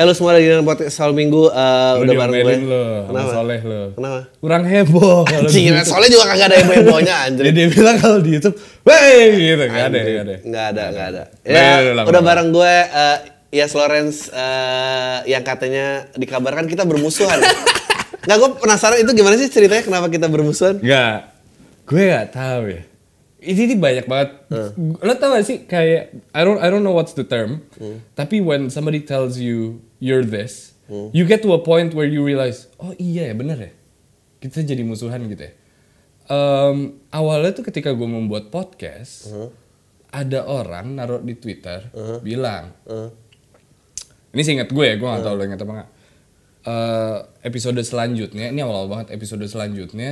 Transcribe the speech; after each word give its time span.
Eh 0.00 0.08
lu 0.08 0.16
semua 0.16 0.32
lagi 0.32 0.48
dengan 0.48 0.64
podcast 0.64 0.96
Selalu 0.96 1.12
Minggu 1.12 1.44
Lu 1.44 1.52
udah 1.52 2.14
bareng 2.16 2.32
gue. 2.32 2.40
diomelin 2.40 2.62
lo, 2.64 2.84
Kenapa? 3.04 3.32
Soleh 3.36 3.60
lo. 3.60 3.82
Kenapa? 3.92 4.20
Kurang 4.40 4.64
heboh 4.64 5.18
YouTube. 5.28 5.84
soalnya 5.84 6.08
juga 6.08 6.24
kagak 6.24 6.46
ada 6.48 6.56
yang 6.56 6.68
hebohnya 6.72 7.14
anjir. 7.20 7.44
Jadi 7.44 7.52
dia 7.52 7.68
bilang 7.68 7.96
kalau 8.00 8.16
di 8.16 8.30
YouTube, 8.32 8.56
wey 8.80 9.28
gitu, 9.36 9.64
gak 9.68 9.84
ada, 9.92 9.98
Anjir. 10.00 10.08
gak 10.08 10.24
ada. 10.24 10.36
Nggak 10.40 10.64
ada, 10.64 10.84
nggak 10.88 11.06
ada. 11.12 11.22
Nah, 11.44 11.52
Ya, 11.52 12.02
udah, 12.08 12.22
bareng 12.24 12.48
gue 12.48 12.74
eh, 12.88 13.16
Yas 13.52 13.72
Lawrence 13.76 14.32
eh, 14.32 15.16
yang 15.28 15.44
katanya 15.44 16.08
dikabarkan 16.16 16.64
kita 16.64 16.88
bermusuhan. 16.88 17.36
Nggak, 18.24 18.36
gue 18.40 18.50
penasaran 18.56 19.04
itu 19.04 19.12
gimana 19.12 19.36
sih 19.36 19.52
ceritanya 19.52 19.84
kenapa 19.84 20.08
kita 20.08 20.32
bermusuhan? 20.32 20.80
Gak, 20.80 21.28
gue 21.84 22.02
gak 22.08 22.28
tahu 22.32 22.72
ya. 22.72 22.82
Ini, 23.40 23.72
ini 23.72 23.76
banyak 23.76 24.04
banget. 24.04 24.30
Lo 25.00 25.12
tau 25.16 25.32
gak 25.32 25.44
sih 25.48 25.64
kayak 25.64 26.12
I 26.36 26.40
don't 26.44 26.60
I 26.60 26.68
don't 26.68 26.84
know 26.84 26.92
what's 26.92 27.16
the 27.16 27.24
term. 27.24 27.64
Tapi 28.12 28.44
when 28.44 28.68
somebody 28.68 29.00
tells 29.00 29.40
you 29.40 29.80
you're 29.96 30.24
this, 30.24 30.76
you 31.12 31.24
get 31.24 31.40
to 31.40 31.56
a 31.56 31.60
point 31.60 31.96
where 31.96 32.04
you 32.04 32.20
realize, 32.20 32.68
oh 32.76 32.92
iya 33.00 33.30
ya 33.30 33.34
bener 33.34 33.56
ya. 33.56 33.72
Kita 34.40 34.60
jadi 34.60 34.80
musuhan 34.84 35.24
gitu 35.28 35.48
ya. 35.48 35.52
Em, 36.30 37.00
awalnya 37.10 37.56
tuh 37.56 37.64
ketika 37.66 37.90
gue 37.90 38.06
membuat 38.06 38.48
podcast, 38.48 39.32
ada 40.10 40.44
orang 40.44 40.94
naruh 40.94 41.20
di 41.20 41.34
Twitter 41.34 41.90
bilang, 42.20 42.76
ini 44.30 44.40
sih 44.40 44.54
ingat 44.54 44.70
gue 44.70 44.84
ya, 44.84 44.94
gue 44.94 45.08
gak 45.08 45.22
tau 45.22 45.34
lo 45.34 45.42
ingat 45.42 45.60
apa 45.60 45.72
gak. 45.74 45.90
Eh, 46.60 47.16
episode 47.48 47.80
selanjutnya, 47.80 48.52
ini 48.52 48.60
awal 48.60 48.84
banget 48.84 49.16
episode 49.16 49.42
selanjutnya, 49.48 50.10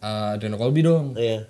eh 0.00 0.32
Dano 0.36 0.56
Colby 0.56 0.84
dong. 0.84 1.16
Iya. 1.16 1.44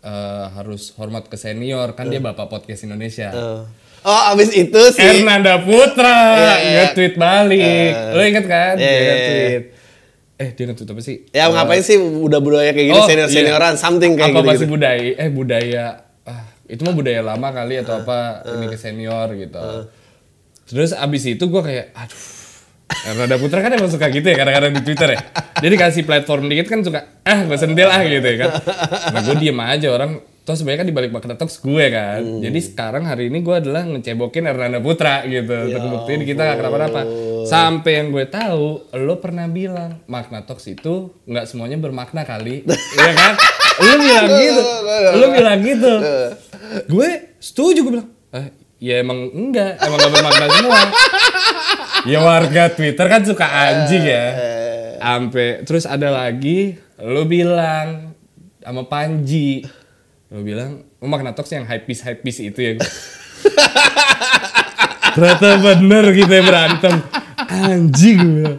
Eh, 0.00 0.46
harus 0.56 0.96
hormat 0.96 1.28
ke 1.28 1.36
senior, 1.36 1.92
kan 1.92 2.08
dia 2.08 2.18
bapak 2.18 2.48
podcast 2.48 2.88
Indonesia. 2.88 3.28
Oh. 3.36 3.68
Oh, 4.00 4.22
abis 4.32 4.48
itu 4.50 4.80
sih. 4.96 5.04
Hernanda 5.04 5.60
Putra 5.60 6.08
Iya, 6.40 6.54
iya. 6.56 6.72
nge-tweet 6.88 7.14
balik. 7.14 7.92
Lo 8.16 8.22
inget 8.24 8.46
kan? 8.48 8.80
Iya, 8.80 8.88
dia 8.88 8.96
iya, 8.96 9.12
nge-tweet. 9.12 9.62
Eh, 10.40 10.48
dia 10.56 10.64
nge-tweet 10.64 10.88
apa 10.88 11.02
sih? 11.04 11.16
Ya 11.28 11.52
ngapain 11.52 11.84
sih 11.84 12.00
udah 12.00 12.40
budaya 12.40 12.72
kayak 12.72 12.86
gini 12.88 12.96
Oh, 12.96 13.04
senior-senioran 13.04 13.76
iya. 13.76 13.78
something 13.78 14.16
kayak 14.16 14.32
apa 14.32 14.40
gitu. 14.40 14.48
masih 14.56 14.68
budaya 14.72 15.04
eh 15.20 15.28
budaya 15.28 15.84
ah 16.24 16.42
itu 16.64 16.80
mah 16.80 16.96
budaya 16.96 17.20
lama 17.20 17.48
kali 17.50 17.76
atau 17.76 18.00
apa 18.00 18.18
ini 18.46 18.66
ke 18.66 18.76
senior 18.76 19.28
gitu 19.36 19.60
terus 20.64 20.96
abis 20.96 21.28
itu 21.28 21.44
gue 21.44 21.60
kayak 21.60 21.92
aduh 21.92 22.24
Hernanda 22.90 23.36
Putra 23.40 23.62
kan 23.64 23.72
emang 23.72 23.90
suka 23.90 24.06
gitu 24.12 24.26
ya 24.26 24.36
kadang-kadang 24.36 24.72
di 24.76 24.82
Twitter 24.84 25.08
ya. 25.16 25.20
Dia 25.60 25.70
dikasih 25.72 26.02
platform 26.04 26.50
dikit 26.50 26.66
kan 26.68 26.80
suka 26.84 27.00
ah 27.24 27.40
gue 27.46 27.58
sentil 27.58 27.88
ah 27.88 28.02
gitu 28.04 28.26
ya 28.26 28.36
kan. 28.46 28.50
Nah 29.14 29.20
gue 29.24 29.36
diem 29.40 29.60
aja 29.60 29.88
orang 29.94 30.20
toh 30.40 30.56
sebenarnya 30.56 30.80
kan 30.82 30.88
di 30.88 30.94
balik 30.96 31.10
Makna 31.14 31.34
Talks 31.38 31.62
gue 31.62 31.84
kan. 31.92 32.20
Jadi 32.20 32.58
sekarang 32.60 33.06
hari 33.06 33.30
ini 33.30 33.40
gue 33.40 33.54
adalah 33.54 33.86
ngecebokin 33.86 34.44
Hernanda 34.50 34.80
Putra 34.82 35.22
gitu 35.24 35.52
untuk 35.52 35.80
buktiin 36.00 36.26
kita 36.26 36.42
gak 36.42 36.56
kenapa-napa. 36.60 37.02
sampai 37.40 37.92
yang 38.04 38.08
gue 38.12 38.24
tahu 38.28 38.92
lo 39.00 39.14
pernah 39.18 39.48
bilang 39.48 40.04
Makna 40.04 40.44
Talks 40.44 40.68
itu 40.68 41.14
nggak 41.24 41.48
semuanya 41.48 41.80
bermakna 41.80 42.28
kali. 42.28 42.68
Ya 42.68 43.12
kan? 43.16 43.34
Lo 43.80 43.94
bilang 43.96 44.28
gitu. 44.28 44.62
Lo 45.16 45.26
bilang 45.32 45.60
gitu. 45.64 45.92
Gue 46.88 47.36
setuju 47.40 47.80
gue 47.86 47.92
bilang 47.96 48.08
eh, 48.36 48.52
ya 48.80 49.04
emang 49.04 49.28
enggak 49.32 49.76
emang 49.80 49.98
gak 50.00 50.12
bermakna 50.12 50.46
semua 50.56 50.80
ya 52.08 52.24
warga 52.24 52.72
Twitter 52.72 53.06
kan 53.08 53.24
suka 53.24 53.44
anjing 53.44 54.04
ya. 54.04 54.24
sampai 55.00 55.64
terus 55.64 55.88
ada 55.88 56.12
lagi 56.12 56.76
lo 57.00 57.24
bilang 57.24 58.12
sama 58.60 58.84
Panji. 58.86 59.64
Lo 60.30 60.44
bilang 60.44 60.84
oh, 61.00 61.08
makna 61.08 61.32
talks 61.32 61.50
yang 61.50 61.66
hype 61.66 61.88
piece 61.88 62.04
hype 62.04 62.22
piece 62.22 62.44
itu 62.44 62.60
ya. 62.60 62.72
Ternyata 65.16 65.58
bener 65.58 66.04
kita 66.14 66.36
berantem. 66.44 66.94
Anjing. 67.50 68.20
Gue 68.20 68.46
bilang. 68.46 68.58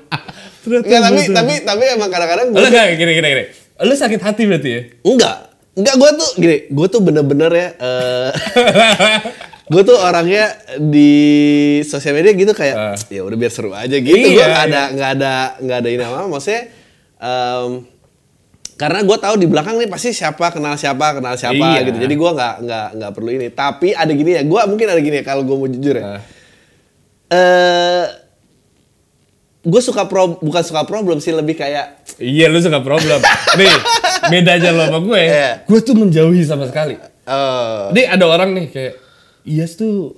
ternyata 0.62 0.86
Ya, 0.86 1.02
tapi 1.02 1.22
tapi 1.34 1.54
tapi 1.66 1.84
emang 1.90 2.14
kadang-kadang 2.14 2.54
gue 2.54 2.62
lo 2.62 2.70
gak 2.70 2.94
gini 3.00 3.12
gini 3.18 3.28
gini. 3.34 3.46
Lo 3.82 3.94
sakit 3.98 4.22
hati 4.22 4.46
berarti 4.46 4.70
ya? 4.70 4.82
Enggak. 5.02 5.38
Enggak 5.72 5.96
gue 5.96 6.10
tuh 6.20 6.30
gini, 6.38 6.58
gue 6.68 6.88
tuh 6.92 7.02
bener-bener 7.02 7.52
ya 7.56 7.68
eh 7.80 8.30
gue 9.72 9.82
tuh 9.82 9.96
orangnya 9.96 10.52
di 10.76 11.12
sosial 11.82 12.12
media 12.14 12.34
gitu 12.34 12.52
kayak 12.52 12.76
Ah. 12.76 12.98
ya 13.08 13.24
udah 13.24 13.38
biar 13.38 13.48
seru 13.50 13.72
aja 13.72 13.96
gitu. 13.96 14.12
Iya, 14.12 14.28
gue 14.28 14.44
nggak 14.44 14.66
ada 14.66 14.82
iya. 14.82 14.84
nggak 14.92 15.10
ada 15.14 15.34
nggak 15.58 15.78
ada 15.78 15.90
ini 15.90 16.04
apa 16.04 16.28
maksudnya 16.28 16.62
em, 17.18 17.72
karena 18.76 19.00
gue 19.00 19.14
tahu 19.16 19.36
di 19.38 19.46
belakang 19.46 19.78
nih 19.78 19.88
pasti 19.88 20.12
siapa 20.12 20.50
kenal 20.50 20.76
siapa 20.76 21.16
kenal 21.16 21.36
siapa 21.36 21.56
Iya. 21.56 21.86
gitu. 21.86 21.98
Jadi 22.00 22.14
gue 22.14 22.32
nggak 22.32 22.56
nggak 22.60 22.88
nggak 22.94 23.12
perlu 23.12 23.30
ini. 23.32 23.48
Tapi 23.50 23.94
ada 23.94 24.10
gini 24.10 24.32
ya, 24.34 24.44
gue 24.44 24.62
mungkin 24.66 24.88
ada 24.88 25.00
gini 25.00 25.16
ya 25.16 25.24
kalau 25.24 25.42
gue 25.42 25.56
mau 25.56 25.70
jujur 25.70 25.96
ya. 25.96 26.04
Ah. 26.10 26.22
eh 27.30 28.06
gue 29.62 29.78
suka 29.80 30.04
pro 30.04 30.36
bukan 30.36 30.64
suka 30.66 30.84
problem 30.84 31.18
sih 31.18 31.32
lebih 31.32 31.54
kayak 31.54 32.02
Iya 32.18 32.50
lu 32.50 32.60
suka 32.60 32.82
problem. 32.82 33.22
Nih 33.56 33.72
bedanya 34.28 34.70
lo 34.70 34.84
sama 34.84 35.00
gue, 35.00 35.22
Iya. 35.22 35.50
gue 35.64 35.80
tuh 35.80 35.96
menjauhi 35.96 36.42
sama 36.44 36.66
sekali. 36.66 36.98
eh 36.98 37.82
Nih 37.92 38.06
ada 38.06 38.26
orang 38.26 38.52
nih 38.52 38.68
kayak 38.68 38.94
Iyas 39.44 39.76
tuh 39.76 40.18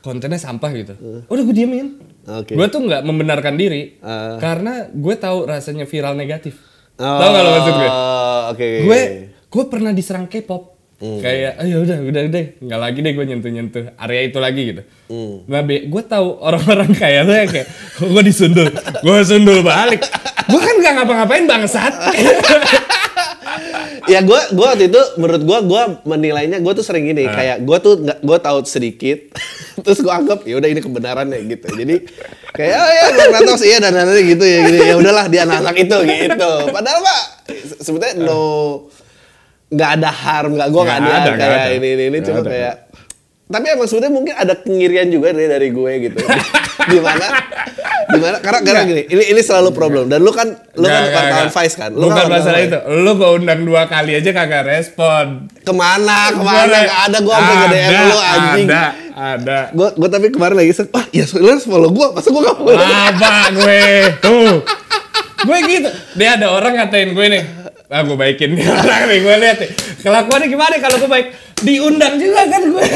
kontennya 0.00 0.38
sampah 0.38 0.70
gitu. 0.72 0.94
Udah 1.26 1.42
gue 1.42 1.54
diemin. 1.54 1.98
Oke. 2.26 2.54
Gue 2.54 2.66
tuh 2.66 2.82
nggak 2.82 3.02
membenarkan 3.02 3.54
diri 3.54 3.98
Eh. 3.98 4.36
karena 4.38 4.86
gue 4.88 5.14
tahu 5.14 5.46
rasanya 5.46 5.86
viral 5.86 6.14
negatif. 6.14 6.58
Tahu 6.96 7.28
gak 7.28 7.42
lo 7.42 7.50
maksud 7.52 7.74
gue? 7.76 7.90
Oh, 7.90 8.40
Oke. 8.50 8.68
Gue 8.82 9.00
gue 9.46 9.64
pernah 9.68 9.92
diserang 9.92 10.26
K-pop. 10.26 10.74
Kayak, 10.96 11.60
ayo 11.60 11.84
udah, 11.84 12.00
udah, 12.00 12.22
udah, 12.24 12.44
nggak 12.56 12.80
lagi 12.80 12.98
deh 13.04 13.12
gue 13.12 13.24
nyentuh-nyentuh 13.28 13.84
area 14.00 14.20
itu 14.24 14.38
lagi 14.40 14.62
gitu. 14.64 14.82
Nah, 15.44 15.60
be, 15.60 15.92
gue 15.92 16.02
tahu 16.08 16.40
orang-orang 16.40 16.88
kayak 16.96 17.28
yang 17.28 17.50
kayak, 17.52 17.68
gue 18.00 18.22
disundul, 18.24 18.64
gue 18.72 19.16
sundul 19.20 19.60
balik. 19.60 20.00
Gue 20.48 20.56
kan 20.56 20.74
nggak 20.80 20.92
ngapa-ngapain 20.96 21.44
bangsat. 21.44 21.92
ya 24.06 24.20
gue 24.20 24.40
gue 24.50 24.66
waktu 24.66 24.86
itu 24.86 25.02
menurut 25.16 25.42
gue 25.42 25.58
gue 25.66 25.82
menilainya 26.04 26.58
gue 26.58 26.72
tuh 26.72 26.82
sering 26.82 27.04
gini 27.04 27.26
kayak 27.26 27.62
gue 27.62 27.76
tuh 27.78 27.94
nggak 27.98 28.18
gue 28.22 28.38
tahu 28.38 28.58
sedikit 28.62 29.18
terus 29.84 29.98
gue 29.98 30.08
anggap 30.08 30.42
ya 30.42 30.56
udah 30.56 30.68
ini 30.70 30.80
kebenaran 30.80 31.26
ya 31.28 31.40
gitu. 31.42 31.66
Jadi 31.68 31.94
kayak 32.50 32.76
oh 32.76 32.90
ya 32.90 33.04
gue 33.12 33.40
tahu 33.44 33.56
sih 33.58 33.68
ya 33.70 33.78
dan 33.78 33.92
dan 33.92 34.08
gitu 34.10 34.44
ya 34.44 34.58
gitu 34.64 34.76
ya. 34.80 34.94
Udahlah 34.96 35.26
dia 35.28 35.44
anak-anak 35.44 35.76
itu 35.76 35.96
gitu. 36.06 36.50
Padahal 36.70 36.98
pak 37.04 37.20
se- 37.50 37.78
sebetulnya 37.84 38.14
no 38.22 38.40
nggak 39.66 39.90
ada 39.98 40.10
harm 40.10 40.54
nggak 40.54 40.68
gue 40.70 40.82
nggak 40.82 41.00
ada 41.02 41.30
kayak 41.34 41.58
ada. 41.60 41.70
ini 41.74 41.88
ini 41.92 42.04
ini. 42.08 42.18
Cuma 42.22 42.40
ada. 42.40 42.50
kayak 42.50 42.74
tapi 43.46 43.66
emang 43.70 43.86
sebetulnya 43.86 44.10
mungkin 44.10 44.34
ada 44.34 44.54
kengirian 44.58 45.06
juga 45.06 45.30
dari 45.30 45.46
dari 45.46 45.68
gue 45.70 45.92
gitu 46.02 46.18
di 46.76 46.98
mana 47.00 47.26
di 48.06 48.18
mana 48.20 48.36
karena 48.44 48.60
karena 48.60 48.82
gini 48.84 49.02
ini 49.08 49.24
ini 49.32 49.40
selalu 49.40 49.72
problem 49.72 50.12
dan 50.12 50.20
lu 50.20 50.30
kan 50.30 50.52
lu 50.76 50.84
kan 50.84 51.02
Nggak, 51.02 51.10
nggak, 51.10 51.24
wartawan. 51.24 51.48
Vice 51.50 51.76
kan 51.80 51.90
lu 51.96 52.04
Bukan 52.06 52.16
kan 52.16 52.26
masalah 52.28 52.60
itu. 52.60 52.78
Lu 53.00 53.10
gue 53.16 53.30
undang 53.32 53.60
dua 53.64 53.82
kali 53.88 54.12
aja 54.14 54.30
kagak 54.30 54.62
respon. 54.68 55.48
Ke 55.64 55.72
mana? 55.72 56.30
Ke 56.30 56.42
mana? 56.44 56.76
Gak 56.84 57.00
ada 57.10 57.18
gue 57.18 57.34
sampai 57.34 57.56
nge 57.56 57.68
DM 57.72 57.92
lu 58.06 58.18
anjing. 58.20 58.66
Ada, 58.68 58.84
ada. 59.16 59.58
Gue 59.72 59.88
gue 59.96 60.08
tapi 60.12 60.26
kemarin 60.28 60.56
lagi 60.60 60.72
set, 60.76 60.92
wah 60.92 61.06
ya 61.10 61.24
lu 61.24 61.48
harus 61.48 61.64
follow 61.64 61.90
gue, 61.90 62.06
masa 62.12 62.28
gue 62.28 62.42
gak 62.44 62.56
follow? 62.60 62.76
Apa 62.76 63.32
gue? 63.56 63.80
Tuh. 64.20 64.54
Gue 65.42 65.56
gitu. 65.64 65.90
Dia 66.20 66.28
ada 66.36 66.46
orang 66.52 66.72
ngatain 66.76 67.10
gue 67.16 67.26
nih. 67.32 67.42
Ah 67.86 68.02
gue 68.02 68.16
baikin 68.18 68.52
dia 68.52 68.68
orang 68.84 69.02
nih. 69.08 69.18
Gue 69.24 69.34
lihat 69.40 69.56
nih. 69.62 69.70
Kelakuannya 70.04 70.46
gimana 70.46 70.74
kalau 70.78 70.96
gue 71.00 71.10
baik? 71.10 71.26
Diundang 71.56 72.14
juga 72.16 72.42
kan 72.46 72.62
gue. 72.66 72.86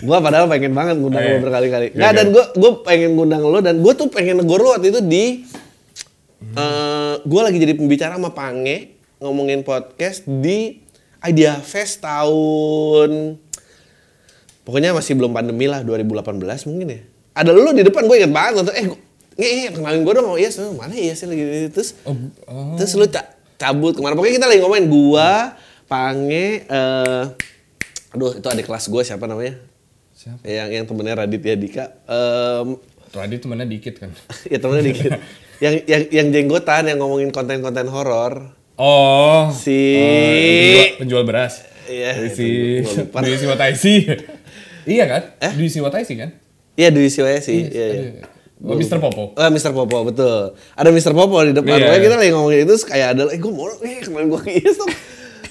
gue 0.00 0.18
padahal 0.18 0.48
pengen 0.48 0.72
banget 0.72 0.96
ngundang 0.96 1.20
Iya. 1.20 1.32
lu 1.34 1.44
berkali-kali. 1.44 1.86
Iya, 1.86 1.96
Nggak, 1.96 2.12
dan 2.12 2.26
iya. 2.26 2.32
gue 2.32 2.44
gue 2.56 2.70
pengen 2.82 3.10
ngundang 3.14 3.42
lu 3.42 3.58
dan 3.60 3.76
gue 3.78 3.92
tuh 3.92 4.08
pengen 4.08 4.40
negor 4.40 4.58
lu 4.58 4.70
waktu 4.70 4.88
itu 4.88 5.00
di 5.00 5.24
eh 6.50 7.14
gue 7.20 7.40
lagi 7.40 7.58
jadi 7.58 7.74
pembicara 7.74 8.16
sama 8.16 8.32
Pange 8.32 8.96
ngomongin 9.18 9.60
podcast 9.60 10.24
di 10.24 10.80
Idea 11.20 11.60
Fest 11.60 12.00
tahun 12.00 13.36
pokoknya 14.62 14.92
masih 14.92 15.14
belum 15.14 15.32
pandemi 15.32 15.68
lah 15.68 15.84
2018 15.84 16.40
mungkin 16.66 16.86
ya. 16.88 17.00
Ada 17.32 17.52
lu 17.52 17.70
di 17.70 17.82
depan 17.82 18.04
gue 18.04 18.16
inget 18.16 18.32
banget 18.32 18.52
nonton 18.56 18.72
eh 18.72 18.86
nge 19.36 19.46
eh, 19.46 19.70
kenalin 19.70 20.00
gue 20.00 20.12
dong 20.12 20.26
oh 20.26 20.36
iya 20.36 20.48
mana 20.70 20.92
iya 20.92 21.12
sih 21.12 21.24
lagi 21.24 21.44
terus 21.70 21.92
Oh, 22.04 22.16
oh. 22.44 22.76
Terus 22.76 22.92
lu 22.94 23.06
ca- 23.06 23.32
cabut 23.56 23.92
ke 23.92 24.00
mana? 24.00 24.12
Pokoknya 24.12 24.36
kita 24.36 24.48
lagi 24.48 24.60
ngomongin 24.60 24.88
gua, 24.88 25.52
Pange, 25.84 26.64
eh 26.64 27.24
aduh 28.10 28.34
itu 28.36 28.46
adik 28.46 28.66
kelas 28.66 28.90
gua 28.90 29.02
siapa 29.06 29.24
namanya? 29.30 29.58
Siapa? 30.14 30.42
Yang 30.44 30.68
yang 30.76 30.84
temennya 30.84 31.14
Raditya 31.24 31.56
Dika. 31.56 31.84
Em 32.04 32.76
Tadi 33.10 33.42
temennya 33.42 33.66
dikit 33.66 33.98
kan. 33.98 34.10
ya 34.52 34.58
temennya 34.62 34.84
dikit. 34.86 35.10
yang 35.64 35.74
yang 35.84 36.02
yang 36.14 36.26
jenggotan 36.30 36.86
yang 36.86 37.02
ngomongin 37.02 37.34
konten-konten 37.34 37.90
horor. 37.90 38.54
Oh. 38.78 39.50
Si- 39.52 39.98
oh, 39.98 40.96
penjual, 40.96 40.98
penjual 41.02 41.22
beras. 41.26 41.66
Iya, 41.90 42.30
Si. 42.30 42.80
Dwi 43.26 43.34
Siwataisi. 43.34 43.94
iya 44.86 45.04
kan? 45.10 45.22
Eh? 45.42 45.52
Dwi 45.58 45.66
Siwataisi 45.66 46.14
kan? 46.14 46.30
Iya 46.78 46.94
Dwi 46.94 47.10
Siwayasi. 47.10 47.56
Iya, 47.66 47.86
iya. 47.90 48.10
Oh, 48.60 48.76
Mr. 48.76 49.00
Popo. 49.00 49.32
Oh, 49.32 49.48
Mr. 49.48 49.72
Popo, 49.72 50.04
betul. 50.04 50.52
Ada 50.76 50.92
Mr. 50.92 51.16
Popo 51.16 51.40
di 51.42 51.56
depan. 51.56 51.80
Iya. 51.80 51.88
Pokoknya 51.88 52.02
kita 52.04 52.16
lagi 52.20 52.30
ngomongin 52.36 52.60
itu 52.68 52.74
kayak 52.84 53.08
ada, 53.16 53.22
eh 53.32 53.40
gue 53.40 53.52
mau, 53.52 53.72
eh 53.80 54.04
kenalin 54.04 54.28
gue 54.28 54.40
ke. 54.44 54.60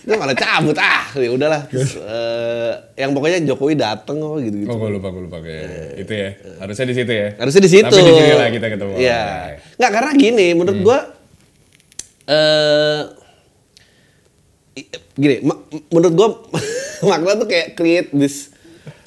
Gue 0.09 0.17
malah 0.17 0.33
cabut 0.33 0.73
ah, 0.75 1.05
ya 1.13 1.29
udahlah. 1.29 1.61
Terus, 1.69 1.93
eh, 1.95 2.73
yang 2.97 3.13
pokoknya 3.13 3.45
Jokowi 3.45 3.77
dateng 3.77 4.17
oh 4.19 4.41
gitu 4.41 4.57
gitu. 4.57 4.67
Oh, 4.67 4.81
gue 4.81 4.89
lupa, 4.91 5.07
gue 5.07 5.21
lupa 5.21 5.37
kayak 5.37 5.69
itu 5.95 6.09
ya. 6.11 6.29
Harusnya 6.57 6.85
di 6.85 6.95
situ 6.95 7.11
ya. 7.13 7.27
Harusnya 7.37 7.61
di 7.61 7.69
situ. 7.69 7.85
Tapi 7.87 8.01
di 8.01 8.13
sini 8.15 8.33
lah 8.33 8.49
kita 8.49 8.67
ketemu. 8.67 8.93
Iya. 8.97 9.21
Nggak 9.77 9.91
karena 9.91 10.11
gini, 10.15 10.47
menurut 10.51 10.75
Hmm. 10.75 10.83
gua 10.83 10.99
eh 12.25 13.01
i- 14.75 14.89
gini, 15.13 15.35
menurut 15.87 16.13
gua 16.13 16.27
makna 17.05 17.37
tuh 17.37 17.47
kayak 17.47 17.73
create 17.73 18.09
this 18.11 18.49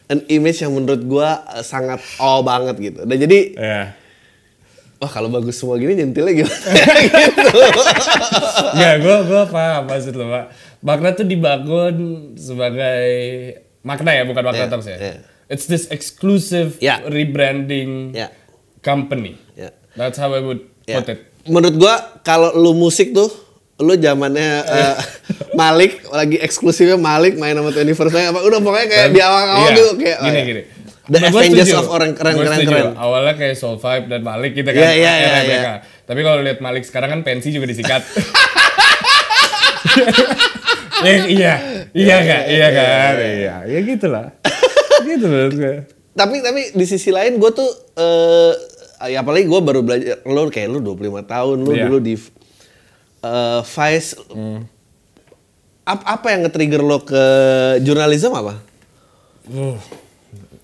an 0.07 0.23
image 0.29 0.59
yang 0.59 0.71
menurut 0.71 1.03
gua 1.03 1.29
eh, 1.51 1.63
sangat 1.63 1.99
oh 2.19 2.43
banget 2.43 2.79
gitu. 2.79 3.01
Dan 3.03 3.17
jadi 3.19 3.39
Iya. 3.55 3.83
wah 4.99 5.11
kalau 5.11 5.27
bagus 5.29 5.55
semua 5.55 5.75
gini 5.77 5.97
nyentilnya 5.97 6.31
gimana 6.37 6.55
gitu. 7.03 7.59
Ya, 8.73 8.91
gue 8.97 9.17
gue 9.25 9.43
paham 9.49 9.83
maksud 9.85 10.15
lo, 10.15 10.27
Pak. 10.27 10.45
Makna 10.83 11.13
tuh 11.13 11.23
dibangun 11.23 11.95
sebagai 12.35 13.03
makna 13.81 14.13
ya, 14.13 14.23
bukan 14.23 14.43
makna 14.43 14.61
Iya, 14.61 14.69
talks 14.69 14.87
ya. 14.87 14.97
iya. 14.97 15.13
It's 15.47 15.65
this 15.65 15.85
exclusive 15.89 16.77
Iya. 16.77 17.01
rebranding 17.05 18.11
Ya. 18.11 18.29
company. 18.81 19.37
Ya. 19.55 19.71
That's 19.95 20.17
how 20.17 20.29
I 20.29 20.41
would 20.41 20.61
Ya. 20.83 20.99
put 20.99 21.09
it. 21.09 21.19
Menurut 21.45 21.75
gua 21.77 21.95
kalau 22.21 22.53
lu 22.53 22.73
musik 22.73 23.11
tuh 23.11 23.29
lu 23.79 23.95
zamannya 23.95 24.63
eh, 24.69 24.95
Malik 25.53 26.01
lagi 26.09 26.37
eksklusifnya 26.37 26.95
Malik 26.95 27.35
main 27.35 27.53
sama 27.53 27.69
21st 27.69 28.29
apa 28.29 28.39
udah 28.41 28.59
pokoknya 28.59 28.87
kayak 28.89 29.07
di 29.11 29.19
awal-awal 29.19 29.65
Iya. 29.65 29.77
tuh 29.77 29.89
kayak 29.97 30.17
oh 30.19 30.25
gini 30.25 30.35
ya. 30.35 30.45
gini. 30.45 30.63
The 31.03 31.19
Nah, 31.19 31.29
Avengers 31.29 31.67
setuju. 31.67 31.81
of 31.81 31.87
orang 31.91 32.11
keren 32.15 32.33
keren 32.37 32.59
keren. 32.63 32.87
Awalnya 32.95 33.33
kayak 33.35 33.55
Soul 33.55 33.77
Vibe 33.77 34.07
dan 34.09 34.21
Malik 34.23 34.53
gitu 34.53 34.67
kan. 34.67 34.79
Iya, 34.79 34.91
iya, 34.93 35.13
iya, 35.15 35.41
iya. 35.45 35.73
Tapi 36.03 36.21
kalau 36.21 36.41
lihat 36.41 36.59
Malik 36.59 36.83
sekarang 36.83 37.09
kan 37.09 37.21
pensi 37.23 37.51
juga 37.51 37.67
disikat. 37.67 38.03
Ya, 41.03 41.15
iya, 41.37 41.55
iya 41.93 42.17
kan, 42.21 42.43
iya 42.47 42.69
kan, 42.71 43.13
iya, 43.19 43.55
ya 43.65 43.79
gitulah, 43.81 44.27
gitu 45.07 45.25
menurut 45.25 45.55
gue. 45.55 45.75
Tapi 46.13 46.37
tapi 46.39 46.61
di 46.73 46.85
sisi 46.85 47.09
lain 47.09 47.37
gue 47.37 47.51
tuh 47.51 47.71
eh 47.95 48.53
ya 49.09 49.21
apalagi 49.21 49.45
gue 49.45 49.61
baru 49.61 49.81
belajar 49.81 50.23
lu 50.23 50.47
kayak 50.47 50.69
lu 50.69 50.79
25 50.79 50.95
tahun 51.27 51.57
lu 51.59 51.71
Iya. 51.73 51.85
dulu 51.85 51.99
di 51.99 52.15
eh, 52.15 53.61
Vice 53.63 54.11
Ap- 55.83 56.07
apa 56.09 56.27
yang 56.31 56.47
nge-trigger 56.47 56.79
lo 56.79 57.03
ke 57.03 57.23
jurnalisme 57.81 58.31
apa? 58.31 58.55
Uh, 59.45 59.75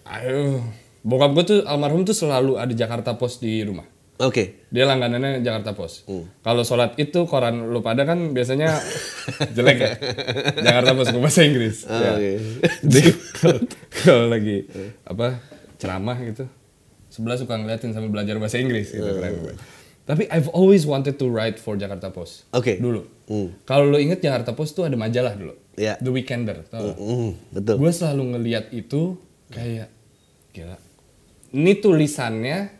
ayo, 0.07 0.63
bokap 1.03 1.35
gue 1.35 1.45
tuh 1.45 1.59
almarhum 1.67 2.07
tuh 2.07 2.15
selalu 2.15 2.55
ada 2.55 2.71
Jakarta 2.71 3.19
Post 3.19 3.43
di 3.43 3.67
rumah. 3.67 3.83
Oke. 4.19 4.67
Dia 4.69 4.83
langganannya 4.83 5.41
Jakarta 5.41 5.73
Post. 5.73 6.05
Hmm. 6.05 6.27
Kalau 6.43 6.67
sholat 6.67 6.99
itu 6.99 7.23
koran 7.25 7.71
lu 7.71 7.79
pada 7.81 8.03
kan 8.03 8.35
biasanya 8.35 8.75
jelek 9.55 9.79
ya. 9.79 9.91
Jakarta 10.59 10.91
Post 10.93 11.15
gue 11.15 11.23
bahasa 11.23 11.47
Inggris. 11.47 11.87
Ah, 11.87 12.19
Ya. 12.19 12.35
Jadi 12.83 13.11
kalau- 14.03 14.27
lagi 14.29 14.67
apa 15.03 15.39
ceramah 15.79 16.19
gitu, 16.21 16.51
sebelah 17.07 17.39
suka 17.39 17.55
ngeliatin 17.55 17.95
sambil 17.95 18.11
belajar 18.11 18.35
bahasa 18.37 18.59
Inggris 18.59 18.91
gitu 18.91 19.07
keren 19.07 19.39
gue. 19.39 19.55
Tapi 20.03 20.25
I've 20.29 20.49
always 20.51 20.83
wanted 20.83 21.15
to 21.15 21.29
write 21.29 21.57
for 21.57 21.79
Jakarta 21.79 22.11
Post. 22.11 22.51
Oke. 22.51 22.77
Dulu. 22.77 23.07
Hmm. 23.29 23.55
Kalau 23.63 23.87
lu 23.87 23.97
inget 23.97 24.19
Jakarta 24.19 24.51
Post 24.51 24.75
tuh 24.75 24.83
ada 24.83 24.99
majalah 24.99 25.39
dulu. 25.39 25.55
Iya. 25.79 25.95
The 26.01 26.11
Weekender. 26.11 26.67
Tau? 26.67 26.91
Mm, 26.99 27.31
betul. 27.55 27.75
gue 27.79 27.91
selalu 27.93 28.23
ngeliat 28.35 28.75
itu 28.75 29.15
kayak 29.49 29.89
gila 30.51 30.77
ini 31.49 31.73
tulisannya 31.77 32.78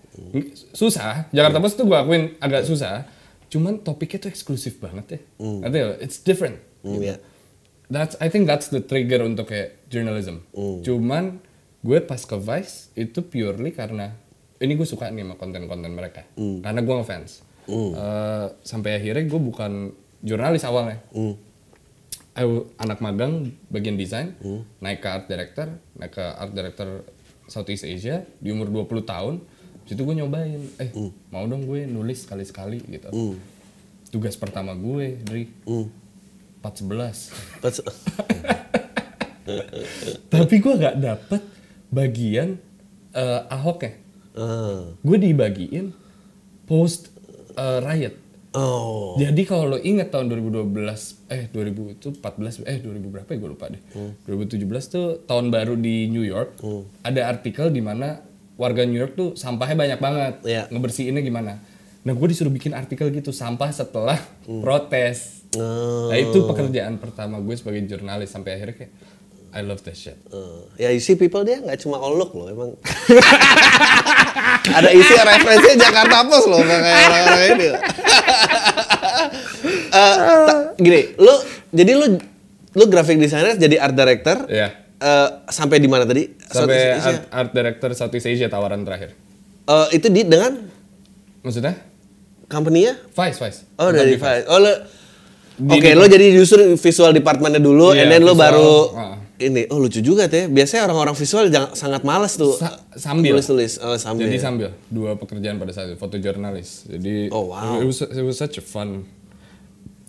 susah. 0.73 1.27
Jakarta 1.31 1.59
Post 1.59 1.77
tuh 1.77 1.87
gue 1.87 1.99
akuin 1.99 2.37
agak 2.39 2.65
susah. 2.65 3.05
Cuman 3.49 3.81
topiknya 3.81 4.29
tuh 4.29 4.31
eksklusif 4.31 4.77
banget 4.79 5.07
ya. 5.09 5.21
Ngerti 5.41 5.77
nggak? 5.77 5.99
it's 6.01 6.21
different 6.21 6.61
Mm, 6.79 7.03
ya. 7.03 7.17
that's 7.91 8.15
I 8.23 8.31
think 8.31 8.47
that's 8.47 8.71
the 8.71 8.79
trigger 8.79 9.27
untuk 9.27 9.51
kayak 9.51 9.83
journalism. 9.91 10.47
Cuman 10.85 11.43
gue 11.83 11.99
pas 12.01 12.19
ke 12.19 12.37
Vice 12.37 12.95
itu 12.95 13.19
purely 13.21 13.75
karena 13.75 14.15
ini 14.59 14.75
gue 14.75 14.87
suka 14.87 15.11
nih 15.11 15.27
sama 15.27 15.35
konten-konten 15.35 15.91
mereka. 15.91 16.23
Karena 16.37 16.79
gue 16.79 16.95
ngefans. 16.95 17.43
Eh, 17.69 18.47
sampai 18.63 18.97
akhirnya 18.97 19.27
gue 19.27 19.41
bukan 19.43 19.91
jurnalis 20.23 20.63
awalnya. 20.63 21.03
Mm. 21.11 21.35
Aku 22.39 22.71
anak 22.79 23.03
magang 23.03 23.51
bagian 23.67 23.99
desain, 23.99 24.39
naik 24.79 25.03
ke 25.03 25.09
art 25.11 25.27
director, 25.27 25.67
naik 25.99 26.15
ke 26.15 26.23
art 26.23 26.55
director 26.55 27.03
Southeast 27.51 27.83
Asia 27.83 28.23
di 28.39 28.55
umur 28.55 28.71
20 28.71 29.03
tahun. 29.03 29.43
Situ 29.89 29.97
gue 29.99 30.15
nyobain, 30.15 30.61
eh 30.77 30.93
mau 31.31 31.45
dong 31.45 31.65
gue 31.65 31.83
nulis 31.83 32.23
sekali-sekali 32.23 32.85
gitu. 32.87 33.09
Tugas 34.09 34.37
pertama 34.37 34.73
gue, 34.73 35.17
Dri, 35.19 35.49
Mm. 35.65 35.89
411. 36.61 37.33
Pas- 37.59 37.81
Tapi 40.29 40.55
gue 40.59 40.75
gak 40.77 40.97
dapet 40.99 41.43
bagian 41.89 42.61
eh, 43.11 43.41
Ahoknya. 43.49 43.97
Ah. 44.37 44.93
Gue 45.01 45.17
dibagiin 45.17 45.97
post 46.65 47.09
eh, 47.55 47.81
riot. 47.81 48.15
Oh. 48.51 49.17
Jadi 49.17 49.45
kalau 49.45 49.77
lo 49.77 49.79
inget 49.79 50.09
tahun 50.09 50.29
2012, 50.29 50.73
eh 51.29 51.49
2000 51.49 51.95
itu 51.95 52.09
14, 52.13 52.65
eh 52.65 52.79
2000 52.79 53.09
berapa 53.09 53.29
ya 53.29 53.39
gue 53.39 53.51
lupa 53.51 53.67
deh. 53.69 53.81
2017 54.25 54.65
tuh 54.89 55.07
tahun 55.25 55.49
baru 55.49 55.77
di 55.77 56.09
New 56.09 56.25
York. 56.25 56.61
Ada 57.01 57.29
artikel 57.29 57.69
di 57.69 57.81
mana 57.81 58.21
warga 58.59 58.83
New 58.83 58.99
York 58.99 59.15
tuh 59.15 59.29
sampahnya 59.39 59.79
banyak 59.79 60.01
banget. 60.03 60.35
Iya. 60.43 60.63
Ngebersihinnya 60.69 61.23
gimana. 61.23 61.63
Nah 62.03 62.13
gue 62.13 62.27
disuruh 62.29 62.51
bikin 62.51 62.75
artikel 62.75 63.09
gitu 63.15 63.31
sampah 63.31 63.71
setelah 63.71 64.19
protes. 64.45 65.47
Oh. 65.57 66.11
Nah 66.11 66.19
itu 66.19 66.45
pekerjaan 66.45 66.99
pertama 66.99 67.39
gue 67.39 67.55
sebagai 67.55 67.87
jurnalis 67.87 68.29
sampai 68.29 68.59
akhirnya 68.59 68.77
kayak 68.85 68.93
I 69.49 69.65
love 69.65 69.81
that 69.89 69.97
shit. 69.97 70.19
Eh, 70.29 70.61
ya 70.77 70.93
isi 70.93 71.17
people 71.17 71.41
dia 71.41 71.57
nggak 71.57 71.81
cuma 71.81 71.97
all 71.97 72.21
look 72.21 72.37
loh 72.37 72.53
emang. 72.53 72.77
Ada 74.77 74.93
isi 74.93 75.13
referensinya 75.25 75.77
Jakarta 75.89 76.17
Post 76.29 76.47
loh 76.53 76.61
nggak 76.61 76.81
kayak 76.85 77.01
orang-orang 77.01 77.43
ini. 77.49 77.69
Ta- 79.89 80.77
gini, 80.77 81.01
lu 81.17 81.35
jadi 81.73 81.93
lu 81.97 82.07
lu 82.77 82.85
graphic 82.93 83.17
designer 83.17 83.57
jadi 83.57 83.81
art 83.81 83.97
director. 83.97 84.45
Iya. 84.53 84.88
Eh, 84.99 85.29
sampai 85.47 85.79
di 85.79 85.87
mana 85.87 86.05
tadi? 86.05 86.27
Sampai 86.41 86.95
art, 86.95 87.23
art 87.31 87.51
director 87.53 87.91
Southeast 87.93 88.27
Asia 88.27 88.47
tawaran 88.47 88.83
terakhir. 88.83 89.15
Eh, 89.65 89.87
itu 89.95 90.07
di 90.09 90.23
dengan 90.23 90.67
Maksudnya? 91.41 91.75
company-nya? 92.47 92.97
Vice, 93.13 93.39
Vice. 93.39 93.59
Oh 93.77 93.89
Bukan 93.89 93.95
dari 93.95 94.15
di 94.15 94.19
Vice. 94.19 94.45
Oh 94.49 94.59
lo 94.59 94.73
Oke, 95.59 95.91
lo 95.93 96.07
jadi 96.07 96.31
justru 96.31 96.79
visual 96.79 97.11
departmentnya 97.11 97.59
dulu, 97.59 97.91
Iya, 97.91 98.07
and 98.07 98.15
then 98.15 98.23
lo 98.23 98.31
visual, 98.31 98.39
baru 98.39 98.71
ah. 98.95 99.17
ini. 99.37 99.67
Oh 99.69 99.83
lucu 99.83 99.99
juga 99.99 100.31
teh. 100.31 100.47
Biasanya 100.47 100.87
orang-orang 100.87 101.19
visual 101.19 101.51
jangan 101.51 101.75
sangat 101.75 102.07
malas 102.07 102.39
tuh. 102.39 102.55
Sa- 102.55 102.79
sambil. 102.95 103.35
Tulis-tulis. 103.35 103.83
Oh 103.83 103.99
sambil. 103.99 104.31
Jadi 104.31 104.39
sambil 104.39 104.71
dua 104.87 105.19
pekerjaan 105.19 105.59
pada 105.59 105.75
saat 105.75 105.91
itu, 105.91 105.99
fotojurnalis. 105.99 106.87
Jadi 106.87 107.35
Oh, 107.35 107.51
wow. 107.51 107.83
it 107.83 107.87
was 107.91 107.99
it 108.01 108.23
was 108.23 108.39
such 108.39 108.55
a 108.55 108.63
fun. 108.63 109.03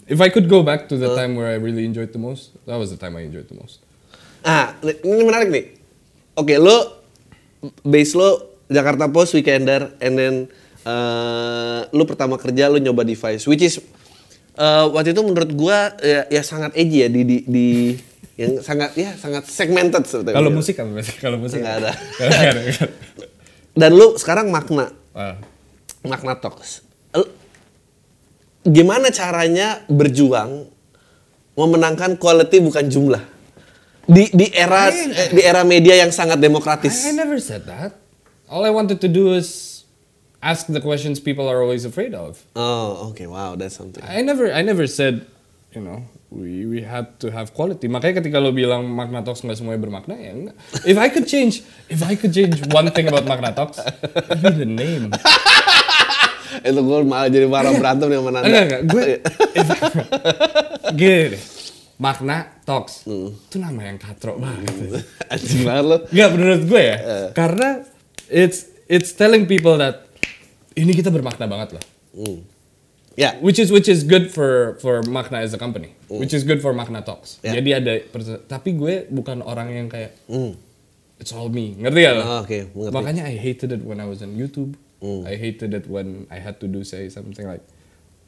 If 0.06 0.22
I 0.22 0.30
could 0.30 0.46
go 0.46 0.62
back 0.62 0.86
to 0.90 0.98
the 0.98 1.14
time 1.14 1.34
where 1.34 1.50
I 1.50 1.58
really 1.58 1.82
enjoyed 1.82 2.14
the 2.14 2.22
most, 2.22 2.54
that 2.70 2.78
was 2.78 2.90
the 2.90 2.98
time 2.98 3.18
I 3.18 3.26
enjoyed 3.26 3.50
the 3.50 3.58
most. 3.58 3.82
Ah, 4.42 4.76
ini 4.82 5.24
menarik 5.24 5.50
nih. 5.50 5.66
Oke, 6.34 6.56
lo 6.56 7.04
base 7.84 8.16
lo 8.16 8.30
Jakarta 8.72 9.12
Post 9.12 9.36
Weekender, 9.36 9.92
and 10.00 10.14
then 10.16 10.36
eh, 10.84 11.80
lo 11.90 12.04
pertama 12.08 12.40
kerja 12.40 12.72
lo 12.72 12.80
nyoba 12.80 13.04
device, 13.04 13.44
which 13.46 13.62
is 13.62 13.84
eh, 14.56 14.86
waktu 14.88 15.12
itu 15.12 15.22
menurut 15.22 15.52
gua 15.52 15.92
ya, 16.00 16.24
ya 16.30 16.42
sangat 16.42 16.72
edgy 16.76 17.04
ya 17.04 17.10
di 17.12 17.22
di, 17.28 17.38
di 17.44 17.68
yang 18.40 18.64
sangat 18.64 18.96
ya 18.96 19.12
sangat 19.20 19.44
segmented 19.52 20.08
sebetulnya. 20.08 20.40
Kalau 20.40 20.52
musik 20.54 20.80
apa 20.80 20.90
biasanya? 20.96 21.20
Kalau 21.28 21.38
musik 21.38 21.60
Nggak 21.64 21.76
ada. 21.84 21.92
Dan 23.76 23.92
lo 23.96 24.16
sekarang 24.16 24.48
makna 24.48 24.96
Ah. 25.12 25.36
makna 26.06 26.40
talks. 26.40 26.86
Gimana 28.64 29.10
caranya 29.10 29.84
berjuang 29.88 30.68
memenangkan 31.56 32.16
quality 32.16 32.64
bukan 32.64 32.86
jumlah 32.88 33.24
di 34.10 34.24
di 34.34 34.48
era 34.50 34.90
eh, 34.90 35.30
di 35.30 35.42
era 35.46 35.62
media 35.62 35.94
yang 36.02 36.10
sangat 36.10 36.42
demokratis. 36.42 37.06
I, 37.06 37.14
I 37.14 37.16
never 37.16 37.38
said 37.38 37.70
that. 37.70 37.94
All 38.50 38.66
I 38.66 38.74
wanted 38.74 38.98
to 39.06 39.10
do 39.10 39.38
is 39.38 39.80
ask 40.42 40.66
the 40.66 40.82
questions 40.82 41.22
people 41.22 41.46
are 41.46 41.62
always 41.62 41.86
afraid 41.86 42.18
of. 42.18 42.42
Oh, 42.58 43.14
oke, 43.14 43.22
wow, 43.30 43.54
that's 43.54 43.78
something. 43.78 44.02
I 44.02 44.26
never 44.26 44.50
I 44.50 44.66
never 44.66 44.90
said, 44.90 45.30
you 45.70 45.86
know, 45.86 46.10
we 46.34 46.66
we 46.66 46.82
had 46.82 47.22
to 47.22 47.30
have 47.30 47.54
quality. 47.54 47.86
Makanya 47.86 48.26
ketika 48.26 48.42
lo 48.42 48.50
bilang 48.50 48.90
Magna 48.90 49.22
Talks 49.22 49.46
nggak 49.46 49.62
semuanya 49.62 49.86
bermakna 49.86 50.18
ya 50.18 50.34
enggak. 50.34 50.56
If 50.90 50.98
I 50.98 51.14
could 51.14 51.30
change, 51.30 51.62
if 51.86 52.02
I 52.02 52.18
could 52.18 52.34
change 52.34 52.66
one 52.74 52.90
thing 52.90 53.06
about 53.06 53.30
Magna 53.30 53.54
Talks, 53.54 53.78
be 54.42 54.50
the 54.50 54.66
name. 54.66 55.14
Itu 56.66 56.82
gue 56.82 57.00
malah 57.06 57.30
jadi 57.30 57.46
marah 57.46 57.70
berantem 57.78 58.10
sama 58.10 58.34
Nanda. 58.34 58.50
Enggak 58.50 58.64
enggak, 58.66 58.82
gue 58.90 59.06
gini 60.98 61.26
deh. 61.38 61.59
Magna 62.00 62.48
Talks, 62.64 63.04
itu 63.04 63.60
nama 63.60 63.92
yang 63.92 64.00
katrok 64.00 64.40
banget. 64.40 64.72
Anjing 65.36 65.68
banget 65.68 65.84
lo. 65.84 65.98
Enggak 66.08 66.30
menurut 66.32 66.62
gue 66.64 66.82
ya, 66.82 66.98
karena 67.36 67.84
it's 68.32 68.72
it's 68.88 69.12
telling 69.12 69.44
people 69.44 69.76
that 69.76 70.08
ini 70.80 70.96
kita 70.96 71.12
bermakna 71.12 71.44
banget 71.52 71.76
loh. 71.76 71.84
Hmm. 72.16 72.40
Ya. 73.20 73.36
Which 73.44 73.60
is 73.60 73.68
which 73.68 73.92
is 73.92 74.08
good 74.08 74.32
for 74.32 74.80
for 74.80 75.04
Magna 75.04 75.44
as 75.44 75.52
a 75.52 75.60
company. 75.60 75.92
Which 76.08 76.32
is 76.32 76.48
good 76.48 76.64
for 76.64 76.72
Magna 76.72 77.04
Talks. 77.04 77.44
Ya. 77.44 77.60
Jadi 77.60 77.70
ada 77.76 77.94
tapi 78.48 78.80
gue 78.80 79.12
bukan 79.12 79.44
orang 79.44 79.68
yang 79.76 79.88
kayak 79.92 80.16
it's 81.20 81.36
all 81.36 81.52
me. 81.52 81.76
Ngerti 81.76 82.00
gak 82.00 82.16
lo? 82.16 82.24
Oh, 82.24 82.40
oke, 82.48 82.60
mengerti. 82.72 82.96
Makanya 82.96 83.24
I 83.28 83.36
hated 83.36 83.76
it 83.76 83.84
when 83.84 84.00
I 84.00 84.08
was 84.08 84.24
on 84.24 84.40
YouTube. 84.40 84.80
Hmm. 85.04 85.28
I 85.28 85.36
hated 85.36 85.76
it 85.76 85.92
when 85.92 86.32
I 86.32 86.40
had 86.40 86.64
to 86.64 86.68
do 86.72 86.88
say 86.88 87.12
something 87.12 87.44
like 87.44 87.64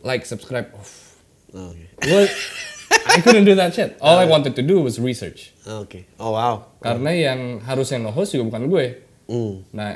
like 0.03 0.27
subscribe. 0.27 0.67
Oh, 0.75 1.71
Oke. 1.71 1.83
Well, 2.03 2.27
I 3.11 3.19
couldn't 3.19 3.43
do 3.43 3.55
that 3.55 3.71
shit. 3.71 3.95
All 3.99 4.15
I 4.15 4.25
wanted 4.25 4.55
to 4.55 4.63
do 4.63 4.79
was 4.79 4.95
research. 4.97 5.51
Oke. 5.63 6.07
Oh 6.15 6.31
wow. 6.31 6.67
Karena 6.79 7.11
yang 7.11 7.39
harusnya 7.61 7.99
nge-host 8.03 8.35
juga 8.35 8.55
bukan 8.55 8.63
gue. 8.67 8.85
Hmm. 9.27 9.63
Nah, 9.71 9.95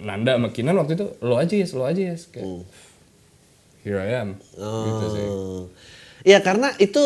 Nanda 0.00 0.36
sama 0.36 0.48
Kinan 0.52 0.76
waktu 0.76 0.96
itu 0.96 1.06
lo 1.20 1.36
aja 1.36 1.54
ya, 1.54 1.66
lo 1.72 1.84
aja 1.84 2.02
ya. 2.02 2.16
Kayak, 2.16 2.44
Hmm. 2.44 2.62
Here 3.80 4.00
I 4.02 4.10
am. 4.18 4.28
Gitu 4.56 5.06
sih. 5.12 5.26
Oh. 5.26 5.64
Ya 6.26 6.42
karena 6.42 6.74
itu 6.76 7.02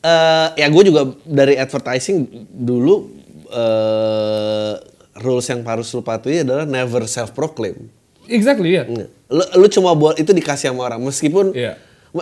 eh, 0.00 0.48
ya 0.56 0.66
gue 0.66 0.82
juga 0.84 1.02
dari 1.22 1.54
advertising 1.54 2.24
dulu 2.48 3.12
eh, 3.50 4.74
rules 5.14 5.46
yang 5.46 5.62
harus 5.62 5.92
lu 5.92 6.02
patuhi 6.02 6.42
adalah 6.42 6.66
never 6.66 7.04
self 7.06 7.30
proclaim. 7.32 7.90
Exactly, 8.24 8.72
ya. 8.72 8.88
Lu, 9.28 9.44
lu 9.60 9.66
cuma 9.68 9.92
buat 9.92 10.16
itu 10.16 10.32
dikasih 10.32 10.72
sama 10.72 10.88
orang 10.88 11.00
meskipun 11.02 11.52
Iya. 11.52 11.76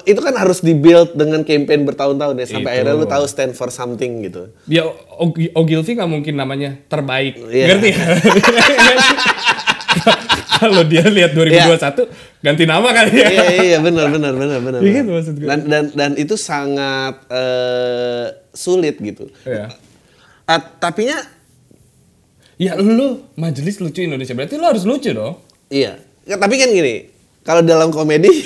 Itu 0.08 0.20
kan 0.24 0.32
harus 0.32 0.64
dibuild 0.64 1.12
dengan 1.12 1.44
campaign 1.44 1.84
bertahun-tahun 1.84 2.32
ya 2.40 2.46
sampai 2.48 2.64
Itu. 2.64 2.72
akhirnya 2.80 2.94
lu 2.96 3.04
tahu 3.04 3.24
stand 3.28 3.52
for 3.52 3.68
something 3.68 4.24
gitu. 4.24 4.48
Ya, 4.64 4.88
Og- 5.20 5.52
Ogilvy 5.52 6.00
nggak 6.00 6.08
mungkin 6.08 6.34
namanya 6.40 6.80
terbaik. 6.88 7.36
Iya. 7.52 7.76
Ngerti 7.76 7.88
ya? 7.92 8.00
Kalau 10.62 10.86
dia 10.86 11.02
lihat 11.04 11.34
2021, 11.36 12.08
ganti 12.40 12.64
nama 12.64 12.88
kali 12.94 13.12
ya. 13.18 13.28
iya 13.28 13.44
iya 13.60 13.78
benar 13.82 14.08
benar 14.08 14.32
benar 14.32 14.58
benar. 14.62 14.80
Iya 14.80 15.02
gitu 15.02 15.10
maksud 15.12 15.34
gue. 15.36 15.48
Dan 15.50 15.60
dan 15.68 15.84
dan 15.92 16.10
itu 16.16 16.38
sangat 16.38 17.28
eh, 17.28 18.26
sulit 18.54 18.96
gitu. 19.02 19.26
Iya. 19.44 19.74
Ah, 20.46 20.62
tapinya 20.62 21.18
Ya 22.62 22.78
lu 22.78 23.26
majelis 23.34 23.82
lucu 23.82 24.06
Indonesia, 24.06 24.38
berarti 24.38 24.54
lu 24.54 24.62
harus 24.62 24.86
lucu 24.86 25.10
dong. 25.10 25.34
Iya. 25.66 25.98
Ya, 26.22 26.38
tapi 26.38 26.54
kan 26.54 26.70
gini, 26.70 27.10
kalau 27.42 27.58
dalam 27.66 27.90
komedi 27.90 28.30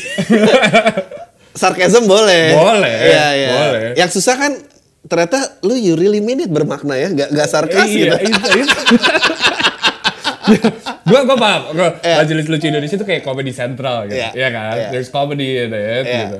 sarkasm 1.56 2.04
boleh. 2.04 2.52
Boleh, 2.52 2.94
Iya, 3.02 3.26
iya. 3.32 3.48
boleh. 3.50 3.80
Yang 3.94 4.10
susah 4.14 4.36
kan 4.36 4.52
ternyata 5.02 5.58
lu 5.60 5.72
you 5.72 5.94
really 5.94 6.18
mean 6.18 6.38
it 6.38 6.48
bermakna 6.48 6.94
ya, 6.94 7.08
gak, 7.08 7.28
gak 7.30 7.46
sarkas 7.46 7.86
iya, 7.86 8.14
gitu. 8.14 8.28
itu, 8.28 8.48
itu. 8.60 8.76
gua 11.04 11.20
gua 11.22 11.36
paham. 11.36 11.60
Gua, 11.72 11.88
Iya. 11.98 12.14
Majelis 12.20 12.44
lucu 12.46 12.64
Indonesia 12.66 12.94
itu 12.94 13.04
kayak 13.04 13.22
comedy 13.22 13.50
central 13.50 14.06
gitu. 14.06 14.16
Iya, 14.16 14.28
Iya 14.32 14.48
kan? 14.50 14.74
iya. 14.76 14.88
There's 14.90 15.08
comedy 15.08 15.46
in 15.58 15.70
it 15.70 16.04
Iya. 16.04 16.18
gitu. 16.22 16.38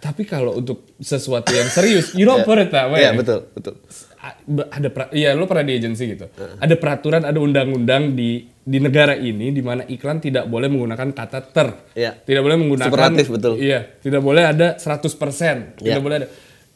Tapi 0.00 0.22
kalau 0.24 0.54
untuk 0.54 0.86
sesuatu 0.96 1.50
yang 1.50 1.68
serius, 1.68 2.14
you 2.14 2.24
don't 2.24 2.42
put 2.42 2.56
it 2.56 2.70
that 2.70 2.88
way. 2.88 3.00
Iya, 3.00 3.12
betul, 3.12 3.44
betul. 3.50 3.74
A- 4.16 4.36
be- 4.42 4.66
ada 4.66 4.88
pra, 4.88 5.06
iya 5.10 5.32
lo 5.32 5.44
pernah 5.44 5.62
di 5.62 5.74
agensi 5.74 6.02
gitu. 6.06 6.26
Ada 6.56 6.74
peraturan, 6.74 7.22
ada 7.22 7.36
undang-undang 7.36 8.12
di 8.12 8.44
di 8.70 8.78
negara 8.78 9.18
ini 9.18 9.50
di 9.50 9.66
mana 9.66 9.82
iklan 9.82 10.22
tidak 10.22 10.46
boleh 10.46 10.70
menggunakan 10.70 11.10
kata 11.10 11.42
ter. 11.50 11.90
Iya. 11.98 12.22
Tidak 12.22 12.38
boleh 12.38 12.54
menggunakan 12.54 12.86
Superlatif, 12.86 13.26
betul. 13.26 13.58
Iya, 13.58 13.98
tidak 13.98 14.22
boleh 14.22 14.46
ada 14.46 14.78
100%. 14.78 15.82
Tidak 15.82 15.82
Iya. 15.82 15.98
boleh 15.98 16.16
ada 16.22 16.28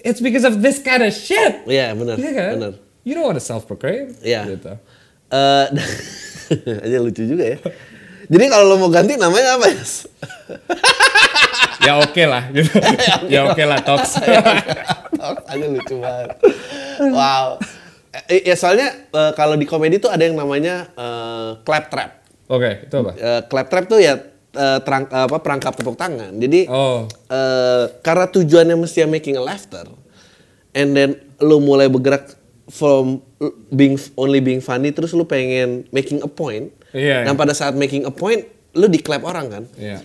It's 0.04 0.20
because 0.20 0.44
of 0.44 0.60
this 0.60 0.82
kind 0.82 1.00
of 1.00 1.14
shit. 1.16 1.64
Iya, 1.64 1.96
benar. 1.96 2.20
Iya 2.20 2.30
kan? 2.34 2.52
Benar. 2.60 2.72
You 3.08 3.16
don't 3.16 3.24
want 3.24 3.38
to 3.38 3.44
self 3.44 3.64
proclaim. 3.64 4.12
Iya. 4.20 4.52
Gitu. 4.52 4.74
Eh, 5.32 5.66
aja 6.84 6.98
lucu 7.00 7.22
juga 7.24 7.44
ya. 7.56 7.58
Jadi 8.28 8.44
kalau 8.52 8.68
lo 8.68 8.76
mau 8.76 8.90
ganti 8.92 9.16
namanya 9.16 9.56
apa 9.56 9.70
ya? 9.70 9.80
ya 11.88 11.92
oke 12.04 12.22
lah 12.26 12.52
gitu. 12.52 12.68
ya 13.32 13.48
oke 13.48 13.62
lah 13.64 13.80
Tox. 13.80 14.18
aja 15.48 15.66
lucu 15.70 15.94
banget. 16.02 16.28
Wow. 17.12 17.60
Eh, 18.24 18.42
Ya 18.44 18.54
soalnya 18.54 18.88
eh, 19.06 19.32
kalau 19.34 19.54
di 19.54 19.64
komedi 19.64 19.98
tuh 19.98 20.08
ada 20.08 20.22
yang 20.22 20.34
namanya 20.34 20.88
eh, 20.90 21.50
clap 21.62 21.90
trap. 21.90 22.10
Oke, 22.46 22.86
itu 22.86 22.94
apa? 22.94 23.12
Eh, 23.14 23.40
clap 23.46 23.66
trap 23.66 23.84
tuh 23.86 23.98
ya 23.98 24.14
eh, 24.54 24.78
terang, 24.80 25.04
apa 25.08 25.36
perangkap 25.38 25.74
tepuk 25.74 25.96
tangan. 25.96 26.30
Jadi 26.34 26.70
Oh. 26.70 27.10
eh, 27.26 27.84
karena 28.00 28.26
tujuannya 28.28 28.76
mesti 28.76 29.02
making 29.04 29.34
a 29.34 29.42
laughter, 29.42 29.90
and 30.72 30.94
then 30.94 31.10
lu 31.38 31.58
mulai 31.58 31.90
bergerak 31.90 32.38
from 32.66 33.20
being 33.68 33.98
only 34.14 34.38
being 34.38 34.62
funny, 34.62 34.88
terus 34.88 35.12
lu 35.12 35.26
pengen 35.26 35.84
making 35.90 36.22
a 36.22 36.30
point. 36.30 36.70
Iya, 36.94 37.26
Dan 37.26 37.34
iya. 37.34 37.40
pada 37.40 37.52
saat 37.52 37.74
making 37.74 38.06
a 38.06 38.12
point, 38.14 38.46
lu 38.72 38.86
di 38.86 39.02
clap 39.02 39.20
orang 39.20 39.46
kan. 39.50 39.64
Iya. 39.74 39.98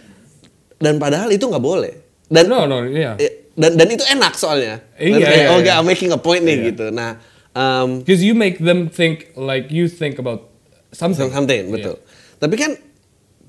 Dan 0.75 0.97
padahal 0.97 1.29
itu 1.29 1.45
nggak 1.45 1.61
boleh. 1.61 1.93
Dan 2.25 2.49
No, 2.49 2.65
no, 2.65 2.83
iya. 2.83 3.13
eh, 3.15 3.53
dan 3.53 3.77
dan 3.77 3.87
itu 3.87 4.01
enak 4.01 4.33
soalnya. 4.33 4.81
Iya, 4.97 5.17
kayak, 5.17 5.39
iya, 5.39 5.47
oh, 5.51 5.59
iya. 5.61 5.73
I'm 5.77 5.85
making 5.85 6.09
a 6.09 6.17
point 6.17 6.41
nih 6.41 6.73
gitu. 6.73 6.89
Nah, 6.89 7.21
Um, 7.57 8.05
Because 8.05 8.21
um, 8.21 8.27
you 8.29 8.33
make 8.37 8.61
them 8.61 8.89
think 8.89 9.33
like 9.33 9.73
you 9.73 9.89
think 9.89 10.21
about 10.21 10.49
something. 10.93 11.33
Something, 11.33 11.73
betul. 11.73 11.97
Yeah. 11.97 12.37
Tapi 12.39 12.55
kan 12.55 12.71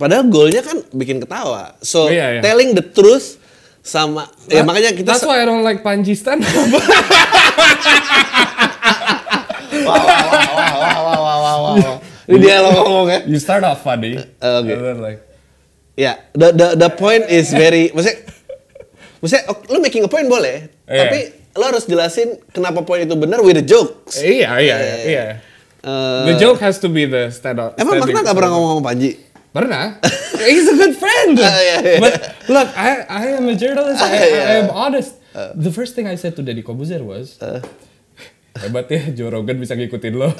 padahal 0.01 0.27
goalnya 0.33 0.65
kan 0.65 0.81
bikin 0.97 1.21
ketawa. 1.21 1.77
So 1.85 2.09
yeah, 2.09 2.41
yeah. 2.41 2.43
telling 2.43 2.73
the 2.73 2.83
truth 2.83 3.37
sama 3.81 4.29
That, 4.49 4.53
ya 4.53 4.61
nah, 4.61 4.73
makanya 4.73 4.91
kita 4.93 5.09
That's 5.09 5.25
why 5.25 5.41
I 5.41 5.49
don't 5.49 5.65
like 5.65 5.81
Panji 5.81 6.13
stand 6.13 6.45
Wow, 9.81 9.97
wow, 9.97 10.05
wow, 10.05 10.53
wow, 10.61 11.01
wow, 11.01 11.21
wow, 11.25 11.39
wow, 11.41 11.59
wow. 11.81 11.97
Dia 12.31 12.63
lo 12.63 12.69
ngomong 12.77 13.09
ya. 13.11 13.19
You 13.27 13.41
start 13.41 13.65
off 13.65 13.83
funny. 13.83 14.21
Uh, 14.39 14.61
okay. 14.63 14.77
And 14.77 14.85
then 14.85 14.99
like 15.01 15.21
Ya, 15.99 16.17
yeah, 16.17 16.17
the 16.33 16.49
the 16.55 16.69
the 16.81 16.91
point 16.97 17.29
is 17.29 17.53
very 17.53 17.93
maksudnya 17.93 18.25
maksudnya 19.21 19.43
lo 19.69 19.77
making 19.85 20.07
a 20.07 20.09
point 20.09 20.33
boleh, 20.33 20.71
yeah. 20.89 20.97
tapi 21.05 21.21
lo 21.61 21.69
harus 21.69 21.85
jelasin 21.85 22.41
kenapa 22.51 22.81
point 22.81 23.05
itu 23.05 23.13
benar 23.15 23.45
with 23.45 23.55
the 23.55 23.65
jokes. 23.65 24.17
Iya, 24.17 24.57
iya, 24.57 24.77
iya. 24.81 24.97
iya. 25.05 25.25
Eh, 25.81 26.23
The 26.33 26.35
joke 26.37 26.61
has 26.61 26.81
to 26.81 26.89
be 26.89 27.05
the 27.05 27.29
stand 27.29 27.61
up. 27.61 27.77
emang 27.77 28.01
Magna 28.01 28.25
gak 28.25 28.33
pernah 28.33 28.51
ngomong 28.53 28.71
sama 28.75 28.85
Panji? 28.89 29.11
Pernah. 29.51 29.99
He's 30.41 30.65
a 30.65 30.77
good 30.77 30.97
friend. 30.97 31.37
Ah, 31.43 31.59
iya, 31.59 31.77
iya. 31.83 31.99
But 31.99 32.15
look, 32.47 32.69
I 32.73 32.89
I 33.05 33.25
am 33.37 33.45
a 33.45 33.57
journalist. 33.57 34.01
I, 34.01 34.09
Iya. 34.09 34.41
I 34.41 34.55
am 34.65 34.71
honest. 34.71 35.21
The 35.37 35.69
first 35.69 35.93
thing 35.93 36.09
I 36.09 36.17
said 36.17 36.33
to 36.37 36.43
Deddy 36.43 36.63
Kobuzer 36.63 37.03
was, 37.03 37.37
hebat 38.57 38.87
ya 38.89 39.11
Joe 39.13 39.31
Rogan 39.31 39.59
bisa 39.59 39.75
ngikutin 39.75 40.15
lo. 40.17 40.33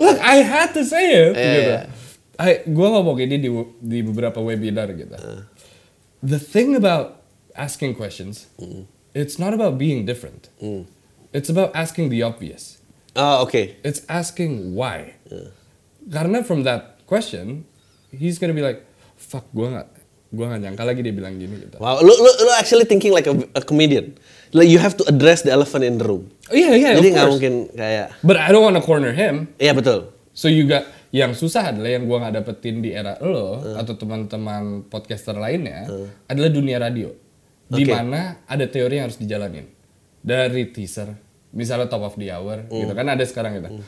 Look, 0.00 0.18
I 0.20 0.36
had 0.42 0.70
to 0.74 0.82
say 0.84 1.04
it. 1.10 1.34
Iya, 1.34 1.50
gitu. 1.54 1.72
iya. 1.72 1.80
I, 2.34 2.50
gua 2.66 2.98
ngomong 2.98 3.18
ini 3.22 3.38
di 3.38 3.48
di 3.78 3.98
beberapa 4.02 4.42
webinar 4.42 4.90
gitu. 4.92 5.14
The 6.20 6.40
thing 6.40 6.74
about 6.74 7.23
asking 7.54 7.94
questions, 7.94 8.46
it's 9.14 9.38
not 9.38 9.54
about 9.54 9.78
being 9.78 10.04
different. 10.04 10.50
It's 11.32 11.50
about 11.50 11.74
asking 11.74 12.10
the 12.10 12.22
obvious. 12.22 12.78
Oh 13.14 13.46
oke. 13.46 13.78
It's 13.82 14.02
asking 14.10 14.74
why. 14.74 15.14
Karena 16.04 16.42
from 16.44 16.62
that 16.66 17.00
question, 17.06 17.64
he's 18.10 18.38
gonna 18.38 18.54
be 18.54 18.62
like, 18.62 18.82
fuck, 19.16 19.46
gua 19.54 19.70
nggak, 19.70 19.88
gua 20.34 20.44
nggak 20.52 20.60
nyangka 20.66 20.84
lagi 20.84 21.00
dia 21.00 21.14
bilang 21.14 21.38
gini 21.38 21.64
gitu. 21.64 21.78
Wow, 21.80 22.02
lu, 22.04 22.12
lu, 22.12 22.30
lu 22.30 22.52
actually 22.58 22.84
thinking 22.84 23.14
like 23.14 23.26
a, 23.26 23.34
a 23.56 23.62
comedian. 23.62 24.18
Like 24.54 24.70
you 24.70 24.78
have 24.78 24.94
to 24.98 25.04
address 25.10 25.42
the 25.42 25.50
elephant 25.50 25.82
in 25.82 25.98
the 25.98 26.06
room. 26.06 26.30
Oh, 26.50 26.54
iya 26.54 26.74
iya, 26.76 26.90
Jadi 26.98 27.14
nggak 27.16 27.28
mungkin 27.30 27.52
kayak, 27.72 28.14
But 28.22 28.36
I 28.38 28.52
don't 28.54 28.62
wanna 28.62 28.82
corner 28.84 29.10
him. 29.14 29.48
iya 29.58 29.72
betul. 29.74 30.12
So 30.34 30.50
you 30.50 30.66
got 30.66 30.84
yang 31.14 31.30
susah 31.34 31.70
adalah 31.70 31.94
yang 31.94 32.04
gua 32.10 32.18
nggak 32.26 32.42
dapetin 32.42 32.82
di 32.82 32.90
era 32.90 33.14
lo 33.22 33.62
atau 33.78 33.94
teman-teman 33.94 34.86
podcaster 34.90 35.38
lainnya 35.38 35.86
adalah 36.26 36.50
dunia 36.50 36.82
radio. 36.82 37.14
Di 37.64 37.82
Oke. 37.82 37.92
mana 37.92 38.44
ada 38.44 38.64
teori 38.66 39.00
yang 39.00 39.08
harus 39.08 39.16
dijalanin. 39.16 39.66
Dari 40.20 40.68
teaser, 40.68 41.16
misalnya 41.50 41.88
top 41.88 42.04
of 42.04 42.14
the 42.16 42.28
hour, 42.28 42.64
gitu 42.66 42.92
kan 42.92 43.06
ada 43.06 43.24
sekarang 43.24 43.56
gitu. 43.56 43.80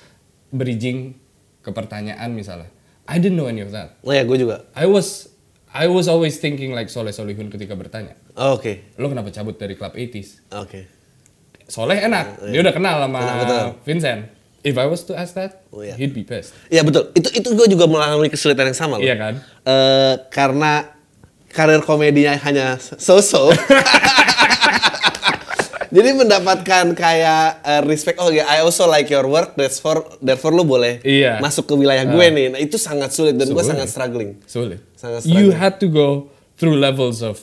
Bridging 0.53 1.17
ke 1.61 1.71
pertanyaan 1.71 2.33
misalnya. 2.33 2.69
I 3.07 3.17
didn't 3.17 3.37
know 3.37 3.47
any 3.47 3.63
of 3.63 3.71
that. 3.71 3.97
Oh 4.03 4.11
ya, 4.11 4.23
gue 4.23 4.37
juga. 4.37 4.67
I 4.73 4.85
was 4.85 5.31
I 5.71 5.87
was 5.87 6.09
always 6.09 6.41
thinking 6.41 6.73
like 6.73 6.89
Soleh 6.89 7.13
Solihun 7.13 7.49
ketika 7.49 7.77
bertanya. 7.77 8.17
Oh, 8.33 8.57
Oke, 8.57 8.97
Lo 8.97 9.09
kenapa 9.09 9.29
cabut 9.29 9.57
dari 9.57 9.77
klub 9.77 9.93
80s? 9.93 10.49
oke. 10.53 10.81
Soleh 11.67 11.99
enak, 11.99 12.47
dia 12.47 12.63
udah 12.63 12.71
kenal 12.71 12.97
sama 13.03 13.19
Enak, 13.19 13.35
betul. 13.43 13.65
Vincent. 13.83 14.21
If 14.63 14.75
I 14.75 14.87
was 14.87 15.03
to 15.07 15.15
ask 15.15 15.35
that, 15.35 15.67
Oh, 15.71 15.83
iya. 15.83 15.95
he'd 15.95 16.11
be 16.11 16.23
pissed. 16.23 16.55
Iya 16.71 16.83
betul. 16.83 17.11
Itu 17.13 17.27
itu 17.31 17.49
gue 17.55 17.67
juga 17.69 17.87
mengalami 17.87 18.31
kesulitan 18.31 18.71
yang 18.71 18.79
sama 18.79 18.99
loh. 18.99 19.03
Iya 19.03 19.15
kan? 19.19 19.35
Eh, 19.63 20.15
karena 20.31 20.96
karir 21.49 21.81
komedinya 21.81 22.35
hanya 22.39 22.77
so-so. 22.79 23.51
Jadi 25.87 26.13
mendapatkan 26.13 26.93
kayak 26.93 27.63
eh, 27.63 27.83
respect 27.87 28.19
oh 28.19 28.29
ya 28.29 28.45
I 28.45 28.61
also 28.61 28.85
like 28.85 29.07
your 29.07 29.25
work 29.25 29.55
that's 29.55 29.79
for 29.79 30.05
therefore 30.19 30.51
lu 30.51 30.67
boleh 30.67 30.99
Iya. 31.01 31.39
masuk 31.39 31.65
ke 31.65 31.75
wilayah 31.75 32.05
gue 32.05 32.27
nih. 32.29 32.47
Nah, 32.53 32.61
itu 32.61 32.77
sangat 32.77 33.15
sulit 33.15 33.39
dan 33.39 33.49
gue 33.49 33.57
Sulit. 33.57 33.71
sangat 33.71 33.89
struggling. 33.89 34.31
Sulit. 34.45 34.81
Sangat 34.93 35.25
You 35.25 35.49
struggling. 35.49 35.57
had 35.57 35.75
to 35.79 35.87
go 35.89 36.09
through 36.59 36.77
levels 36.77 37.23
of 37.23 37.39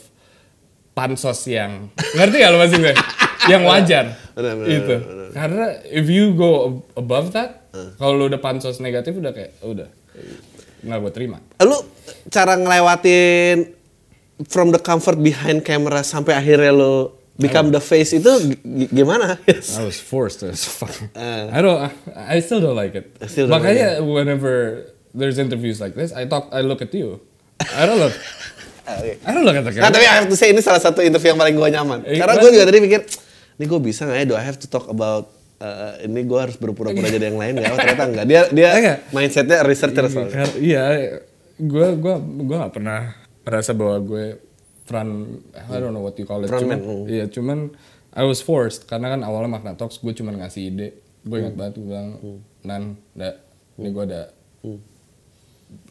pansos 0.94 1.42
yang 1.48 1.90
ngerti 2.14 2.36
gak 2.38 2.52
lo 2.52 2.58
maksud 2.60 2.80
gue? 2.80 2.94
yang 3.52 3.64
wajar. 3.66 4.06
Benar, 4.36 4.54
benar, 4.56 4.70
itu. 4.70 4.96
benar, 5.00 5.28
Karena 5.34 5.66
if 5.90 6.06
you 6.06 6.36
go 6.36 6.50
ab- 6.68 6.84
above 7.00 7.28
that, 7.32 7.72
kalau 7.98 8.14
lo 8.14 8.28
udah 8.28 8.38
pansos 8.38 8.78
negatif 8.78 9.18
udah 9.18 9.34
kayak 9.34 9.56
udah 9.64 9.90
nggak 10.84 10.98
gue 11.00 11.12
terima. 11.16 11.38
Lu 11.64 11.80
cara 12.28 12.54
ngelewatin 12.54 13.72
from 14.48 14.72
the 14.72 14.80
comfort 14.80 15.18
behind 15.18 15.62
camera 15.62 16.02
sampai 16.02 16.34
akhirnya 16.34 16.72
lo 16.72 16.94
become 17.36 17.70
the 17.70 17.82
face 17.82 18.14
itu 18.14 18.30
gimana? 18.90 19.38
I 19.50 19.82
was 19.82 19.98
forced 19.98 20.44
as 20.44 20.64
fuck. 20.64 20.94
I 21.18 21.60
don't. 21.60 21.80
I, 21.80 21.90
I 22.16 22.40
still 22.40 22.60
don't 22.60 22.76
like 22.76 22.94
it. 22.94 23.14
I 23.18 23.28
still 23.28 23.50
don't 23.50 23.58
Makanya 23.58 24.02
whenever 24.02 24.86
there's 25.12 25.38
interviews 25.38 25.78
like 25.78 25.94
this, 25.94 26.14
I 26.14 26.26
talk. 26.26 26.50
I 26.52 26.62
look 26.62 26.82
at 26.82 26.94
you. 26.94 27.22
I 27.74 27.86
don't 27.86 27.98
look. 27.98 28.14
I 29.24 29.32
don't 29.32 29.48
look 29.48 29.56
at 29.56 29.64
the 29.64 29.72
Nah, 29.80 29.88
camera. 29.88 29.96
tapi 29.96 30.06
I 30.06 30.14
have 30.20 30.28
to 30.28 30.36
say 30.36 30.52
ini 30.52 30.60
salah 30.60 30.84
satu 30.84 31.00
interview 31.00 31.32
yang 31.32 31.40
paling 31.40 31.56
gue 31.56 31.70
nyaman. 31.72 32.04
Eh, 32.04 32.20
Karena 32.20 32.36
gue 32.36 32.52
juga 32.52 32.68
tadi 32.68 32.84
mikir, 32.84 33.00
ini 33.56 33.64
gue 33.64 33.80
bisa 33.80 34.04
nggak 34.04 34.18
ya? 34.20 34.26
Do 34.28 34.36
I 34.36 34.44
have 34.44 34.60
to 34.60 34.68
talk 34.68 34.92
about 34.92 35.32
uh, 35.58 35.96
ini 36.04 36.28
gue 36.28 36.36
harus 36.36 36.60
berpura-pura 36.60 37.08
jadi 37.08 37.32
yang 37.32 37.40
lain 37.40 37.64
nggak? 37.64 37.72
Oh, 37.72 37.78
ternyata 37.80 38.04
enggak. 38.12 38.26
Dia 38.28 38.42
dia 38.52 38.70
mindsetnya 39.10 39.64
researcher 39.64 40.04
soalnya. 40.12 40.36
Kar- 40.36 40.60
Iya, 40.60 40.84
gue 41.56 41.88
gue 41.96 42.16
gue 42.44 42.58
gak 42.60 42.74
pernah 42.76 43.16
merasa 43.44 43.72
bahwa 43.76 44.00
gue 44.04 44.26
front. 44.84 45.44
I 45.56 45.78
don't 45.80 45.96
know 45.96 46.04
what 46.04 46.16
you 46.20 46.28
call 46.28 46.44
it. 46.44 46.52
Front 46.52 46.68
cuman, 46.68 46.80
man, 46.80 46.88
mm. 46.88 47.04
iya, 47.08 47.26
cuman 47.28 47.60
I 48.14 48.24
was 48.28 48.44
forced 48.44 48.86
karena 48.86 49.16
kan 49.16 49.22
awalnya 49.24 49.52
Magna 49.52 49.74
Talks 49.76 50.00
gue 50.00 50.12
cuma 50.16 50.36
ngasih 50.36 50.74
ide. 50.74 50.88
Gue 51.24 51.40
Mm. 51.40 51.44
ingat 51.48 51.56
banget 51.56 51.74
gue 51.80 51.86
bilang, 51.88 52.10
Nan, 52.64 52.84
da, 53.16 53.40
ini 53.80 53.90
gue 53.92 54.04
ada 54.04 54.22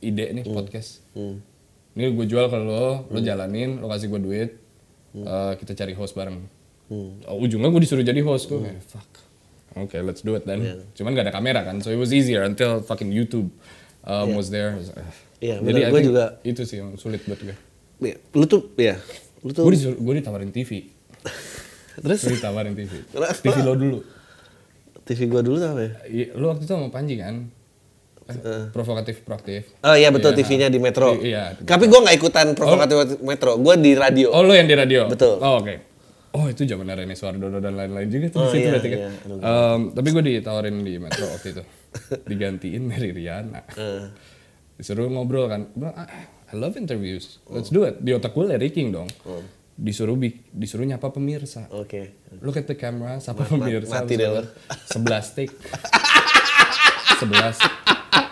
ide 0.01 0.25
nih 0.33 0.45
podcast. 0.49 1.01
Ini 1.93 2.05
gue 2.17 2.27
jual 2.29 2.49
ke 2.49 2.57
lo, 2.57 3.05
lo 3.09 3.19
jalanin, 3.21 3.81
lo 3.81 3.89
kasih 3.93 4.09
gue 4.09 4.21
duit, 4.21 4.51
eh, 5.13 5.53
kita 5.61 5.73
cari 5.77 5.93
host 5.93 6.17
bareng. 6.17 6.41
Oh, 6.93 7.37
ujungnya 7.41 7.73
gue 7.73 7.83
disuruh 7.85 8.05
jadi 8.05 8.21
host, 8.21 8.49
gue 8.53 8.61
kayak 8.61 8.85
fuck. 8.85 9.11
Oke, 9.73 9.97
let's 10.05 10.21
do 10.21 10.37
it 10.37 10.45
then. 10.45 10.85
Cuman 10.93 11.17
gak 11.17 11.29
ada 11.29 11.33
kamera 11.33 11.65
kan, 11.65 11.81
so 11.81 11.89
it 11.89 11.97
was 11.97 12.13
easier 12.13 12.45
until 12.45 12.85
fucking 12.85 13.09
YouTube 13.09 13.49
um, 14.05 14.37
was 14.37 14.53
there. 14.53 14.77
Iya, 15.43 15.59
Jadi 15.59 15.81
think 15.91 16.07
juga- 16.07 16.39
itu 16.43 16.63
sih 16.63 16.79
yang 16.79 16.95
sulit 16.95 17.21
buat 17.25 17.37
gue. 17.37 17.57
Iya, 18.01 18.17
Lu 18.33 18.47
tuh, 18.47 18.71
ya, 18.77 18.95
lu 19.43 19.51
tuh. 19.51 19.63
Gue 19.63 19.75
disuruh, 19.75 19.99
gue 19.99 20.15
ditawarin 20.17 20.51
TV, 20.51 20.87
Terus 22.03 22.21
gue 22.21 22.39
ditawarin 22.39 22.73
TV. 22.73 22.93
TV 23.37 23.57
lo 23.61 23.75
dulu. 23.75 23.99
TV 25.03 25.27
gue 25.27 25.43
dulu 25.43 25.59
apa 25.59 25.83
ya? 25.83 25.93
Iya, 26.07 26.27
Lo 26.35 26.49
waktu 26.49 26.63
itu 26.63 26.71
sama 26.71 26.89
Panji 26.89 27.19
kan? 27.19 27.51
Eh, 28.25 28.71
Provokatif, 28.71 29.27
proaktif. 29.27 29.67
Oh 29.81 29.93
iya 29.93 30.09
betul 30.09 30.31
Iya, 30.31 30.39
TV-nya 30.39 30.69
di 30.69 30.79
Metro. 30.79 31.11
I- 31.13 31.27
iya, 31.29 31.59
Tapi 31.59 31.85
gue 31.85 32.01
nggak 32.01 32.17
ikutan 32.17 32.55
provokatif 32.55 33.19
Metro. 33.21 33.59
Gue 33.59 33.75
di 33.77 33.93
radio. 33.93 34.31
Oh 34.31 34.41
lo 34.41 34.55
yang 34.55 34.65
di 34.65 34.79
radio? 34.79 35.11
Betul. 35.11 35.37
Oh 35.37 35.59
oke. 35.59 35.75
Oh 36.33 36.47
itu 36.47 36.65
zaman 36.65 36.87
Rene 36.89 37.13
Suardono 37.13 37.59
dan 37.59 37.75
lain-lain 37.75 38.09
juga 38.09 38.27
tuh 38.31 38.41
Oh, 38.41 38.49
di 38.49 38.57
situ 38.57 38.63
iya, 38.63 38.71
berarti 38.73 38.89
kan. 38.89 38.99
iya. 38.99 39.11
Em, 39.37 39.81
tapi 39.93 40.09
gue 40.09 40.23
ditawarin 40.25 40.77
di 40.81 40.95
Metro 40.97 41.27
waktu 41.27 41.49
itu. 41.51 41.63
Digantiin 42.31 42.83
Mary 42.83 43.11
Riana. 43.11 43.61
Eh, 43.69 44.07
Disuruh 44.83 45.07
ngobrol 45.07 45.47
kan. 45.47 45.71
Gue 45.71 45.87
bilang, 45.87 45.95
"Ah, 45.95 46.11
I 46.51 46.55
love 46.59 46.75
interviews. 46.75 47.39
Let's 47.47 47.71
do 47.71 47.87
it. 47.87 48.03
Di 48.03 48.11
otak 48.13 48.35
gue 48.35 48.43
lyriking 48.45 48.91
dong. 48.91 49.07
Oh. 49.23 49.39
Disuruh 49.73 50.19
disuruh 50.51 50.83
nyapa 50.83 51.15
pemirsa. 51.15 51.71
Oke. 51.71 52.19
Look 52.43 52.59
at 52.59 52.67
the 52.67 52.75
camera, 52.75 53.23
sapa 53.23 53.47
Ma- 53.47 53.63
pemirsa. 53.63 54.03
mati 54.03 54.19
deh 54.19 54.27
lo. 54.27 54.43
Sebelas 54.85 55.31
take. 55.33 55.55
Sebelas. 57.17 57.57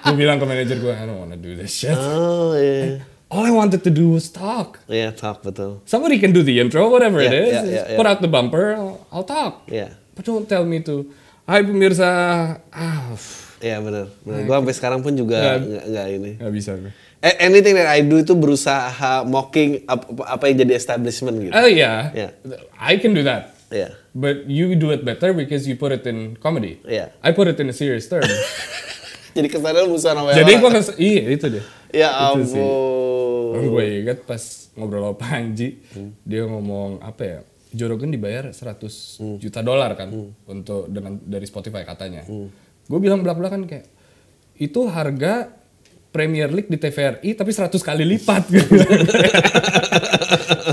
Gue 0.03 0.17
bilang 0.19 0.43
ke 0.43 0.45
manajer 0.45 0.83
gue, 0.83 0.91
I 0.91 1.07
don't 1.07 1.23
wanna 1.23 1.39
do 1.39 1.55
this 1.55 1.71
shit. 1.71 1.95
Oh 1.95 2.59
iya. 2.59 3.07
All 3.31 3.47
I 3.47 3.55
wanted 3.55 3.87
to 3.87 3.95
do 3.95 4.11
was 4.11 4.27
talk. 4.27 4.83
Iya 4.91 5.15
talk 5.15 5.47
betul. 5.47 5.79
Somebody 5.87 6.19
can 6.19 6.35
do 6.35 6.43
the 6.43 6.59
intro, 6.59 6.91
whatever 6.91 7.23
it 7.23 7.31
Yeah, 7.31 7.47
is. 7.47 7.53
yeah, 7.55 7.63
yeah, 7.63 7.85
yeah. 7.95 7.99
Put 7.99 8.11
out 8.11 8.19
the 8.19 8.27
bumper, 8.27 8.75
I'll, 8.75 9.07
I'll 9.15 9.29
talk. 9.29 9.71
Iya. 9.71 9.95
But 10.19 10.27
don't 10.27 10.51
tell 10.51 10.67
me 10.67 10.83
to, 10.83 11.07
Hai 11.47 11.63
pemirsa, 11.63 12.07
ah, 12.71 13.15
Iya 13.61 13.77
benar. 13.79 14.07
benar. 14.25 14.41
Gue 14.43 14.55
sampai 14.57 14.75
sekarang 14.75 15.01
pun 15.05 15.13
juga 15.13 15.61
Nggak. 15.61 16.07
ini. 16.11 16.31
nggak 16.41 16.53
bisa 16.53 16.73
Anything 17.21 17.77
that 17.77 17.93
I 17.93 18.01
do 18.01 18.17
itu 18.17 18.33
berusaha 18.33 19.29
mocking 19.29 19.85
apa, 19.85 20.09
apa 20.25 20.45
yang 20.49 20.65
jadi 20.65 20.73
establishment 20.81 21.37
gitu. 21.37 21.53
Oh 21.53 21.69
yeah, 21.69 22.09
Yeah. 22.17 22.33
I 22.81 22.97
can 22.97 23.13
do 23.13 23.21
that. 23.23 23.53
Iya. 23.69 23.93
But 24.11 24.49
you 24.49 24.73
do 24.75 24.91
it 24.91 25.05
better 25.05 25.37
because 25.37 25.69
you 25.69 25.77
put 25.77 25.93
it 25.93 26.03
in 26.09 26.41
comedy. 26.41 26.81
Yeah. 26.83 27.13
I 27.21 27.37
put 27.37 27.47
it 27.47 27.61
in 27.61 27.69
a 27.69 27.77
serious 27.77 28.09
term. 28.09 28.25
Jadi 29.37 29.47
kesannya 29.47 29.87
lu 29.87 29.95
musuh 29.95 30.11
sama 30.11 30.35
Jadi 30.35 30.59
gue 30.59 30.71
kes- 30.75 30.99
iya 30.99 31.23
itu 31.31 31.47
deh. 31.47 31.65
Ya 31.95 32.11
ampun. 32.11 32.51
gue 33.63 33.85
ingat 34.03 34.25
pas 34.25 34.43
ngobrol 34.75 35.05
sama 35.05 35.15
Panji, 35.15 35.79
dia 36.25 36.43
ngomong 36.47 36.99
apa 36.99 37.23
ya? 37.23 37.39
Joe 37.71 37.95
Rogan 37.95 38.11
dibayar 38.11 38.51
100 38.51 39.39
juta 39.39 39.63
dolar 39.63 39.95
kan 39.95 40.11
untuk 40.43 40.91
dengan 40.91 41.15
dari 41.23 41.47
Spotify 41.47 41.87
katanya. 41.87 42.27
Gue 42.91 42.99
bilang 42.99 43.23
belak-belakan 43.23 43.71
kayak 43.71 43.87
itu 44.59 44.81
harga 44.91 45.55
Premier 46.11 46.51
League 46.51 46.67
di 46.67 46.75
TVRI 46.75 47.39
tapi 47.39 47.55
100 47.55 47.71
kali 47.79 48.03
lipat 48.03 48.43
gitu. 48.51 48.67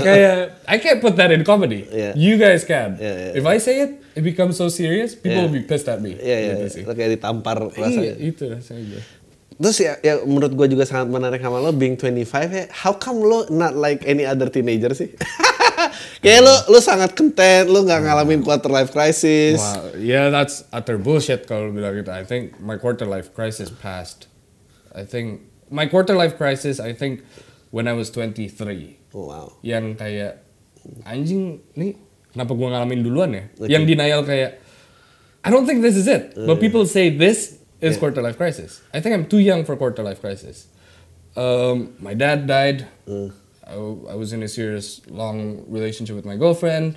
kayak 0.06 0.66
I 0.66 0.76
can't 0.82 0.98
put 0.98 1.14
that 1.14 1.30
in 1.30 1.46
comedy. 1.46 1.86
Yeah. 1.86 2.12
You 2.18 2.34
guys 2.36 2.66
can. 2.66 2.98
Yeah, 2.98 3.30
yeah, 3.30 3.38
If 3.38 3.46
I 3.46 3.62
say 3.62 3.86
it, 3.86 4.02
it 4.18 4.26
becomes 4.26 4.58
so 4.58 4.66
serious, 4.66 5.14
people 5.14 5.38
Yeah. 5.38 5.46
will 5.46 5.54
be 5.54 5.62
pissed 5.62 5.86
at 5.86 6.02
me. 6.02 6.18
Iya 6.18 6.36
iya. 6.42 6.52
Gitu 6.66 6.82
iya. 6.82 6.90
kayak 6.90 7.10
ditampar 7.22 7.70
Iya, 7.70 7.78
rasanya. 7.78 8.14
itu 8.18 8.42
rasanya. 8.50 9.00
Terus 9.58 9.78
ya, 9.78 9.92
ya 10.02 10.14
menurut 10.22 10.54
gue 10.54 10.66
juga 10.70 10.86
sangat 10.86 11.10
menarik 11.10 11.38
sama 11.38 11.58
lo 11.58 11.70
being 11.70 11.94
25 11.94 12.18
ya. 12.50 12.66
How 12.74 12.98
come 12.98 13.22
lo 13.22 13.46
not 13.50 13.78
like 13.78 14.02
any 14.06 14.26
other 14.26 14.50
teenager 14.50 14.90
sih? 14.90 15.14
Kayak 16.18 16.40
lo 16.42 16.54
lo 16.74 16.78
sangat 16.82 17.14
content, 17.14 17.70
lo 17.70 17.86
nggak 17.86 18.04
ngalamin 18.04 18.42
quarter 18.42 18.70
life 18.70 18.90
crisis. 18.90 19.58
Wow, 19.62 19.94
yeah, 19.98 20.28
that's 20.30 20.66
utter 20.74 20.98
bullshit 20.98 21.46
kalau 21.46 21.70
bilang 21.70 21.94
gitu. 21.98 22.10
I 22.10 22.26
think 22.26 22.58
my 22.58 22.74
quarter 22.74 23.06
life 23.06 23.30
crisis 23.32 23.70
passed. 23.70 24.26
I 24.94 25.06
think 25.06 25.46
my 25.70 25.86
quarter 25.86 26.16
life 26.16 26.34
crisis, 26.34 26.80
I 26.82 26.92
think 26.92 27.22
when 27.70 27.86
I 27.86 27.94
was 27.94 28.10
23. 28.10 28.98
Oh, 29.14 29.28
wow. 29.30 29.46
Yang 29.64 29.96
kayak 30.00 30.32
anjing 31.04 31.60
nih 31.76 31.96
kenapa 32.32 32.52
gua 32.56 32.76
ngalamin 32.76 33.00
duluan 33.04 33.30
ya? 33.32 33.44
Oke. 33.56 33.68
Yang 33.68 33.84
denial 33.88 34.22
kayak 34.24 34.60
I 35.44 35.48
don't 35.50 35.64
think 35.64 35.80
this 35.80 35.96
is 35.96 36.10
it. 36.10 36.34
But 36.34 36.60
people 36.60 36.84
say 36.84 37.08
this 37.14 37.56
is 37.80 37.96
quarter 37.96 38.20
life 38.20 38.36
crisis. 38.36 38.82
I 38.92 39.00
think 39.00 39.14
I'm 39.14 39.26
too 39.30 39.38
young 39.38 39.64
for 39.64 39.78
quarter 39.78 40.02
life 40.02 40.20
crisis. 40.20 40.66
Um, 41.38 41.94
my 42.02 42.12
dad 42.12 42.46
died. 42.50 42.90
I, 43.68 43.76
I 44.12 44.16
was 44.16 44.32
in 44.32 44.40
a 44.42 44.48
serious 44.48 45.04
long 45.12 45.68
relationship 45.68 46.16
with 46.16 46.24
my 46.24 46.40
girlfriend, 46.40 46.96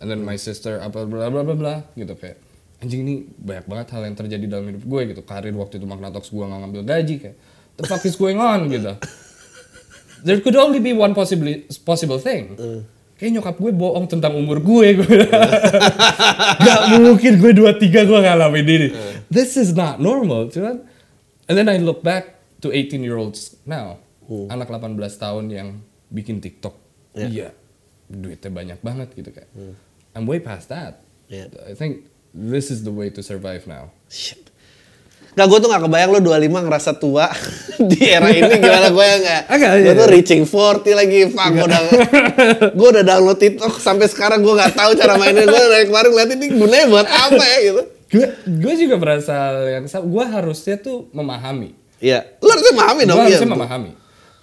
and 0.00 0.08
then 0.08 0.24
my 0.24 0.40
sister 0.40 0.80
apa 0.80 1.04
bla 1.04 1.28
bla 1.28 1.44
bla 1.44 1.54
bla 1.56 1.74
gitu 1.92 2.16
kayak 2.16 2.40
anjing 2.80 3.04
ini 3.04 3.14
banyak 3.36 3.64
banget 3.68 3.86
hal 3.92 4.02
yang 4.04 4.16
terjadi 4.16 4.44
dalam 4.48 4.72
hidup 4.72 4.84
gue 4.84 5.02
gitu. 5.12 5.22
Karir 5.24 5.52
waktu 5.56 5.76
itu 5.76 5.86
Magna 5.88 6.08
Talks 6.08 6.32
gue 6.32 6.40
nggak 6.40 6.60
ngambil 6.64 6.82
gaji 6.88 7.14
kayak 7.20 7.36
the 7.76 7.84
fuck 7.84 8.00
is 8.08 8.16
going 8.16 8.40
on 8.40 8.68
gitu. 8.72 8.96
There 10.26 10.40
could 10.40 10.56
only 10.56 10.80
be 10.80 10.96
one 10.96 11.12
possible 11.12 11.46
possible 11.84 12.16
thing. 12.18 12.56
Kayak 13.16 13.40
nyokap 13.40 13.56
gue 13.56 13.72
bohong 13.72 14.08
tentang 14.08 14.36
umur 14.36 14.60
gue. 14.60 15.00
gue. 15.00 15.20
gak 16.66 16.80
mungkin 17.00 17.32
gue 17.40 17.52
23 17.52 17.88
gue 17.88 18.20
ngalamin 18.24 18.66
ini. 18.66 18.88
This 19.32 19.56
is 19.56 19.72
not 19.72 20.00
normal, 20.00 20.52
cuman. 20.52 20.84
And 21.48 21.54
then 21.54 21.68
I 21.72 21.80
look 21.80 22.04
back 22.04 22.42
to 22.60 22.72
18 22.72 23.00
year 23.00 23.16
olds 23.16 23.56
now. 23.64 24.00
Anak 24.52 24.68
18 24.68 24.98
tahun 24.98 25.44
yang 25.48 25.68
bikin 26.10 26.42
TikTok. 26.42 26.74
Iya. 27.16 27.52
Duitnya 28.06 28.50
banyak 28.52 28.78
banget 28.82 29.08
gitu 29.16 29.30
kayak. 29.34 29.50
I'm 30.14 30.24
way 30.24 30.38
past 30.40 30.70
that. 30.70 31.02
Yeah. 31.26 31.50
I 31.66 31.74
think 31.74 32.06
this 32.30 32.70
is 32.70 32.86
the 32.86 32.94
way 32.94 33.10
to 33.10 33.20
survive 33.20 33.66
now. 33.66 33.90
Shit. 34.06 34.46
Nggak, 35.36 35.46
gue 35.52 35.58
tuh 35.60 35.68
gak 35.68 35.84
kebayang 35.84 36.10
lo 36.16 36.20
25 36.24 36.64
ngerasa 36.64 36.90
tua 36.96 37.28
di 37.92 38.08
era 38.08 38.32
ini 38.32 38.56
gimana 38.56 38.88
gue 38.88 39.04
nggak. 39.20 39.42
Agak, 39.52 39.70
Gue 39.84 39.92
iya. 39.92 40.00
tuh 40.00 40.08
reaching 40.08 40.42
40 40.48 40.96
lagi, 40.96 41.18
fuck. 41.28 41.50
Gue 41.52 41.66
udah, 41.68 41.80
gue 42.72 42.88
udah 42.96 43.04
download 43.04 43.36
TikTok 43.36 43.76
sampai 43.76 44.08
sekarang 44.08 44.40
gue 44.40 44.54
nggak 44.56 44.72
tahu 44.72 44.96
cara 44.96 45.20
mainnya. 45.20 45.44
Gue 45.44 45.60
dari 45.68 45.84
kemarin 45.92 46.08
ngeliat 46.16 46.30
ini 46.40 46.46
gunanya 46.56 46.86
buat 46.88 47.04
apa 47.04 47.42
ya 47.52 47.58
gitu. 47.68 47.82
Gue 48.16 48.26
gue 48.48 48.74
juga 48.80 48.96
merasa 48.96 49.36
yang 49.68 49.84
sama. 49.92 50.08
Gue 50.08 50.24
harusnya 50.24 50.80
tuh 50.80 51.12
memahami. 51.12 51.76
Iya, 52.00 52.24
lo 52.40 52.48
harusnya 52.56 52.72
memahami 52.72 53.02
dong. 53.04 53.16
gue 53.20 53.24
iya, 53.28 53.36
harusnya 53.36 53.52
memahami. 53.52 53.90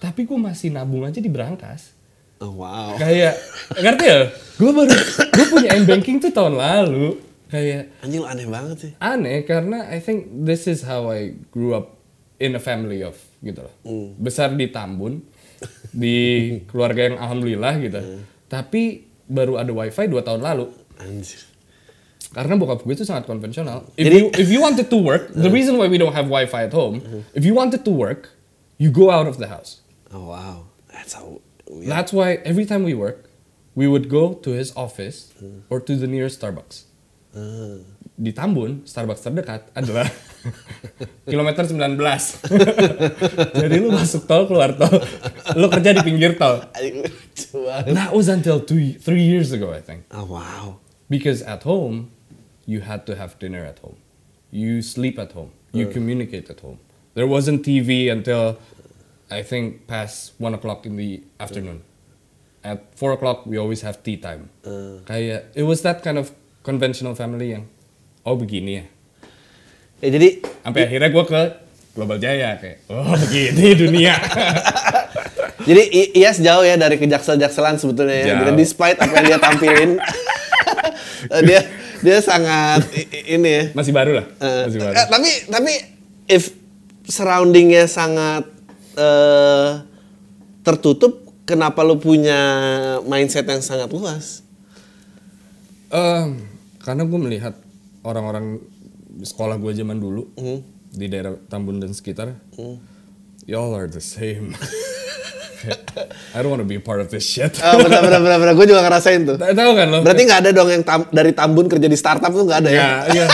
Tapi 0.04 0.28
gue 0.28 0.36
masih 0.36 0.68
nabung 0.68 1.08
aja 1.08 1.24
di 1.24 1.32
berangkas. 1.32 1.96
Oh, 2.44 2.60
wow. 2.60 3.00
Kayak 3.00 3.40
ngerti 3.72 4.04
ya? 4.04 4.20
Gue 4.60 4.72
baru 4.76 4.92
gue 5.32 5.46
punya 5.48 5.80
m 5.80 5.88
banking 5.88 6.20
tuh 6.20 6.28
tahun 6.28 6.60
lalu. 6.60 7.16
Kayak 7.48 7.88
Anjing 8.04 8.28
aneh 8.28 8.48
banget 8.52 8.78
sih. 8.82 8.92
aneh 9.00 9.48
karena 9.48 9.88
I 9.88 10.04
think 10.04 10.44
this 10.44 10.68
is 10.68 10.84
how 10.84 11.08
I 11.08 11.40
grew 11.56 11.72
up 11.72 11.96
in 12.36 12.52
a 12.52 12.60
family 12.60 13.00
of 13.00 13.16
gitu 13.40 13.64
loh. 13.64 13.74
Hmm. 13.88 14.20
Besar 14.20 14.52
di 14.52 14.68
Tambun 14.68 15.24
di 15.96 16.18
keluarga 16.68 17.08
yang 17.08 17.16
alhamdulillah 17.16 17.74
gitu. 17.80 18.02
Hmm. 18.04 18.22
Tapi 18.52 19.08
baru 19.24 19.56
ada 19.56 19.72
wifi 19.72 20.12
dua 20.12 20.20
tahun 20.20 20.44
lalu. 20.44 20.68
Anjir. 21.00 21.48
Karena 22.34 22.58
bokap 22.58 22.82
gue 22.82 22.92
itu 22.92 23.06
sangat 23.06 23.24
konvensional. 23.24 23.88
If 23.96 24.10
Jadi- 24.10 24.18
you 24.20 24.26
if 24.36 24.50
you 24.50 24.60
wanted 24.60 24.90
to 24.90 24.98
work, 25.00 25.32
the 25.32 25.48
reason 25.48 25.78
why 25.80 25.86
we 25.88 25.96
don't 25.96 26.18
have 26.18 26.28
wifi 26.28 26.68
at 26.68 26.74
home, 26.74 27.00
if 27.32 27.46
you 27.46 27.54
wanted 27.54 27.86
to 27.86 27.94
work, 27.94 28.34
you 28.82 28.90
go 28.90 29.14
out 29.14 29.30
of 29.30 29.38
the 29.38 29.48
house. 29.48 29.83
Oh, 30.14 30.30
wow. 30.30 30.66
That's 30.92 31.14
how... 31.14 31.42
That's 31.68 32.14
why 32.14 32.34
every 32.46 32.66
time 32.66 32.84
we 32.84 32.94
work, 32.94 33.30
we 33.74 33.88
would 33.88 34.10
go 34.10 34.34
to 34.34 34.52
his 34.52 34.76
office 34.76 35.34
or 35.70 35.80
to 35.80 35.96
the 35.96 36.08
nearest 36.08 36.42
Starbucks. 36.42 36.84
Di 38.14 38.30
Tambun, 38.30 38.86
Starbucks 38.86 39.26
terdekat 39.26 39.74
adalah 39.74 40.06
kilometer 41.26 41.66
19. 41.66 41.98
Jadi 43.64 43.76
lu 43.82 43.90
masuk 43.90 44.30
tol, 44.30 44.46
keluar 44.46 44.78
tol. 44.78 45.02
Lu 45.58 45.66
kerja 45.66 45.98
di 45.98 46.06
pinggir 46.06 46.38
tol. 46.38 46.62
That 47.90 48.14
was 48.14 48.30
until 48.30 48.62
two, 48.62 48.94
three 49.02 49.26
years 49.26 49.50
ago, 49.50 49.74
I 49.74 49.82
think. 49.82 50.06
Ah, 50.14 50.22
wow. 50.22 50.78
Because 51.10 51.42
at 51.42 51.66
home, 51.66 52.14
you 52.70 52.86
had 52.86 53.10
to 53.10 53.18
have 53.18 53.42
dinner 53.42 53.66
at 53.66 53.82
home. 53.82 53.98
You 54.54 54.86
sleep 54.86 55.18
at 55.18 55.34
home. 55.34 55.50
You 55.74 55.90
communicate 55.90 56.54
at 56.54 56.62
home. 56.62 56.78
There 57.18 57.26
wasn't 57.26 57.66
TV 57.66 58.14
until 58.14 58.62
I 59.34 59.42
think 59.42 59.86
past 59.86 60.38
one 60.38 60.54
o'clock 60.54 60.86
in 60.86 60.94
the 60.94 61.26
afternoon. 61.36 61.82
At 62.62 62.94
four 62.94 63.12
o'clock, 63.12 63.44
we 63.44 63.58
always 63.58 63.82
have 63.82 64.00
tea 64.00 64.16
time. 64.16 64.48
Kayak 65.04 65.52
it 65.52 65.66
was 65.66 65.82
that 65.82 66.00
kind 66.00 66.16
of 66.16 66.32
conventional 66.62 67.12
family 67.12 67.52
yang 67.52 67.68
oh 68.24 68.38
begini 68.38 68.72
ya. 68.80 68.86
Ya 70.00 70.10
jadi 70.14 70.30
Sampai 70.62 70.88
akhirnya 70.88 71.10
gue 71.10 71.24
ke 71.26 71.42
Global 71.94 72.18
Jaya 72.18 72.56
kayak 72.56 72.88
oh 72.88 73.18
begini 73.28 73.76
dunia. 73.76 74.16
jadi 75.68 75.84
I- 75.84 76.12
Iyas 76.16 76.40
jauh 76.40 76.64
ya 76.64 76.76
dari 76.76 76.96
kejaksel-jakselan 76.96 77.82
sebetulnya 77.82 78.16
ya. 78.16 78.26
Gitu, 78.40 78.52
Despite 78.56 78.98
apa 79.02 79.12
yang 79.14 79.26
dia 79.28 79.40
tampilin. 79.40 79.92
dia 81.48 81.60
dia 82.00 82.18
sangat 82.20 82.84
i- 82.96 83.08
i- 83.12 83.26
ini 83.36 83.50
ya. 83.50 83.64
Masih 83.76 83.92
baru 83.92 84.24
lah. 84.24 84.26
Eh, 84.40 84.64
Masih 84.72 84.80
baru. 84.80 84.94
eh, 84.94 85.06
tapi 85.08 85.30
tapi 85.50 85.74
if 86.28 86.52
surroundingnya 87.08 87.88
sangat 87.88 88.48
eh, 88.96 89.70
tertutup, 90.64 91.24
kenapa 91.44 91.84
lu 91.84 92.00
punya 92.00 92.40
mindset 93.04 93.46
yang 93.46 93.62
sangat 93.62 93.92
luas? 93.92 94.42
Em, 95.94 96.42
karena 96.82 97.06
gue 97.06 97.20
melihat 97.22 97.54
orang-orang 98.02 98.58
sekolah 99.22 99.62
gue 99.62 99.72
zaman 99.78 100.02
dulu 100.02 100.26
di 100.90 101.06
daerah 101.06 101.38
Tambun 101.50 101.78
dan 101.78 101.94
sekitar, 101.94 102.34
y'all 103.46 103.74
are 103.78 103.86
the 103.86 104.02
same. 104.02 104.58
I 106.36 106.44
don't 106.44 106.52
want 106.52 106.60
to 106.60 106.68
be 106.68 106.76
a 106.76 106.84
part 106.84 107.00
of 107.00 107.08
this 107.08 107.24
shit. 107.24 107.56
Ah, 107.64 107.80
benar 107.80 108.04
benar 108.04 108.20
benar, 108.20 108.38
benar. 108.42 108.54
gue 108.58 108.68
juga 108.68 108.84
ngerasain 108.84 109.24
tuh. 109.24 109.38
Tahu 109.40 109.72
kan 109.80 109.88
lo? 109.88 110.00
Berarti 110.04 110.22
nggak 110.28 110.40
ada 110.44 110.52
dong 110.52 110.70
yang 110.70 110.84
tam- 110.84 111.08
dari 111.08 111.32
Tambun 111.32 111.72
kerja 111.72 111.88
di 111.88 111.96
startup 111.96 112.32
tuh 112.36 112.44
nggak 112.44 112.60
ada 112.68 112.70
ya? 112.72 112.82
ya, 112.84 112.92
iya. 113.16 113.26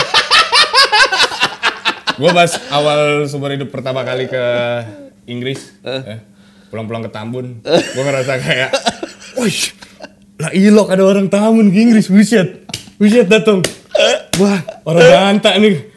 gue 2.20 2.30
pas 2.36 2.52
awal 2.70 3.24
sumber 3.26 3.56
hidup 3.56 3.72
pertama 3.72 4.04
kali 4.04 4.28
ke 4.28 4.44
Inggris, 5.30 5.78
eh, 5.86 6.18
pulang-pulang 6.68 7.06
ke 7.06 7.10
Tambun, 7.14 7.62
gue 7.62 8.02
ngerasa 8.02 8.36
kayak, 8.42 8.70
wih, 9.38 9.58
lah 10.42 10.50
ilok 10.50 10.88
ada 10.90 11.02
orang 11.06 11.30
Tambun 11.30 11.70
ke 11.70 11.78
Inggris, 11.78 12.10
buset, 12.10 12.66
buset 12.98 13.30
datang, 13.30 13.62
wah 14.42 14.60
orang 14.84 15.06
Banta 15.40 15.54
nih, 15.56 15.90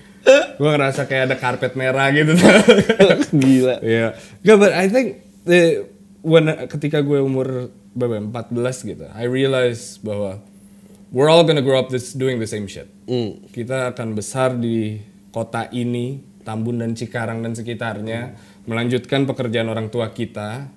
gue 0.57 0.69
ngerasa 0.69 1.09
kayak 1.09 1.23
ada 1.33 1.35
karpet 1.35 1.73
merah 1.75 2.07
gitu. 2.15 2.31
Gila. 3.43 3.83
Iya. 3.83 4.15
Gak, 4.45 4.55
but 4.55 4.71
I 4.71 4.87
think 4.87 5.25
the, 5.43 5.89
when 6.23 6.47
ketika 6.71 7.03
gue 7.03 7.19
umur 7.19 7.73
berapa? 7.93 8.21
14 8.21 8.89
gitu, 8.89 9.05
I 9.13 9.27
realize 9.27 9.99
bahwa 10.01 10.41
we're 11.13 11.29
all 11.29 11.45
gonna 11.45 11.61
grow 11.61 11.77
up 11.77 11.93
this 11.93 12.15
doing 12.15 12.41
the 12.41 12.49
same 12.49 12.65
shit. 12.65 12.89
Kita 13.53 13.93
akan 13.93 14.17
besar 14.17 14.57
di 14.57 14.97
kota 15.29 15.69
ini, 15.69 16.21
Tambun 16.41 16.81
dan 16.81 16.97
Cikarang 16.97 17.45
dan 17.45 17.53
sekitarnya, 17.53 18.33
melanjutkan 18.63 19.27
pekerjaan 19.27 19.67
orang 19.67 19.87
tua 19.91 20.11
kita, 20.11 20.67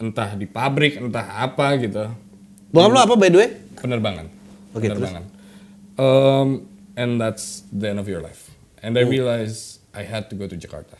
entah 0.00 0.30
di 0.34 0.46
pabrik, 0.48 0.98
entah 1.00 1.42
apa 1.44 1.76
gitu, 1.80 2.08
Bokap 2.74 2.90
lu 2.90 2.98
apa 2.98 3.14
by 3.14 3.30
the 3.30 3.38
way? 3.38 3.50
penerbangan. 3.78 4.26
Oke, 4.74 4.90
penerbangan. 4.90 5.22
Um, 5.94 6.66
and 6.98 7.22
that's 7.22 7.62
the 7.70 7.94
end 7.94 8.02
of 8.02 8.10
your 8.10 8.18
life. 8.18 8.50
And 8.82 8.98
I 8.98 9.06
realized 9.06 9.78
I 9.94 10.02
had 10.02 10.26
to 10.30 10.34
go 10.34 10.50
to 10.50 10.58
Jakarta. 10.58 10.98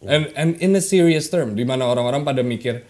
And 0.00 0.32
and 0.32 0.56
in 0.64 0.72
a 0.72 0.80
serious 0.80 1.28
term, 1.28 1.52
di 1.52 1.68
mana 1.68 1.84
orang-orang 1.84 2.24
pada 2.24 2.40
mikir 2.40 2.88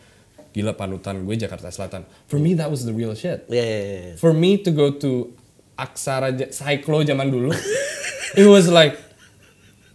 gila 0.55 0.79
panutan 0.79 1.27
gue 1.27 1.35
Jakarta 1.35 1.75
Selatan. 1.75 2.07
For 2.31 2.39
me 2.39 2.55
that 2.55 2.71
was 2.71 2.87
the 2.87 2.95
real 2.95 3.19
shit. 3.19 3.51
Iya 3.51 3.65
iya 3.67 3.79
iya. 3.83 4.15
For 4.15 4.31
me 4.31 4.63
to 4.63 4.71
go 4.71 4.95
to 4.95 5.35
Aksara 5.75 6.31
Cyclo 6.55 7.03
zaman 7.03 7.35
dulu, 7.35 7.51
it 8.41 8.47
was 8.47 8.71
like 8.71 8.95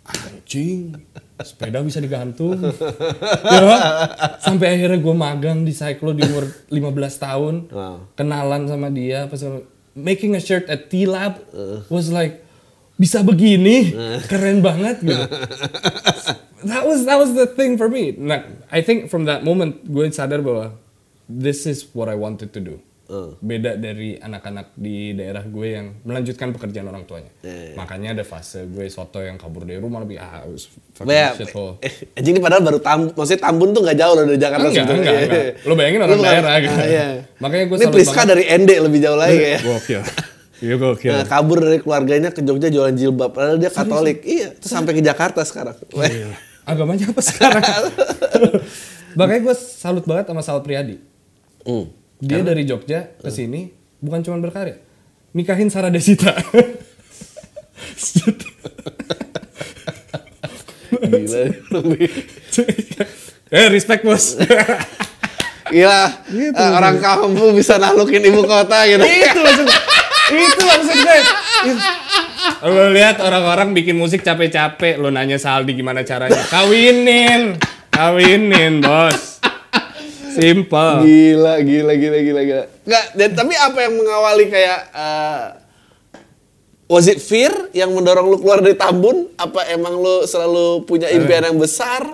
anjing 0.03 0.99
sepeda 1.43 1.83
bisa 1.83 1.99
digantung. 1.99 2.55
Know? 3.55 3.71
sampai 4.39 4.77
akhirnya 4.79 4.99
gue 5.01 5.15
magang 5.15 5.65
di 5.65 5.73
Cyclo 5.75 6.15
di 6.15 6.23
umur 6.23 6.47
15 6.71 7.25
tahun. 7.25 7.55
Wow. 7.71 7.97
kenalan 8.15 8.69
sama 8.69 8.87
dia 8.93 9.27
pas 9.27 9.41
making 9.95 10.35
a 10.35 10.41
shirt 10.43 10.67
at 10.71 10.87
T-Lab 10.87 11.39
was 11.91 12.11
like 12.13 12.43
bisa 12.95 13.19
begini? 13.25 13.91
Keren 14.31 14.63
banget 14.63 15.03
gitu. 15.03 15.25
That 16.65 16.87
was 16.87 17.03
that 17.05 17.19
was 17.19 17.35
the 17.35 17.45
thing 17.45 17.75
for 17.75 17.91
me. 17.91 18.15
Nah 18.15 18.47
I 18.71 18.79
think 18.79 19.11
from 19.11 19.27
that 19.27 19.43
moment 19.43 19.83
gue 19.83 20.07
sadar 20.15 20.39
bahwa 20.39 20.77
this 21.27 21.65
is 21.65 21.89
what 21.91 22.07
I 22.07 22.15
wanted 22.15 22.53
to 22.53 22.61
do 22.61 22.79
Uh. 23.05 23.37
beda 23.37 23.77
dari 23.77 24.17
anak-anak 24.17 24.73
di 24.73 25.13
daerah 25.13 25.41
gue 25.41 25.67
yang 25.71 25.93
melanjutkan 26.01 26.49
pekerjaan 26.49 26.85
orang 26.85 27.05
tuanya 27.05 27.29
Iya, 27.39 27.77
makanya 27.77 28.09
ada 28.11 28.23
fase 28.23 28.65
gue 28.65 28.81
soto 28.87 29.19
yang 29.19 29.37
kabur 29.37 29.61
dari 29.61 29.77
rumah 29.77 30.01
lebih 30.01 30.17
ah 30.17 30.41
it 30.41 30.49
was 30.49 30.65
fucking 30.91 31.13
Ya, 31.13 31.29
shithole. 31.31 31.77
eh, 31.79 31.93
anjing 32.13 32.33
ini 32.33 32.41
padahal 32.41 32.65
baru 32.65 32.79
Tambun, 32.79 33.13
maksudnya 33.13 33.41
Tambun 33.41 33.69
tuh 33.71 33.81
nggak 33.81 33.93
jauh 33.95 34.13
loh 34.13 34.25
dari 34.25 34.39
Jakarta 34.39 34.65
Enggak, 34.65 34.75
sebetulnya. 34.81 35.05
enggak, 35.05 35.21
enggak. 35.21 35.45
Lo 35.61 35.73
bayangin 35.73 35.99
orang 36.01 36.11
Lu 36.11 36.23
daerah 36.23 36.55
gitu. 36.57 36.73
Ah, 36.73 36.87
iya. 36.89 37.05
Makanya 37.37 37.63
gue 37.63 37.77
Ini 37.77 37.85
Priska 37.89 38.13
banget. 38.15 38.29
dari 38.33 38.43
ND 38.57 38.71
lebih 38.81 38.99
jauh 38.99 39.17
lagi 39.17 39.37
ya. 39.37 39.57
Gokil. 39.61 40.01
Iya 40.55 40.75
gokil. 40.79 41.11
Nah, 41.13 41.25
kabur 41.25 41.57
dari 41.59 41.77
keluarganya 41.77 42.29
ke 42.31 42.39
Jogja 42.39 42.71
jualan 42.71 42.95
jilbab. 42.95 43.35
Padahal 43.35 43.59
dia 43.59 43.67
Katolik. 43.67 44.23
Iya, 44.23 44.55
terus 44.55 44.71
sampai 44.71 44.95
ke 44.95 45.03
Jakarta 45.03 45.43
sekarang. 45.43 45.75
Iya. 45.93 46.31
Agamanya 46.63 47.11
apa 47.11 47.21
sekarang? 47.21 47.61
Makanya 49.19 49.41
gue 49.43 49.55
salut 49.55 50.03
banget 50.03 50.25
sama 50.25 50.41
Sal 50.41 50.59
Priadi. 50.59 50.97
Hmm. 51.61 51.91
Dia 52.25 52.41
dari 52.41 52.65
Jogja 52.65 53.13
ke 53.21 53.29
sini 53.29 53.69
bukan 54.01 54.25
cuma 54.25 54.41
berkarya. 54.41 54.81
Nikahin 55.37 55.69
Sarah 55.69 55.93
Desita. 55.93 56.33
Gila. 61.05 61.41
eh 63.53 63.65
respect 63.69 64.01
bos. 64.01 64.41
Gila. 65.69 66.01
eh, 66.33 66.71
orang 66.73 66.97
kampung 66.97 67.53
bisa 67.53 67.77
naklukin 67.77 68.25
ibu 68.25 68.41
kota 68.41 68.89
gitu. 68.89 69.05
itu 69.05 69.39
maksud 69.41 69.67
itu 70.33 70.61
maksud 70.65 70.97
gue. 70.97 71.19
Lo 72.65 72.89
lihat 72.89 73.21
orang-orang 73.21 73.77
bikin 73.77 73.93
musik 73.97 74.25
capek-capek, 74.25 74.97
lo 74.97 75.13
nanya 75.13 75.37
Saldi 75.37 75.77
gimana 75.77 76.01
caranya. 76.01 76.41
Kawinin, 76.49 77.57
kawinin 77.93 78.81
bos. 78.81 79.34
Simple. 80.35 80.93
Gila, 81.07 81.53
gila, 81.63 81.93
gila, 81.95 82.19
gila, 82.19 82.41
gila. 82.43 82.63
Nggak, 82.83 83.05
dan, 83.15 83.29
tapi 83.33 83.53
apa 83.55 83.77
yang 83.81 83.93
mengawali 83.95 84.45
kayak 84.51 84.79
eh, 84.91 85.45
was 86.91 87.09
it 87.09 87.21
fear 87.21 87.51
yang 87.73 87.93
mendorong 87.93 88.29
lu 88.29 88.37
keluar 88.37 88.61
dari 88.61 88.77
Tambun? 88.77 89.33
Apa 89.39 89.69
emang 89.73 89.97
lu 89.97 90.25
selalu 90.27 90.85
punya 90.85 91.09
impian 91.09 91.45
yang 91.45 91.57
besar? 91.57 92.05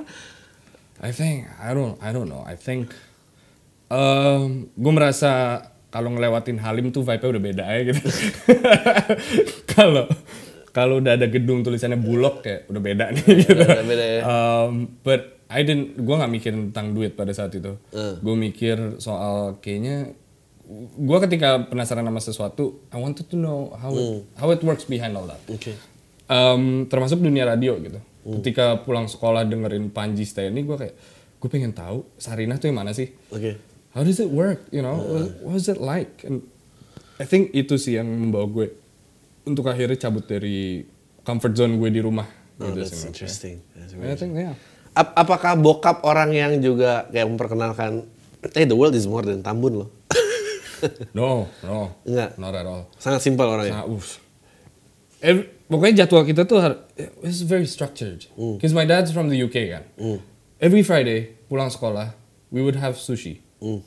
I 1.01 1.09
think 1.09 1.49
I 1.57 1.73
don't 1.73 1.97
I 1.97 2.13
don't 2.13 2.29
know. 2.29 2.45
I 2.45 2.53
think 2.53 2.93
um, 3.89 4.69
gue 4.71 4.93
merasa 4.93 5.65
kalau 5.91 6.13
ngelewatin 6.15 6.61
Halim 6.61 6.93
tuh 6.93 7.03
vibe-nya 7.03 7.29
udah 7.35 7.43
beda 7.43 7.63
ya 7.67 7.81
gitu. 7.91 8.01
Kalau 9.75 10.07
kalau 10.71 11.03
udah 11.03 11.19
ada 11.19 11.27
gedung 11.27 11.67
tulisannya 11.67 11.99
Bulog 11.99 12.39
kayak 12.39 12.71
udah 12.71 12.81
beda 12.81 13.05
nih 13.11 13.27
gitu. 13.43 13.59
Udah 13.59 13.83
beda 13.83 14.05
ya. 14.07 14.21
Um, 14.23 14.73
but 15.03 15.40
I 15.51 15.67
didn't 15.67 15.99
gue 15.99 16.15
nggak 16.15 16.31
mikirin 16.31 16.59
tentang 16.71 16.95
duit 16.95 17.19
pada 17.19 17.35
saat 17.35 17.51
itu. 17.51 17.75
Gue 18.23 18.35
mikir 18.39 19.03
soal 19.03 19.59
kayaknya 19.59 20.15
gue 20.95 21.17
ketika 21.27 21.67
penasaran 21.67 22.07
sama 22.07 22.23
sesuatu, 22.23 22.79
I 22.95 22.97
wanted 22.97 23.27
to 23.27 23.35
know 23.35 23.75
how 23.75 23.91
it, 23.91 24.23
how 24.39 24.47
it 24.55 24.63
works 24.63 24.87
behind 24.87 25.19
all 25.19 25.27
that. 25.27 25.43
Oke. 25.51 25.75
Um, 26.31 26.87
termasuk 26.87 27.19
dunia 27.19 27.43
radio 27.43 27.75
gitu. 27.83 27.99
Ketika 28.39 28.79
pulang 28.87 29.11
sekolah 29.11 29.43
dengerin 29.43 29.91
Panji 29.91 30.23
Steny, 30.23 30.63
gue 30.63 30.77
kayak, 30.79 30.95
gue 31.43 31.49
pengen 31.51 31.75
tahu 31.75 32.07
Sarinah 32.15 32.55
tuh 32.55 32.71
yang 32.71 32.79
mana 32.79 32.95
sih? 32.95 33.11
Oke. 33.35 33.59
How 33.91 34.07
does 34.07 34.23
it 34.23 34.31
work? 34.31 34.63
You 34.71 34.79
know, 34.79 34.95
what, 34.95 35.27
what 35.43 35.55
is 35.59 35.67
it 35.67 35.83
like? 35.83 36.23
And 36.23 36.47
I 37.19 37.27
think 37.27 37.51
itu 37.51 37.75
sih 37.75 37.99
yang 37.99 38.07
membawa 38.07 38.47
gue 38.47 38.71
untuk 39.43 39.67
akhirnya 39.67 39.99
cabut 39.99 40.23
dari 40.23 40.87
comfort 41.27 41.51
zone 41.59 41.75
gue 41.75 41.91
di 41.91 41.99
rumah. 41.99 42.29
Oh, 42.61 42.71
gitu 42.71 42.79
that's 42.79 42.95
sih. 42.95 43.11
interesting. 43.11 43.55
That's 43.75 43.91
I 43.97 44.15
think 44.15 44.39
yeah. 44.39 44.55
Ap- 44.91 45.15
apakah 45.15 45.55
bokap 45.55 46.03
orang 46.03 46.31
yang 46.31 46.59
juga 46.59 47.07
kayak 47.07 47.27
memperkenalkan, 47.27 48.03
eh 48.51 48.65
the 48.65 48.75
world 48.75 48.91
is 48.91 49.07
more 49.07 49.23
than 49.23 49.39
Tambun 49.39 49.85
loh. 49.85 49.89
No, 51.13 51.45
no, 51.61 51.93
Enggak. 52.03 52.41
not 52.41 52.57
at 52.57 52.65
all. 52.65 52.89
Sangat 52.97 53.21
simpel 53.21 53.45
orangnya. 53.45 53.81
Nah, 53.81 53.85
uff. 53.85 54.17
Every- 55.21 55.45
pokoknya 55.69 56.03
jadwal 56.03 56.25
kita 56.25 56.43
tuh 56.43 56.57
it's 57.21 57.45
very 57.45 57.69
structured. 57.69 58.25
Hmm. 58.33 58.57
Because 58.57 58.73
my 58.73 58.83
dad's 58.83 59.13
from 59.13 59.29
the 59.29 59.37
UK 59.37 59.69
kan. 59.69 59.85
Every 60.57 60.81
Friday 60.81 61.37
pulang 61.45 61.69
sekolah, 61.69 62.17
we 62.49 62.59
would 62.59 62.75
have 62.75 62.97
sushi 62.97 63.45
Hmm. 63.61 63.85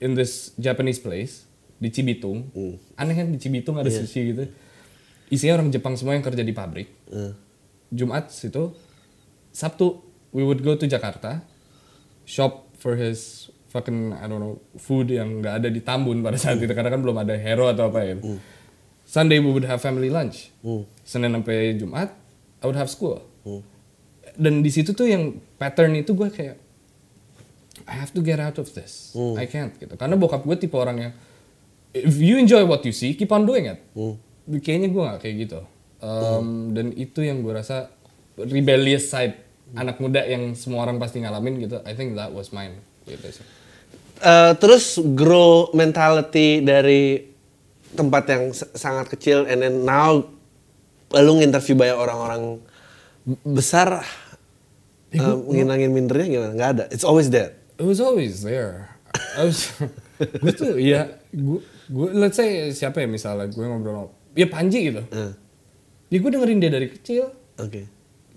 in 0.00 0.16
this 0.16 0.56
Japanese 0.56 0.96
place 0.96 1.44
di 1.76 1.92
Cibitung. 1.92 2.48
Aneh 2.96 3.14
kan 3.14 3.28
di 3.28 3.36
Cibitung 3.36 3.76
ada 3.76 3.86
Iya. 3.86 4.00
sushi 4.00 4.32
gitu. 4.32 4.44
isinya 5.28 5.54
orang 5.54 5.70
Jepang 5.70 5.94
semua 5.94 6.16
yang 6.16 6.24
kerja 6.24 6.40
di 6.40 6.50
pabrik. 6.50 6.90
Eh. 7.06 7.30
Jumat 7.92 8.32
situ, 8.32 8.74
Sabtu 9.52 10.02
we 10.30 10.42
would 10.42 10.62
go 10.62 10.74
to 10.78 10.86
Jakarta, 10.86 11.42
shop 12.26 12.70
for 12.78 12.96
his 12.96 13.50
fucking 13.70 14.14
I 14.18 14.26
don't 14.26 14.42
know 14.42 14.58
food 14.78 15.14
yang 15.14 15.42
nggak 15.42 15.62
ada 15.62 15.68
di 15.70 15.78
Tambun 15.78 16.22
pada 16.26 16.34
saat 16.34 16.58
itu 16.58 16.70
karena 16.74 16.90
kan 16.90 17.00
belum 17.02 17.22
ada 17.22 17.38
hero 17.38 17.70
atau 17.70 17.86
apa 17.90 18.02
ya. 18.02 18.14
Sunday 19.06 19.42
we 19.42 19.50
would 19.50 19.66
have 19.66 19.82
family 19.82 20.10
lunch. 20.10 20.54
Hmm. 20.62 20.86
Senin 21.02 21.34
sampai 21.34 21.74
Jumat 21.78 22.14
I 22.62 22.64
would 22.66 22.78
have 22.78 22.90
school. 22.90 23.22
Dan 24.38 24.62
di 24.62 24.70
situ 24.70 24.94
tuh 24.94 25.10
yang 25.10 25.38
pattern 25.58 25.98
itu 25.98 26.14
gue 26.14 26.30
kayak 26.30 26.56
I 27.90 27.94
have 27.98 28.14
to 28.14 28.22
get 28.22 28.38
out 28.38 28.58
of 28.62 28.70
this. 28.74 29.14
I 29.38 29.46
can't 29.50 29.74
gitu. 29.78 29.94
Karena 29.98 30.14
bokap 30.14 30.46
gue 30.46 30.56
tipe 30.58 30.78
orang 30.78 30.96
yang 30.98 31.12
if 31.90 32.14
you 32.22 32.38
enjoy 32.38 32.62
what 32.62 32.86
you 32.86 32.94
see, 32.94 33.18
keep 33.18 33.30
on 33.34 33.46
doing 33.46 33.66
it. 33.66 33.82
Kayaknya 34.50 34.88
gue 34.90 35.02
gak 35.02 35.20
kayak 35.22 35.36
gitu. 35.46 35.60
Um, 36.00 36.72
Dan 36.72 36.94
itu 36.94 37.22
yang 37.26 37.42
gue 37.42 37.52
rasa 37.52 37.90
rebellious 38.38 39.10
side 39.10 39.49
anak 39.76 40.02
muda 40.02 40.22
yang 40.26 40.54
semua 40.58 40.86
orang 40.88 40.98
pasti 40.98 41.22
ngalamin 41.22 41.62
gitu. 41.66 41.78
I 41.86 41.94
think 41.94 42.18
that 42.18 42.30
was 42.34 42.50
mine. 42.50 42.78
Gitu 43.06 43.40
sih. 43.40 43.46
Eh, 44.20 44.52
terus 44.60 45.00
grow 45.16 45.72
mentality 45.72 46.60
dari 46.60 47.24
tempat 47.96 48.24
yang 48.28 48.44
sangat 48.54 49.08
kecil 49.10 49.48
and 49.48 49.64
then 49.64 49.82
now 49.82 50.22
lu 51.10 51.32
nginterview 51.40 51.74
banyak 51.74 51.98
orang-orang 51.98 52.62
besar 53.42 54.06
uh, 55.16 55.36
ngilangin 55.48 55.90
mindernya 55.90 56.26
gimana? 56.28 56.52
Nggak 56.54 56.70
ada. 56.76 56.84
It's 56.92 57.02
always 57.02 57.32
there. 57.32 57.56
It 57.80 57.88
was 57.88 57.98
always 57.98 58.44
there. 58.44 58.94
I 59.34 59.48
was, 59.48 59.72
gue 60.42 60.52
tuh 60.54 60.78
ya, 60.78 61.18
gue, 61.34 61.58
gue, 61.90 62.08
let's 62.14 62.38
say 62.38 62.70
siapa 62.70 63.02
ya 63.02 63.08
misalnya 63.10 63.50
gue 63.50 63.64
ngobrol, 63.64 64.14
ya 64.38 64.46
Panji 64.46 64.92
gitu. 64.92 65.02
Eh, 65.10 65.32
Ya 66.10 66.18
gue 66.18 66.30
dengerin 66.30 66.58
dia 66.58 66.70
dari 66.74 66.90
kecil. 66.90 67.30
Oke. 67.54 67.86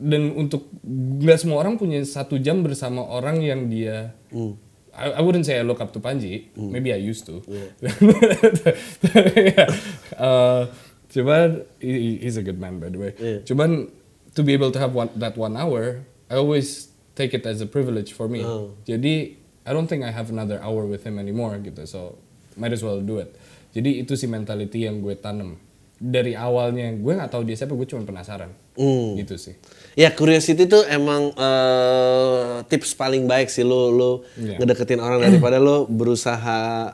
Dan 0.04 0.36
untuk 0.36 0.68
nggak 0.84 1.40
semua 1.40 1.64
orang 1.64 1.80
punya 1.80 2.04
satu 2.04 2.36
jam 2.36 2.60
bersama 2.60 3.00
orang 3.02 3.40
yang 3.40 3.72
dia, 3.72 4.12
Hmm. 4.30 4.60
I, 4.92 5.18
I 5.18 5.22
wouldn't 5.24 5.42
say 5.44 5.58
I 5.58 5.64
look 5.64 5.80
up 5.80 5.90
to 5.90 6.00
Panji, 6.00 6.52
maybe 6.54 6.92
I 6.92 7.00
used 7.00 7.26
to. 7.26 7.42
Yeah. 7.48 7.72
Uh, 10.14 10.70
cuman 11.10 11.66
he- 11.80 12.18
he's 12.18 12.38
a 12.38 12.44
good 12.44 12.58
man 12.58 12.78
by 12.78 12.90
the 12.90 13.00
way. 13.00 13.12
Iya. 13.18 13.42
Cuman 13.44 13.90
to 14.34 14.42
be 14.42 14.54
able 14.54 14.70
to 14.70 14.78
have 14.78 14.94
one, 14.94 15.10
that 15.16 15.34
one 15.34 15.58
hour, 15.58 16.06
I 16.30 16.38
always 16.38 16.90
take 17.14 17.34
it 17.34 17.46
as 17.46 17.62
a 17.62 17.70
privilege 17.70 18.14
for 18.14 18.30
me. 18.30 18.42
Oh. 18.46 18.74
Jadi 18.86 19.38
I 19.66 19.72
don't 19.72 19.88
think 19.88 20.04
I 20.04 20.12
have 20.12 20.30
another 20.30 20.62
hour 20.62 20.86
with 20.86 21.02
him 21.02 21.18
anymore 21.18 21.58
gitu. 21.58 21.86
So 21.86 22.18
might 22.54 22.74
as 22.74 22.82
well 22.82 23.02
do 23.02 23.18
it. 23.18 23.34
Jadi 23.74 24.06
itu 24.06 24.14
sih 24.14 24.30
mentality 24.30 24.86
yang 24.86 25.02
gue 25.02 25.18
tanam 25.18 25.58
dari 25.98 26.38
awalnya. 26.38 26.94
Gue 26.94 27.18
nggak 27.18 27.34
tahu 27.34 27.42
dia 27.46 27.58
siapa, 27.58 27.74
gue 27.74 27.88
cuma 27.90 28.06
penasaran. 28.06 28.54
Hmm. 28.74 29.14
Gitu 29.16 29.36
sih. 29.38 29.56
Ya 29.94 30.10
curiosity 30.10 30.66
tuh 30.66 30.82
emang 30.86 31.30
eh, 31.32 32.66
tips 32.66 32.94
paling 32.94 33.24
baik 33.24 33.48
sih 33.48 33.62
lu 33.62 33.90
lu 33.90 34.12
Iya. 34.36 34.58
ngedeketin 34.58 34.98
orang 34.98 35.22
daripada 35.22 35.58
lu 35.58 35.86
berusaha 35.86 36.94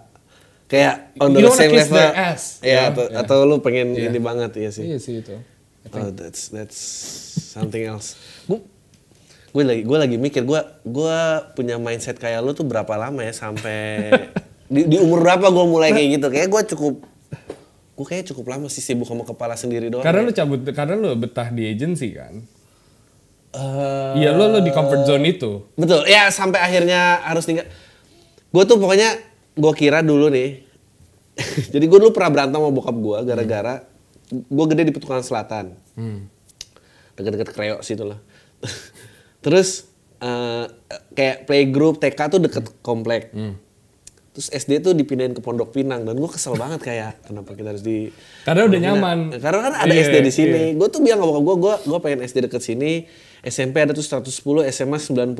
kayak 0.67 1.15
on 1.17 1.31
the 1.31 1.41
same 1.49 1.71
level. 1.71 1.97
ass, 2.11 2.59
Ya, 2.59 2.67
ya, 2.67 2.81
atau, 2.91 3.05
ya. 3.07 3.15
atau 3.23 3.37
lu 3.43 3.57
pengen 3.59 3.95
Iya. 3.95 4.11
ini 4.11 4.19
banget 4.19 4.51
ya 4.53 4.69
sih. 4.69 4.85
Iya 4.85 4.97
sih 4.99 5.23
itu. 5.23 5.33
Oh, 5.89 6.11
that's 6.11 6.51
that's 6.51 6.77
something 7.49 7.81
else. 7.81 8.19
Gue 8.45 8.59
gue 9.49 9.63
lagi 9.65 9.81
gue 9.81 9.97
lagi 9.97 10.15
mikir 10.15 10.45
gue 10.45 10.61
gue 10.83 11.17
punya 11.55 11.79
mindset 11.79 12.13
kayak 12.15 12.43
lu 12.43 12.51
tuh 12.51 12.61
berapa 12.61 12.93
lama 12.93 13.23
ya 13.23 13.33
sampai 13.33 14.11
di, 14.69 14.85
di 14.85 14.97
umur 14.99 15.23
berapa 15.23 15.47
gue 15.47 15.65
mulai 15.65 15.89
kayak 15.89 16.19
gitu? 16.19 16.27
Kayak 16.29 16.47
gue 16.51 16.61
cukup 16.75 16.95
gue 17.99 18.07
kayak 18.07 18.31
cukup 18.31 18.55
lama 18.55 18.71
sih 18.71 18.79
sibuk 18.79 19.03
sama 19.03 19.27
kepala 19.27 19.59
sendiri 19.59 19.91
doang. 19.91 19.99
Karena 20.07 20.23
lu 20.23 20.31
cabut, 20.31 20.63
karena 20.71 20.95
lu 20.95 21.19
betah 21.19 21.51
di 21.51 21.67
agency 21.67 22.15
kan. 22.15 22.39
Eh, 23.51 24.23
Iya 24.23 24.31
lu 24.31 24.47
lu 24.55 24.63
di 24.63 24.71
comfort 24.71 25.03
zone 25.03 25.27
itu. 25.27 25.67
Betul, 25.75 26.07
ya 26.07 26.31
sampai 26.31 26.63
akhirnya 26.63 27.19
harus 27.27 27.43
tinggal. 27.43 27.67
Gue 28.55 28.63
tuh 28.63 28.79
pokoknya 28.79 29.19
gue 29.59 29.73
kira 29.75 29.99
dulu 29.99 30.31
nih. 30.31 30.63
Jadi 31.75 31.85
gue 31.91 31.99
dulu 31.99 32.15
pernah 32.15 32.31
berantem 32.31 32.55
sama 32.63 32.71
bokap 32.71 32.95
gue 32.95 33.17
gara-gara 33.27 33.83
gue 34.31 34.65
gede 34.71 34.83
di 34.87 34.93
Petukangan 34.95 35.25
Selatan. 35.27 35.65
Deket-deket 37.19 37.51
Kreo 37.51 37.77
situ 37.83 38.07
lah. 38.07 38.23
Terus 39.43 39.91
eh, 40.23 40.65
kayak 41.11 41.43
playgroup 41.43 41.99
TK 41.99 42.19
tuh 42.31 42.39
deket 42.39 42.63
komplek. 42.79 43.35
Terus 44.29 44.47
SD 44.47 44.79
tuh 44.79 44.93
dipindahin 44.93 45.33
ke 45.33 45.41
Pondok 45.41 45.73
Pinang 45.73 46.05
dan 46.05 46.13
gue 46.13 46.29
kesel 46.29 46.53
banget 46.53 46.79
kayak 46.79 47.25
kenapa 47.25 47.57
kita 47.57 47.73
harus 47.73 47.81
di 47.81 48.13
Karena 48.43 48.61
udah 48.63 48.71
Pondok 48.71 48.85
nyaman. 48.85 49.17
Pinang. 49.29 49.41
Karena 49.41 49.59
kan 49.61 49.73
ada 49.79 49.89
Iya, 49.89 50.01
SD 50.05 50.15
di 50.21 50.31
sini. 50.31 50.61
iya. 50.69 50.77
Gue 50.77 50.87
tuh 50.87 51.01
bilang 51.01 51.19
sama 51.19 51.27
bokap 51.29 51.43
gue, 51.43 51.55
gue 51.57 51.73
gue 51.87 51.99
pengen 51.99 52.19
SD 52.21 52.37
deket 52.45 52.61
sini. 52.61 52.91
SMP 53.39 53.79
ada 53.79 53.91
tuh 53.91 54.03
110, 54.03 54.29
SMA 54.69 54.97
90. 54.99 55.33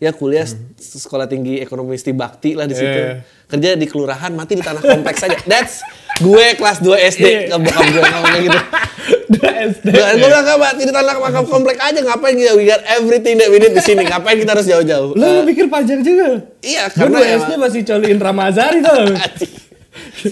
Ya 0.00 0.10
kuliah 0.10 0.42
s- 0.42 0.56
sekolah 0.80 1.28
tinggi 1.28 1.60
ekonomi 1.60 1.92
Bakti 1.92 2.56
lah 2.56 2.64
di 2.64 2.72
situ. 2.72 2.88
Iya. 2.88 3.20
Kerja 3.44 3.76
di 3.76 3.84
kelurahan, 3.84 4.32
mati 4.32 4.56
di 4.56 4.64
tanah 4.64 4.80
kompleks 4.80 5.20
aja. 5.20 5.36
That's 5.44 5.84
gue 6.16 6.56
kelas 6.56 6.80
2 6.80 6.96
SD 7.10 7.26
Iya. 7.26 7.40
ke 7.46 7.56
bokap 7.60 7.84
gue 7.86 8.00
ngomongnya 8.02 8.40
gitu. 8.40 8.60
Udah 9.30 9.52
SD. 9.68 9.86
Gue 9.92 10.16
bilang 10.18 10.44
mati 10.56 10.82
di 10.82 10.90
tanah 10.90 11.14
makam 11.14 11.44
komplek 11.44 11.76
aja 11.76 12.00
ngapain 12.00 12.32
kita 12.32 12.52
we 12.54 12.64
got 12.64 12.80
everything 12.88 13.36
that 13.36 13.48
we 13.48 13.60
need 13.60 13.70
di 13.70 13.82
sini. 13.82 14.02
Ngapain 14.02 14.36
kita 14.36 14.50
harus 14.50 14.64
jauh-jauh? 14.64 15.12
Lu 15.12 15.20
lu 15.20 15.40
pikir 15.44 15.68
panjang 15.68 16.00
juga. 16.00 16.48
Iya, 16.60 16.88
Gue 16.88 16.96
karena 16.96 17.16
emang- 17.20 17.36
SD 17.38 17.52
masih 17.58 17.80
coliin 17.84 18.18
Ramazari 18.18 18.78
tuh. 18.80 18.96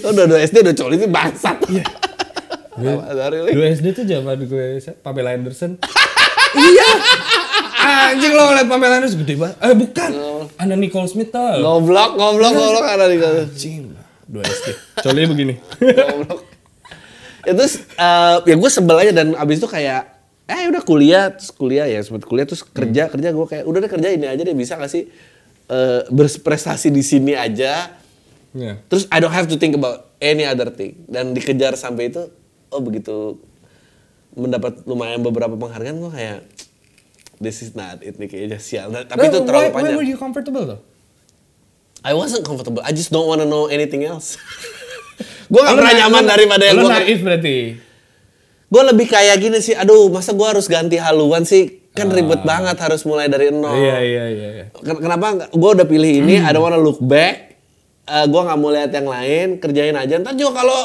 Lo 0.01 0.07
udah 0.17 0.25
dua 0.25 0.39
SD 0.41 0.55
udah 0.61 0.73
coli 0.73 0.95
itu 0.97 1.07
bangsat. 1.07 1.57
Iya. 1.69 1.85
Dua 2.79 3.67
SD 3.69 3.91
tuh 3.91 4.07
zaman 4.07 4.39
gue 4.39 4.79
Pamela 5.03 5.35
Anderson. 5.35 5.75
iya. 6.55 6.89
Anjing 7.79 8.33
lo 8.35 8.51
ngeliat 8.51 8.67
Pamela 8.67 8.99
Anderson 8.99 9.23
gede 9.23 9.35
banget. 9.39 9.55
Eh 9.63 9.75
bukan. 9.75 10.11
Ada 10.59 10.73
Nicole 10.75 11.07
Smith 11.07 11.31
tau. 11.31 11.55
Goblok, 11.55 12.19
goblok, 12.19 12.51
goblok 12.51 12.85
ada 12.85 13.05
di 13.07 13.17
sana. 13.17 13.47
Anjing. 13.47 13.83
Dua 14.27 14.43
SD. 14.43 14.67
Colinya 14.99 15.27
begini. 15.31 15.53
Goblok. 15.79 16.39
Ya 17.47 17.53
terus 17.55 17.79
eh, 17.79 18.35
ya 18.43 18.55
gue 18.59 18.69
sebel 18.69 18.97
aja 18.99 19.11
dan 19.15 19.31
abis 19.33 19.63
itu 19.63 19.69
kayak 19.71 20.11
eh 20.49 20.67
udah 20.67 20.83
kuliah 20.83 21.31
terus 21.31 21.55
kuliah 21.55 21.87
ya 21.87 22.03
sempet 22.03 22.27
kuliah 22.27 22.43
terus 22.43 22.65
kerja 22.65 23.07
kerja 23.07 23.29
gue 23.31 23.45
kayak 23.47 23.63
udah 23.63 23.79
deh 23.79 23.89
kerja 23.89 24.09
ini 24.11 24.25
aja 24.27 24.41
deh 24.41 24.57
bisa 24.57 24.75
gak 24.75 24.91
sih 24.91 25.07
eh, 25.69 26.01
berprestasi 26.09 26.89
di 26.91 26.99
sini 26.99 27.37
aja 27.37 27.95
Iya. 28.49 28.81
terus 28.89 29.05
I 29.13 29.21
don't 29.21 29.29
have 29.29 29.45
to 29.45 29.61
think 29.61 29.77
about 29.77 30.09
any 30.17 30.41
other 30.41 30.73
thing 30.73 31.05
dan 31.05 31.37
dikejar 31.37 31.77
sampai 31.77 32.09
itu 32.09 32.33
oh 32.73 32.81
begitu 32.81 33.37
mendapat 34.33 34.81
lumayan 34.89 35.21
beberapa 35.21 35.53
penghargaan 35.53 36.01
gue 36.01 36.09
kayak 36.09 36.39
this 37.39 37.59
is 37.59 37.71
not 37.71 37.99
it 37.99 38.15
nih 38.15 38.27
kayaknya 38.27 38.59
sial. 38.59 38.87
Nah, 38.87 39.03
tapi 39.03 39.25
itu 39.25 39.39
Why- 39.39 39.47
terlalu 39.47 39.65
why, 39.65 39.73
panjang. 39.73 39.95
were 39.95 40.05
you 40.05 40.15
comfortable 40.15 40.63
though? 40.65 40.81
I 41.99 42.13
wasn't 42.13 42.43
comfortable. 42.43 42.79
I 42.79 42.91
just 42.91 43.09
don't 43.09 43.25
wanna 43.25 43.43
know 43.43 43.67
anything 43.67 44.03
else. 44.03 44.39
Gue 45.51 45.59
gak 45.59 45.73
pernah 45.73 45.91
na- 45.91 45.99
nyaman 45.99 46.23
lu- 46.23 46.29
daripada 46.29 46.63
yang 46.63 46.77
Lu 46.77 46.85
gue 46.85 46.91
naif 46.93 47.19
berarti. 47.19 47.57
gue 48.69 48.83
lebih 48.85 49.07
kayak 49.09 49.35
gini 49.35 49.57
sih 49.59 49.73
aduh 49.73 50.07
masa 50.07 50.29
gue 50.29 50.45
harus 50.45 50.63
ganti 50.65 50.95
haluan 50.95 51.41
sih? 51.41 51.81
Kan 51.89 52.07
ribet 52.07 52.45
banget 52.45 52.77
harus 52.77 53.01
mulai 53.01 53.25
dari 53.25 53.49
nol. 53.49 53.73
Iya 53.73 53.97
iya 53.99 54.23
iya. 54.29 54.47
iya. 54.53 54.65
Ken- 54.71 55.01
kenapa 55.01 55.49
gue 55.49 55.69
udah 55.73 55.83
pilih 55.83 56.21
ini 56.21 56.37
I 56.37 56.49
don't 56.49 56.61
wanna 56.61 56.77
look 56.77 57.01
back. 57.01 57.57
Eh 58.05 58.25
gue 58.25 58.41
nggak 58.41 58.57
mau 58.57 58.69
lihat 58.69 58.91
yang 58.91 59.05
lain 59.05 59.47
kerjain 59.57 59.91
aja. 59.93 60.15
Ntar 60.15 60.33
juga 60.33 60.61
kalau 60.61 60.79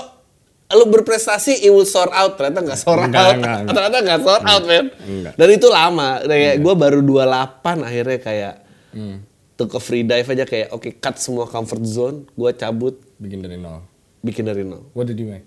lu 0.66 0.88
berprestasi 0.88 1.60
it 1.60 1.68
will 1.68 1.84
sort 1.84 2.10
out 2.10 2.34
ternyata 2.34 2.60
nggak 2.62 2.78
sort 2.78 2.98
Enggak, 3.02 3.20
out 3.20 3.34
enggak, 3.36 3.56
enggak. 3.58 3.74
ternyata 3.74 3.98
nggak 4.00 4.20
sort 4.22 4.44
out 4.44 4.64
men 4.64 4.86
Enggak. 4.98 5.32
dan 5.34 5.48
itu 5.50 5.66
lama 5.68 6.08
kayak 6.20 6.54
gue 6.58 6.74
baru 6.74 7.00
28 7.00 7.84
akhirnya 7.84 8.18
kayak 8.20 8.54
Hmm. 8.90 9.26
tuh 9.52 9.66
ke 9.66 9.78
free 9.78 10.02
dive 10.02 10.22
aja 10.24 10.44
kayak 10.44 10.70
oke 10.70 10.86
cut 10.96 11.14
semua 11.16 11.44
comfort 11.44 11.82
zone 11.82 12.18
gue 12.28 12.50
cabut 12.52 12.94
Bikin 13.16 13.38
dari 13.40 13.54
nol. 13.54 13.82
bikin 14.20 14.44
dari 14.44 14.62
nol 14.62 14.86
What 14.92 15.06
did 15.06 15.16
you 15.16 15.26
make? 15.28 15.42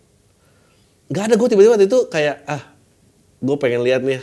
Gak 1.07 1.23
ada 1.25 1.35
gue 1.35 1.47
tiba-tiba 1.47 1.73
waktu 1.73 1.87
itu 1.87 1.99
kayak 2.05 2.43
ah 2.43 2.63
gue 3.37 3.55
pengen 3.55 3.81
lihat 3.81 4.01
nih 4.01 4.19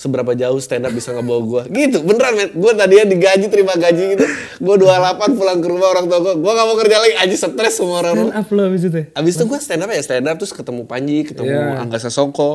seberapa 0.00 0.32
jauh 0.32 0.56
stand 0.56 0.88
up 0.88 0.92
bisa 0.92 1.12
ngebawa 1.12 1.40
gue 1.44 1.62
gitu 1.76 2.00
beneran 2.00 2.32
men. 2.32 2.48
Gue 2.56 2.72
tadinya 2.72 3.04
digaji 3.04 3.46
terima 3.46 3.76
gaji 3.76 4.16
gitu. 4.16 4.24
Gue 4.56 4.74
28 4.74 5.36
pulang 5.36 5.60
ke 5.60 5.68
rumah 5.68 5.88
orang 5.90 6.08
tua 6.08 6.18
gue 6.22 6.34
gue 6.36 6.52
gak 6.54 6.64
mau 6.64 6.76
kerja 6.78 6.96
lagi. 6.96 7.14
Aja 7.20 7.36
stres 7.38 7.74
semua 7.76 8.00
orang. 8.00 8.14
Rumah 8.16 8.40
up 8.40 8.48
lo 8.48 8.62
abis 8.64 8.82
itu 8.82 8.96
ya? 8.96 9.06
abis 9.12 9.32
itu 9.34 9.44
gue 9.44 9.58
stand 9.58 9.82
up 9.82 9.88
ya 9.88 10.00
stand 10.00 10.24
up 10.24 10.36
terus 10.36 10.50
ketemu 10.50 10.82
Panji 10.84 11.18
ketemu 11.22 11.52
Iya. 11.52 11.84
Angga 11.84 11.98
Sasongko 11.98 12.50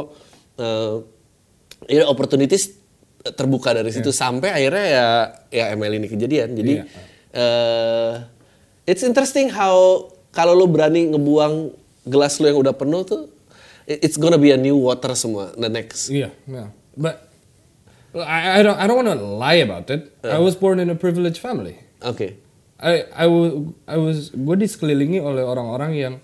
Eh, 0.55 0.95
ya 1.91 2.07
opportunities 2.07 2.79
terbuka 3.27 3.69
dari 3.71 3.91
situ. 3.91 4.09
Sampai 4.09 4.49
akhirnya 4.49 4.85
ya 4.87 5.05
ya 5.51 5.65
ML 5.71 5.99
ini 5.99 6.07
kejadian. 6.07 6.55
Jadi 6.55 6.73
Iya. 6.75 6.83
eh 7.31 8.13
it's 8.85 9.01
interesting 9.01 9.49
how 9.49 10.07
kalau 10.31 10.53
lo 10.53 10.65
berani 10.65 11.09
ngebuang 11.09 11.75
gelas 12.05 12.37
lo 12.37 12.47
yang 12.47 12.55
udah 12.57 12.71
penuh 12.71 13.01
tuh 13.01 13.27
it- 13.83 13.99
it's 14.01 14.15
gonna 14.15 14.37
be 14.37 14.49
a 14.49 14.57
new 14.57 14.77
water 14.77 15.11
semua 15.13 15.51
the 15.53 15.67
next. 15.67 16.07
Iya, 16.07 16.31
yeah. 16.45 16.69
But 16.93 17.24
I, 18.23 18.59
I 18.59 18.63
don't 18.63 18.77
I 18.79 18.87
don't 18.87 19.03
want 19.03 19.11
to 19.11 19.19
lie 19.19 19.59
about 19.59 19.91
it. 19.91 20.15
I 20.23 20.39
was 20.39 20.55
born 20.55 20.79
in 20.79 20.87
a 20.87 20.95
privileged 20.95 21.43
family. 21.43 21.75
oke 22.05 22.37
I 22.79 23.07
I 23.11 23.25
was 23.27 23.51
I 23.87 23.97
was 23.99 24.17
gue 24.35 24.55
disekelilingi 24.59 25.19
oleh 25.23 25.43
orang-orang 25.43 25.91
yang 25.95 26.15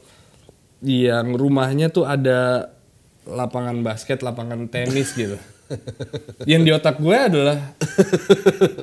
yang 0.83 1.31
rumahnya 1.37 1.93
tuh 1.93 2.03
ada 2.03 2.71
lapangan 3.23 3.79
basket, 3.85 4.19
lapangan 4.25 4.67
tenis 4.67 5.15
gitu. 5.19 5.39
Yang 6.43 6.61
di 6.67 6.71
otak 6.75 6.99
gue 6.99 7.15
adalah 7.15 7.71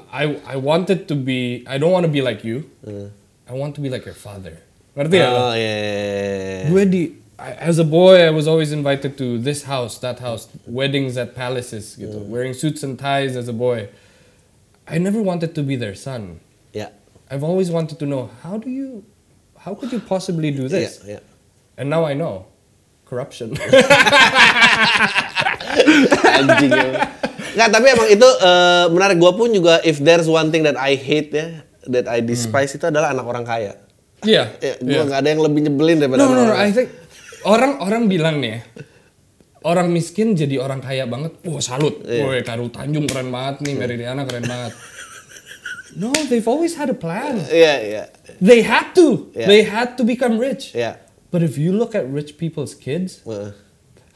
I 0.09 0.41
I 0.49 0.57
wanted 0.57 1.05
to 1.13 1.15
be 1.19 1.61
I 1.69 1.77
don't 1.77 1.93
want 1.93 2.09
to 2.09 2.13
be 2.13 2.25
like 2.25 2.41
you. 2.41 2.65
I 3.49 3.53
want 3.53 3.77
to 3.77 3.81
be 3.85 3.93
like 3.93 4.09
your 4.09 4.17
father. 4.17 4.65
Ngerti 4.97 5.17
ya? 5.21 5.29
lo? 5.29 5.39
Oh 5.39 5.55
iya. 5.55 5.75
iya, 5.77 5.89
iya. 5.93 6.67
gue 6.73 6.83
di 6.89 7.03
I- 7.39 7.55
as 7.71 7.79
a 7.79 7.87
boy 7.87 8.19
I 8.27 8.31
was 8.35 8.51
always 8.51 8.73
invited 8.75 9.15
to 9.19 9.39
this 9.39 9.63
house, 9.65 9.99
that 10.03 10.19
house, 10.19 10.49
weddings 10.67 11.15
at 11.17 11.39
palaces 11.39 11.95
gitu, 11.95 12.19
wearing 12.27 12.51
suits 12.53 12.83
and 12.83 12.99
ties 12.99 13.39
as 13.39 13.47
a 13.47 13.55
boy. 13.55 13.89
I 14.91 14.99
never 14.99 15.23
wanted 15.23 15.55
to 15.55 15.63
be 15.63 15.77
their 15.79 15.95
son. 15.95 16.43
Ya. 16.75 16.91
I've 17.31 17.45
always 17.47 17.71
wanted 17.71 18.03
to 18.03 18.07
know 18.07 18.31
how 18.43 18.59
do 18.59 18.67
you 18.69 19.05
how 19.63 19.75
could 19.79 19.93
you 19.95 20.01
possibly 20.03 20.51
do 20.51 20.67
this? 20.67 20.99
iya. 21.07 21.21
And 21.79 21.87
now 21.87 22.03
I 22.03 22.19
know. 22.19 22.51
Corruption. 23.07 23.55
Anjing 26.37 26.71
ya. 26.75 27.09
Nggak, 27.57 27.69
tapi 27.73 27.87
emang 27.91 28.09
itu 28.13 28.29
eh, 28.29 28.85
menarik. 28.93 29.17
Gua 29.17 29.33
pun 29.33 29.49
juga 29.51 29.81
if 29.83 29.99
there's 30.03 30.29
one 30.29 30.51
thing 30.53 30.63
that 30.67 30.77
I 30.77 30.95
hate 30.99 31.33
ya, 31.33 31.63
that 31.89 32.05
I 32.11 32.21
despise 32.21 32.75
itu 32.77 32.85
adalah 32.85 33.15
anak 33.15 33.25
orang 33.25 33.45
kaya. 33.47 33.79
Iya. 34.27 34.51
Ya, 34.59 34.73
gua 34.83 34.91
iya. 34.91 35.03
nggak 35.07 35.19
ada 35.23 35.29
yang 35.31 35.43
lebih 35.47 35.61
nyebelin 35.71 35.97
daripada 36.03 36.21
No, 36.21 36.35
no, 36.35 36.43
no. 36.43 36.53
orang 36.53 36.59
I 36.59 36.71
think 36.75 36.89
orang 37.45 37.79
orang 37.83 38.03
bilang 38.11 38.43
nih 38.43 38.51
ya, 38.57 38.61
orang 39.67 39.93
miskin 39.93 40.35
jadi 40.35 40.59
orang 40.59 40.81
kaya 40.81 41.05
banget. 41.05 41.39
Wah 41.45 41.63
salut. 41.63 42.03
Iya. 42.07 42.25
Woi 42.25 42.41
Karu 42.43 42.73
Tanjung 42.73 43.07
keren 43.07 43.29
banget 43.29 43.63
nih, 43.67 43.75
Meridiana 43.77 44.23
keren 44.25 44.47
banget. 44.47 44.73
No, 45.97 46.13
they've 46.29 46.47
always 46.47 46.77
had 46.77 46.93
a 46.93 46.99
plan. 46.99 47.41
Iya, 47.49 47.75
iya. 47.81 48.05
They 48.39 48.63
had 48.63 48.93
to. 48.95 49.33
Yeah. 49.33 49.49
They 49.49 49.63
had 49.65 49.97
to 49.99 50.05
become 50.05 50.37
rich. 50.39 50.77
Iya. 50.77 51.01
But 51.33 51.45
if 51.45 51.61
you 51.61 51.77
look 51.77 51.93
at 51.93 52.09
rich 52.09 52.41
people's 52.41 52.73
kids, 52.73 53.21
Heeh. 53.25 53.53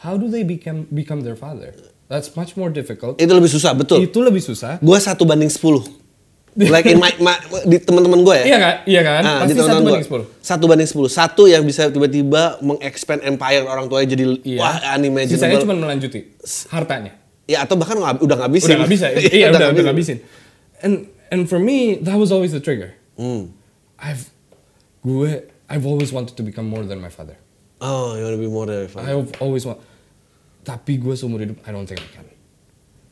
how 0.01 0.17
do 0.17 0.29
they 0.33 0.45
become 0.45 0.89
become 0.93 1.21
their 1.27 1.37
father? 1.37 1.77
That's 2.13 2.33
much 2.37 2.57
more 2.61 2.69
difficult. 2.69 3.17
Itu 3.17 3.33
lebih 3.33 3.49
susah, 3.49 3.73
betul. 3.73 4.05
Itu 4.05 4.21
lebih 4.21 4.45
susah. 4.45 4.77
Gua 4.85 5.01
satu 5.01 5.25
banding 5.25 5.49
10. 5.49 6.02
Like 6.53 6.85
in 6.85 7.01
my, 7.01 7.09
my- 7.17 7.41
di 7.65 7.81
teman-teman 7.81 8.21
gue 8.21 8.37
ya. 8.37 8.45
Iya 8.45 8.59
kan? 8.61 8.75
Iya 8.85 9.01
kan? 9.01 9.23
Ah, 9.25 9.37
Pasti 9.41 9.53
di 9.53 9.57
satu 9.57 9.65
teman-teman 9.65 9.81
banding 9.81 9.97
gua. 9.97 10.05
sepuluh. 10.05 10.27
Satu 10.45 10.65
banding 10.69 10.89
10. 10.89 11.09
Satu 11.09 11.43
yang 11.49 11.63
bisa 11.65 11.83
tiba-tiba 11.89 12.43
mengexpand 12.61 13.21
empire 13.25 13.65
orang 13.65 13.89
tuanya 13.89 14.09
jadi 14.13 14.25
Iya. 14.45 14.59
wah 14.61 14.77
Sisanya 14.77 14.97
unimaginable. 15.01 15.63
cuma 15.65 15.75
melanjuti 15.81 16.21
hartanya. 16.69 17.13
Ya 17.49 17.65
atau 17.65 17.75
bahkan 17.75 17.97
udah 17.97 18.37
ngabisin. 18.45 18.69
Udah 18.69 18.77
nggak 18.85 18.93
bisa. 18.93 19.07
iya, 19.33 19.49
udah 19.49 19.73
udah 19.73 19.85
ngabisin. 19.85 20.19
ngabisin. 20.21 20.85
And 20.85 20.95
and 21.33 21.49
for 21.49 21.57
me 21.57 21.97
that 22.05 22.21
was 22.21 22.29
always 22.29 22.53
the 22.53 22.61
trigger. 22.61 22.93
Hmm. 23.17 23.57
I've 23.97 24.29
gue 25.01 25.49
I've 25.73 25.89
always 25.89 26.13
wanted 26.13 26.37
to 26.37 26.45
become 26.45 26.69
more 26.69 26.85
than 26.85 27.01
my 27.01 27.09
father. 27.09 27.41
Oh, 27.81 28.13
you 28.13 28.23
wanna 28.23 28.37
be 28.37 28.45
more 28.47 28.69
than 28.69 28.93
father. 28.93 29.09
I've 29.09 29.33
always 29.41 29.65
want. 29.65 29.81
Tapi 30.63 31.01
gue 31.01 31.17
seumur 31.17 31.41
hidup 31.41 31.65
I 31.65 31.73
don't 31.73 31.89
think 31.89 32.05
I 32.05 32.09
can. 32.13 32.29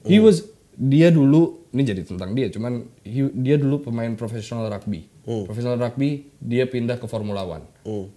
He 0.05 0.21
was 0.21 0.45
dia 0.77 1.09
dulu 1.09 1.60
ini 1.71 1.83
jadi 1.83 2.03
tentang 2.03 2.35
dia 2.35 2.49
cuman 2.49 2.83
he- 3.01 3.31
dia 3.33 3.55
dulu 3.55 3.83
pemain 3.83 4.11
profesional 4.13 4.67
rugby. 4.67 5.07
Profesional 5.23 5.79
rugby 5.79 6.27
dia 6.37 6.65
pindah 6.65 6.99
ke 6.99 7.07
Formula 7.07 7.43
One. 7.43 7.65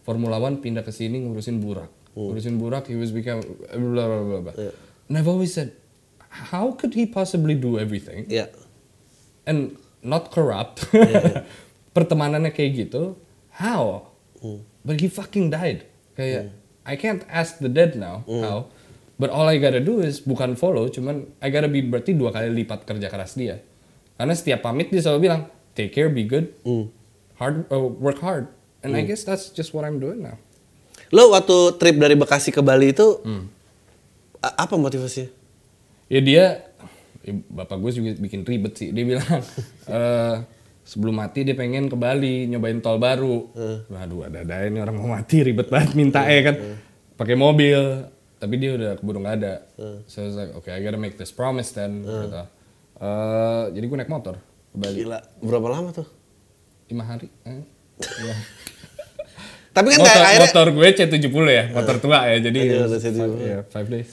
Formula 0.01 0.37
One 0.37 0.57
pindah 0.57 0.81
ke 0.81 0.89
sini 0.89 1.21
ngurusin 1.21 1.57
burak. 1.57 1.89
Ngurusin 2.13 2.57
burak 2.57 2.89
he 2.89 2.95
was 2.95 3.09
become 3.09 3.41
blah 3.69 4.05
blah 4.05 4.23
blah 4.23 4.41
blah. 4.43 4.55
And 5.05 5.13
I've 5.13 5.27
always 5.27 5.53
said 5.53 5.77
how 6.49 6.73
could 6.73 6.93
he 6.93 7.05
possibly 7.05 7.53
do 7.53 7.77
everything 7.77 8.25
Ya. 8.25 8.49
and 9.45 9.77
not 10.01 10.29
corrupt? 10.29 10.89
Pertemanannya 11.95 12.49
kayak 12.49 12.89
gitu. 12.89 13.17
How? 13.53 14.09
But 14.81 14.97
he 14.97 15.07
fucking 15.07 15.53
died. 15.53 15.85
Kayak 16.13 16.49
I 16.83 16.97
can't 16.97 17.21
ask 17.29 17.61
the 17.61 17.69
dead 17.69 17.93
now 17.95 18.25
how. 18.25 18.73
But 19.23 19.31
all 19.31 19.47
I 19.47 19.55
gotta 19.55 19.79
do 19.79 20.03
is 20.03 20.19
bukan 20.19 20.53
follow, 20.53 20.83
cuman 20.85 21.31
I 21.39 21.47
gotta 21.47 21.65
be 21.65 21.79
berarti 21.79 22.11
dua 22.11 22.29
kali 22.29 22.51
lipat 22.53 22.83
kerja 22.83 23.07
keras 23.07 23.33
dia. 23.33 23.63
Karena 24.13 24.35
setiap 24.35 24.59
pamit 24.61 24.91
dia 24.91 24.99
selalu 24.99 25.31
bilang, 25.31 25.47
take 25.71 25.89
care, 25.89 26.11
be 26.11 26.21
good, 26.21 26.51
hard, 27.33 27.63
uh, 27.69 27.79
work 27.79 28.19
hard. 28.19 28.51
And 28.83 28.91
I 28.93 29.07
guess 29.07 29.23
that's 29.23 29.47
just 29.47 29.71
what 29.71 29.81
I'm 29.81 29.95
doing 29.97 30.19
now. 30.19 30.35
Lo 31.09 31.31
waktu 31.31 31.55
trip 31.77 31.95
dari 31.95 32.13
Bekasi 32.13 32.51
ke 32.51 32.59
Bali 32.59 32.91
itu 32.91 33.23
a- 34.37 34.57
apa 34.59 34.75
motivasinya? 34.75 35.31
Ya 36.05 36.19
dia, 36.19 36.43
ya 37.21 37.31
bapak 37.47 37.79
gue 37.79 37.91
juga 37.93 38.11
bikin 38.17 38.43
ribet 38.43 38.75
sih. 38.75 38.91
Dia 38.91 39.07
bilang, 39.07 39.23
eh 39.87 40.35
sebelum 40.83 41.15
mati 41.15 41.41
dia 41.41 41.55
pengen 41.55 41.87
ke 41.87 41.95
Bali 41.95 42.43
nyobain 42.45 42.83
tol 42.83 42.99
baru. 42.99 43.47
Waduh, 43.87 44.27
ada-ada 44.27 44.67
ini 44.67 44.77
orang 44.77 44.99
mau 44.99 45.15
mati 45.15 45.39
ribet 45.41 45.71
banget 45.71 45.95
minta 45.95 46.27
ya 46.27 46.43
kan. 46.43 46.55
Pakai 47.13 47.39
mobil, 47.39 47.79
tapi 48.43 48.59
dia 48.59 48.75
udah 48.75 48.99
keburu 48.99 49.23
nggak 49.23 49.35
ada. 49.39 49.53
So 50.11 50.19
I 50.19 50.27
was 50.27 50.35
like, 50.35 50.51
okay, 50.59 50.75
I 50.75 50.83
gotta 50.83 50.99
make 50.99 51.15
this 51.15 51.31
promise 51.31 51.71
then. 51.71 52.03
Gitu. 52.03 52.43
Eh, 52.99 53.63
jadi 53.71 53.85
gue 53.87 53.97
naik 54.03 54.11
motor 54.11 54.35
ke 54.71 54.75
Bali. 54.75 55.03
Gila, 55.03 55.19
berapa 55.39 55.67
lama 55.71 55.89
tuh? 55.95 56.07
Lima 56.91 57.03
hari. 57.07 57.31
Eh. 57.47 57.63
Iya. 58.03 58.35
Tapi 59.75 59.87
kan 59.89 59.99
motor, 60.05 60.21
akhirnya 60.21 60.49
motor 60.53 60.67
gue 60.69 60.87
C70 60.93 61.45
ya, 61.49 61.63
motor 61.73 61.95
tua 62.03 62.19
ya. 62.29 62.37
Jadi 62.43 62.59
C70. 62.93 63.17
five, 63.73 63.87
yeah, 63.87 63.87
days. 63.89 64.11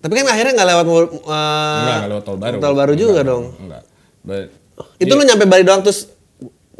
tapi 0.00 0.16
kan 0.16 0.32
akhirnya 0.32 0.52
nggak 0.56 0.68
lewat 0.72 0.86
uh, 0.88 1.00
Enggak, 1.84 2.08
lewat 2.08 2.24
tol 2.24 2.36
baru. 2.40 2.56
Tol 2.56 2.72
baru 2.76 2.92
juga 2.96 3.20
Enggak, 3.20 3.28
dong. 3.28 3.44
Enggak. 3.56 3.82
But 4.24 4.48
Itu 4.96 5.12
lu 5.12 5.22
nyampe 5.28 5.44
Bali 5.44 5.64
doang 5.64 5.80
terus 5.84 6.08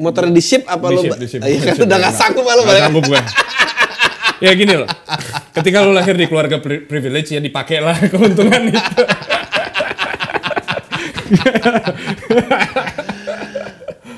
motornya 0.00 0.32
di 0.32 0.40
ship 0.44 0.64
apa 0.64 0.88
Di 0.88 0.96
lu? 0.96 1.02
ship, 1.04 1.12
di 1.20 1.28
ship. 1.28 1.40
Iya 1.48 1.60
kan 1.72 1.76
udah 1.84 1.84
nggak 1.84 2.00
nggak. 2.00 2.16
sanggup 2.16 2.44
lu 2.48 2.62
balik. 2.64 2.82
sanggup 2.84 3.04
gue. 3.04 3.20
ya 4.40 4.50
gini 4.56 4.74
loh. 4.74 4.88
Ketika 5.52 5.84
lu 5.84 5.92
lahir 5.92 6.16
di 6.16 6.26
keluarga 6.26 6.58
pri- 6.58 6.84
privilege 6.84 7.30
ya 7.32 7.40
dipakai 7.40 7.78
lah 7.80 7.96
keuntungan 8.12 8.72
itu. 8.72 9.02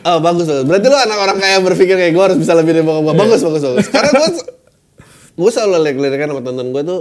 Oh 0.02 0.18
bagus 0.18 0.46
bagus. 0.50 0.66
Berarti 0.66 0.86
lu 0.90 0.98
anak 0.98 1.18
orang 1.18 1.38
kaya 1.38 1.56
berpikir 1.62 1.94
kayak 1.94 2.12
gue 2.14 2.24
harus 2.24 2.38
bisa 2.38 2.58
lebih 2.58 2.74
dari 2.74 2.82
bokap 2.82 3.02
gue. 3.06 3.14
Bagus 3.14 3.40
bagus 3.46 3.62
bagus. 3.62 3.86
Karena 3.86 4.10
gue 4.10 4.28
gue 5.32 5.50
selalu 5.50 5.78
lirik-lirikan 5.88 6.28
sama 6.34 6.42
tonton 6.44 6.68
gue 6.74 6.82
tuh 6.84 7.00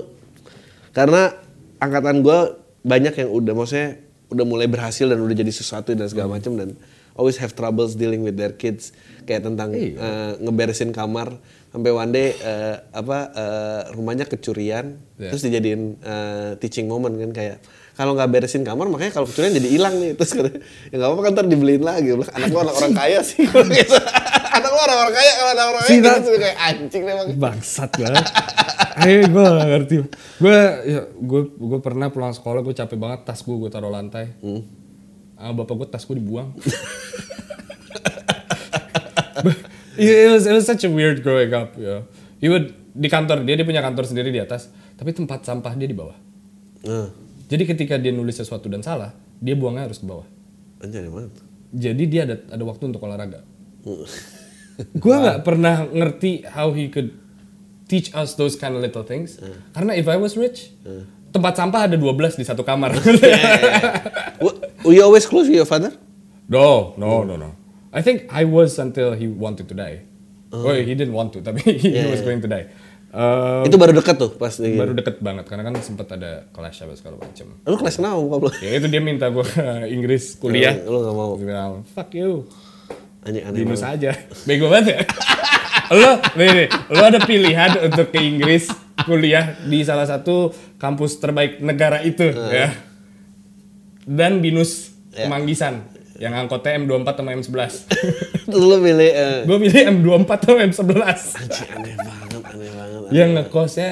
karena 0.95 1.35
angkatan 1.81 2.23
gue 2.23 2.39
banyak 2.85 3.13
yang 3.25 3.29
udah 3.29 3.53
maksudnya 3.57 3.89
udah 4.31 4.45
mulai 4.47 4.67
berhasil 4.71 5.03
dan 5.03 5.19
udah 5.19 5.35
jadi 5.35 5.51
sesuatu 5.51 5.91
dan 5.91 6.07
segala 6.07 6.39
macam 6.39 6.55
dan 6.55 6.79
always 7.19 7.35
have 7.41 7.51
troubles 7.51 7.99
dealing 7.99 8.23
with 8.23 8.39
their 8.39 8.55
kids 8.55 8.95
kayak 9.27 9.43
tentang 9.43 9.75
eh, 9.75 9.93
ngeberesin 10.39 10.95
kamar 10.95 11.35
sampai 11.71 11.91
one 11.95 12.11
day 12.11 12.35
eh, 12.35 12.75
apa 12.91 13.17
eh, 13.31 13.81
rumahnya 13.95 14.27
kecurian 14.27 14.99
Yeah. 15.21 15.29
terus 15.29 15.45
dijadiin 15.45 16.01
eh, 16.01 16.51
teaching 16.57 16.89
moment 16.89 17.13
kan 17.13 17.29
kayak 17.29 17.61
kalau 17.93 18.17
nggak 18.17 18.33
beresin 18.33 18.65
kamar 18.65 18.89
makanya 18.89 19.13
kalau 19.13 19.29
kecurian 19.29 19.53
jadi 19.53 19.69
hilang 19.69 19.93
nih 20.01 20.17
terus 20.17 20.33
ya 20.33 20.49
nggak 20.97 21.05
apa-apa 21.05 21.21
kan 21.21 21.31
ntar 21.37 21.45
dibeliin 21.45 21.85
lagi 21.85 22.17
bilang, 22.17 22.25
anak 22.33 22.49
gua 22.49 22.65
anak 22.65 22.75
orang 22.81 22.93
kaya 22.97 23.21
sih 23.21 23.45
gitu. 23.45 23.95
anak 24.57 24.69
gua 24.73 24.81
orang 24.89 24.97
orang 25.05 25.13
kaya 25.13 25.31
kalau 25.37 25.51
anak 25.53 25.65
orang 25.69 25.83
kaya 25.85 26.01
gitu 26.01 26.29
kayak 26.41 26.57
anjing 26.57 27.03
memang 27.05 27.27
Bangsat 27.37 27.91
banget. 28.01 28.25
Ayo 29.01 29.23
gue 29.29 29.45
gak 29.45 29.69
ngerti. 29.71 29.95
Gue 30.41 30.57
ya, 30.83 31.01
gue 31.07 31.41
gue 31.47 31.79
pernah 31.79 32.11
pulang 32.11 32.35
sekolah 32.35 32.59
gue 32.59 32.75
capek 32.75 32.99
banget 32.99 33.23
tas 33.23 33.39
gue 33.39 33.55
gue 33.55 33.69
taruh 33.71 33.93
lantai. 33.93 34.35
Ah, 35.39 35.55
bapak 35.55 35.75
gue 35.79 35.87
tas 35.87 36.03
gue 36.03 36.19
dibuang. 36.19 36.51
it 39.97 40.29
was 40.31 40.43
it 40.47 40.53
was 40.55 40.65
such 40.67 40.83
a 40.87 40.91
weird 40.91 41.23
growing 41.25 41.51
up. 41.51 41.75
Ya. 41.75 42.05
He 42.39 42.47
would 42.47 42.73
di 42.91 43.07
kantor 43.07 43.43
dia 43.47 43.55
dia 43.55 43.65
punya 43.67 43.79
kantor 43.79 44.07
sendiri 44.07 44.29
di 44.31 44.39
atas, 44.39 44.71
tapi 44.99 45.15
tempat 45.15 45.43
sampah 45.47 45.73
dia 45.75 45.87
di 45.87 45.95
bawah. 45.95 46.15
nah 46.85 47.09
Jadi 47.51 47.67
ketika 47.67 47.99
dia 47.99 48.15
nulis 48.15 48.39
sesuatu 48.39 48.71
dan 48.71 48.79
salah, 48.79 49.11
dia 49.43 49.55
buangnya 49.59 49.91
harus 49.91 49.99
ke 49.99 50.07
bawah. 50.07 50.27
anjing 50.81 51.13
banget 51.13 51.35
Jadi 51.71 52.03
dia 52.09 52.21
ada 52.25 52.35
ada 52.47 52.63
waktu 52.63 52.83
untuk 52.89 53.03
olahraga. 53.03 53.43
Gue 55.03 55.15
nggak 55.15 55.45
pernah 55.45 55.85
ngerti 55.85 56.47
how 56.47 56.73
he 56.73 56.89
could 56.89 57.13
teach 57.85 58.09
us 58.15 58.33
those 58.39 58.55
kind 58.55 58.73
of 58.73 58.81
little 58.81 59.03
things. 59.03 59.37
Karena 59.75 59.93
if 59.93 60.07
I 60.07 60.15
was 60.17 60.39
rich, 60.39 60.73
tempat 61.35 61.59
sampah 61.59 61.91
ada 61.91 61.99
12 61.99 62.39
di 62.39 62.45
satu 62.47 62.63
kamar. 62.63 62.95
Were 64.81 64.95
you 64.95 65.05
always 65.05 65.29
close 65.29 65.45
with 65.45 65.61
your 65.61 65.69
father 65.69 65.93
no, 66.51 66.93
no, 66.97 67.23
no, 67.23 67.37
no. 67.37 67.55
I 67.91 67.99
think 67.99 68.31
I 68.31 68.47
was 68.47 68.79
until 68.79 69.11
he 69.13 69.27
wanted 69.27 69.67
to 69.67 69.75
die. 69.75 70.07
Oh, 70.51 70.71
he 70.75 70.95
didn't 70.95 71.15
want 71.15 71.31
to, 71.35 71.39
tapi 71.47 71.59
he 71.63 71.95
Yeah, 71.95 72.07
was 72.11 72.19
yeah. 72.19 72.27
going 72.27 72.41
to 72.43 72.47
die. 72.47 72.67
Um, 73.11 73.67
itu 73.67 73.75
baru 73.75 73.91
deket 73.91 74.15
tuh 74.15 74.31
pas 74.39 74.55
di 74.55 74.71
baru 74.79 74.95
deket 74.95 75.19
banget 75.19 75.43
karena 75.43 75.67
kan 75.67 75.75
sempat 75.83 76.15
ada 76.15 76.47
clash 76.55 76.79
apa 76.79 76.95
segala 76.95 77.19
macam. 77.19 77.59
lu 77.67 77.75
kelas 77.75 77.99
bokap 77.99 78.39
lu 78.39 78.49
Ya 78.63 78.79
itu 78.79 78.87
dia 78.87 79.03
minta 79.03 79.27
gue 79.27 79.43
ke 79.43 79.63
Inggris 79.99 80.39
kuliah. 80.39 80.79
Lu- 80.79 80.95
lu 80.95 80.97
nggak 81.03 81.15
mau. 81.19 81.35
Gua 81.35 81.43
bilang, 81.43 81.71
fuck 81.91 82.07
you. 82.15 82.47
anjing 83.27 83.43
aneh 83.43 83.67
Binus 83.67 83.83
aja. 83.83 84.15
Bego 84.47 84.71
banget 84.71 84.95
ya. 84.95 84.99
lo, 85.99 86.23
nih, 86.39 86.49
nih, 86.55 86.67
lo 86.71 87.03
ada 87.03 87.19
pilihan 87.19 87.71
untuk 87.83 88.15
ke 88.15 88.19
Inggris 88.23 88.71
kuliah 89.03 89.59
di 89.61 89.83
salah 89.83 90.07
satu 90.07 90.55
kampus 90.79 91.19
terbaik 91.19 91.59
negara 91.59 91.99
itu 92.01 92.31
ya. 92.31 92.71
Dan 94.07 94.39
Binus 94.39 94.91
Ya. 95.11 95.27
Kemanggisan 95.27 95.90
yang 96.21 96.37
angkotnya 96.37 96.77
M24 96.85 97.09
sama 97.17 97.31
M11. 97.33 97.73
terus 98.45 98.63
lu 98.69 98.77
pilih 98.77 99.09
eh, 99.09 99.41
Gue 99.49 99.57
pilih 99.57 99.81
M24 99.97 100.31
sama 100.45 100.59
M11. 100.69 101.01
anjing 101.01 101.69
aneh 101.73 101.95
banget 101.97 102.41
aneh 102.45 102.69
banget 102.69 103.09
yang 103.09 103.29
ngekosnya 103.33 103.91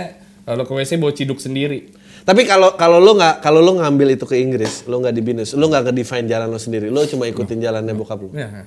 Kalau 0.50 0.66
ke 0.66 0.74
WC 0.74 0.98
bawa 0.98 1.14
ciduk 1.14 1.38
sendiri. 1.38 1.94
Tapi 2.26 2.42
kalau 2.50 2.74
kalau 2.74 2.98
lu 2.98 3.14
nggak 3.14 3.38
kalau 3.46 3.62
lu 3.62 3.78
ngambil 3.78 4.18
itu 4.18 4.26
ke 4.26 4.34
Inggris, 4.42 4.82
lu 4.90 4.98
nggak 4.98 5.14
di 5.14 5.22
binus, 5.22 5.54
lu 5.54 5.70
nggak 5.70 5.94
ngedefine 5.94 6.26
jalan 6.26 6.50
lu 6.50 6.58
sendiri, 6.58 6.90
lu 6.90 7.06
cuma 7.06 7.30
ikutin 7.30 7.62
jalannya 7.62 7.94
bokap 7.94 8.18
lu. 8.18 8.34
Yeah. 8.34 8.66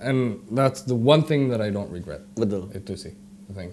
And 0.00 0.40
that's 0.48 0.88
the 0.88 0.96
one 0.96 1.28
thing 1.28 1.52
that 1.52 1.60
I 1.60 1.68
don't 1.68 1.92
regret. 1.92 2.24
Betul. 2.40 2.72
Itu 2.72 2.96
sih, 2.96 3.12
I 3.12 3.52
think. 3.52 3.70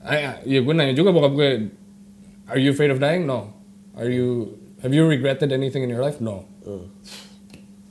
I, 0.00 0.40
ya 0.48 0.64
gue 0.64 0.72
nanya 0.72 0.96
juga 0.96 1.12
bokap 1.12 1.36
gue, 1.36 1.68
are 2.48 2.56
you 2.56 2.72
afraid 2.72 2.88
of 2.88 2.96
dying? 2.96 3.28
No. 3.28 3.52
Are 3.92 4.08
you, 4.08 4.56
have 4.80 4.96
you 4.96 5.04
regretted 5.04 5.52
anything 5.52 5.84
in 5.84 5.92
your 5.92 6.00
life? 6.00 6.16
No. 6.16 6.48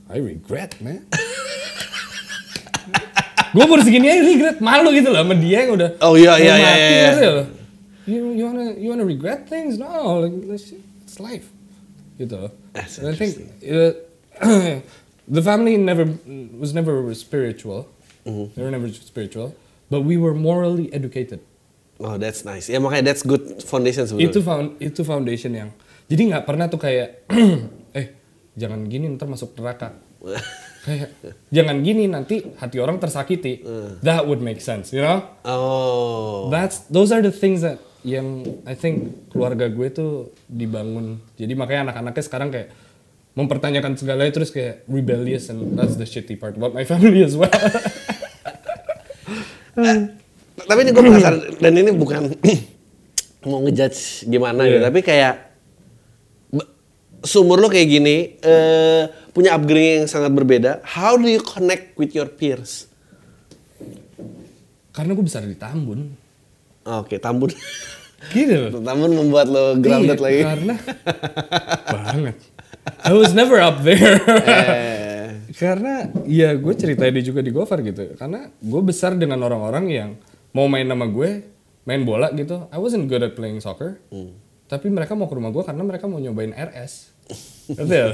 I 0.09 0.17
regret, 0.17 0.73
man. 0.81 1.05
gue 3.53 3.65
baru 3.65 3.81
segini 3.81 4.09
aja 4.09 4.21
regret, 4.25 4.57
malu 4.61 4.89
gitu 4.93 5.09
loh 5.13 5.21
sama 5.25 5.33
dia 5.37 5.65
yang 5.65 5.73
udah 5.77 5.89
Oh, 6.01 6.13
iya, 6.17 6.37
iya, 6.37 6.53
iya, 6.57 6.71
iya, 6.73 7.11
iya. 7.13 7.45
You, 8.09 8.33
you 8.33 8.43
wanna 8.45 8.73
you 8.73 8.89
wanna 8.89 9.05
regret 9.05 9.45
things? 9.45 9.77
No, 9.77 10.25
like, 10.25 10.33
it's 10.49 11.21
life. 11.21 11.45
Gitu 12.17 12.33
loh. 12.33 12.49
That's 12.73 12.97
And 12.97 13.13
I 13.13 13.15
think 13.17 13.37
uh, 13.61 13.93
the 15.29 15.43
family 15.45 15.77
never 15.77 16.09
was 16.57 16.73
never 16.73 17.05
spiritual. 17.13 17.85
Mm-hmm. 18.25 18.57
They 18.57 18.61
were 18.65 18.73
never 18.73 18.89
spiritual, 18.89 19.53
but 19.93 20.01
we 20.01 20.17
were 20.17 20.33
morally 20.33 20.89
educated. 20.89 21.39
Oh, 22.01 22.17
that's 22.17 22.41
nice. 22.41 22.65
Ya 22.65 22.81
makanya 22.81 23.13
that's 23.13 23.21
good 23.21 23.61
foundation. 23.61 24.09
Itu 24.17 24.41
found 24.41 24.81
itu 24.81 25.05
foundation 25.05 25.53
yang 25.53 25.69
jadi 26.09 26.33
nggak 26.33 26.43
pernah 26.49 26.65
tuh 26.65 26.81
kayak 26.81 27.29
jangan 28.59 28.83
gini 28.85 29.07
ntar 29.15 29.25
masuk 29.25 29.55
neraka. 29.55 29.95
kayak 30.79 31.15
jangan 31.47 31.79
gini 31.79 32.05
nanti 32.05 32.43
hati 32.59 32.77
orang 32.77 32.99
tersakiti. 32.99 33.63
That 34.03 34.27
would 34.27 34.43
make 34.43 34.59
sense, 34.59 34.91
you 34.91 34.99
know? 34.99 35.23
Oh. 35.47 36.51
That's 36.51 36.83
those 36.91 37.09
are 37.09 37.23
the 37.23 37.31
things 37.31 37.63
that 37.63 37.79
yang 38.03 38.43
I 38.63 38.75
think 38.75 39.27
keluarga 39.31 39.67
gue 39.67 39.87
tuh 39.89 40.11
dibangun. 40.45 41.23
Jadi 41.35 41.55
makanya 41.55 41.91
anak-anaknya 41.91 42.23
sekarang 42.23 42.49
kayak 42.51 42.69
mempertanyakan 43.35 43.95
segalanya 43.95 44.31
terus 44.35 44.51
kayak 44.51 44.83
rebellious 44.87 45.47
and 45.47 45.79
that's 45.79 45.95
the 45.95 46.03
shitty 46.03 46.35
part 46.35 46.59
about 46.59 46.75
my 46.75 46.83
family 46.91 47.23
as 47.23 47.39
well. 47.39 47.51
Tapi 50.59 50.79
ini 50.83 50.91
gue 50.91 51.03
penasaran 51.03 51.39
dan 51.57 51.71
ini 51.73 51.91
bukan 51.95 52.35
mau 53.47 53.63
ngejudge 53.63 54.27
gimana 54.27 54.67
gitu, 54.67 54.83
Iya. 54.83 54.85
tapi 54.91 54.99
kayak 54.99 55.33
seumur 57.21 57.59
lo 57.59 57.67
kayak 57.67 57.89
gini 57.89 58.17
eh, 58.39 59.03
punya 59.31 59.55
upbringing 59.55 60.05
yang 60.05 60.09
sangat 60.09 60.31
berbeda. 60.31 60.79
How 60.83 61.15
do 61.15 61.27
you 61.27 61.39
connect 61.39 61.95
with 61.95 62.11
your 62.11 62.27
peers? 62.27 62.87
Karena 64.89 65.15
gue 65.15 65.23
besar 65.23 65.45
di 65.45 65.55
Tambun. 65.55 66.11
Oke, 66.83 67.21
Tambun. 67.21 67.51
Gitu 68.35 68.51
loh. 68.51 68.83
Tambun 68.83 69.15
membuat 69.15 69.47
lo 69.47 69.79
grounded 69.79 70.19
Iya, 70.19 70.25
lagi. 70.27 70.41
Karena 70.43 70.75
banget. 71.95 72.35
I 73.05 73.13
was 73.15 73.31
never 73.31 73.61
up 73.61 73.79
there. 73.79 74.19
Eh, 74.43 75.27
Karena 75.55 76.07
ya 76.27 76.51
gue 76.55 76.73
ceritain 76.75 77.15
dia 77.15 77.23
juga 77.23 77.39
di 77.39 77.51
Gofar 77.51 77.79
gitu. 77.79 78.15
Karena 78.19 78.49
gue 78.49 78.81
besar 78.83 79.15
dengan 79.15 79.39
orang-orang 79.43 79.85
yang 79.87 80.09
mau 80.51 80.67
main 80.67 80.83
sama 80.83 81.07
gue, 81.07 81.47
main 81.85 82.01
bola 82.03 82.31
gitu. 82.33 82.67
I 82.73 82.77
wasn't 82.81 83.07
good 83.07 83.23
at 83.23 83.39
playing 83.39 83.63
soccer. 83.63 84.03
Hmm. 84.11 84.35
Tapi 84.67 84.91
mereka 84.91 85.17
mau 85.17 85.25
ke 85.25 85.33
rumah 85.33 85.49
gue 85.49 85.63
karena 85.65 85.81
mereka 85.81 86.05
mau 86.05 86.21
nyobain 86.21 86.51
RS. 86.51 87.08
Betul. 87.69 88.09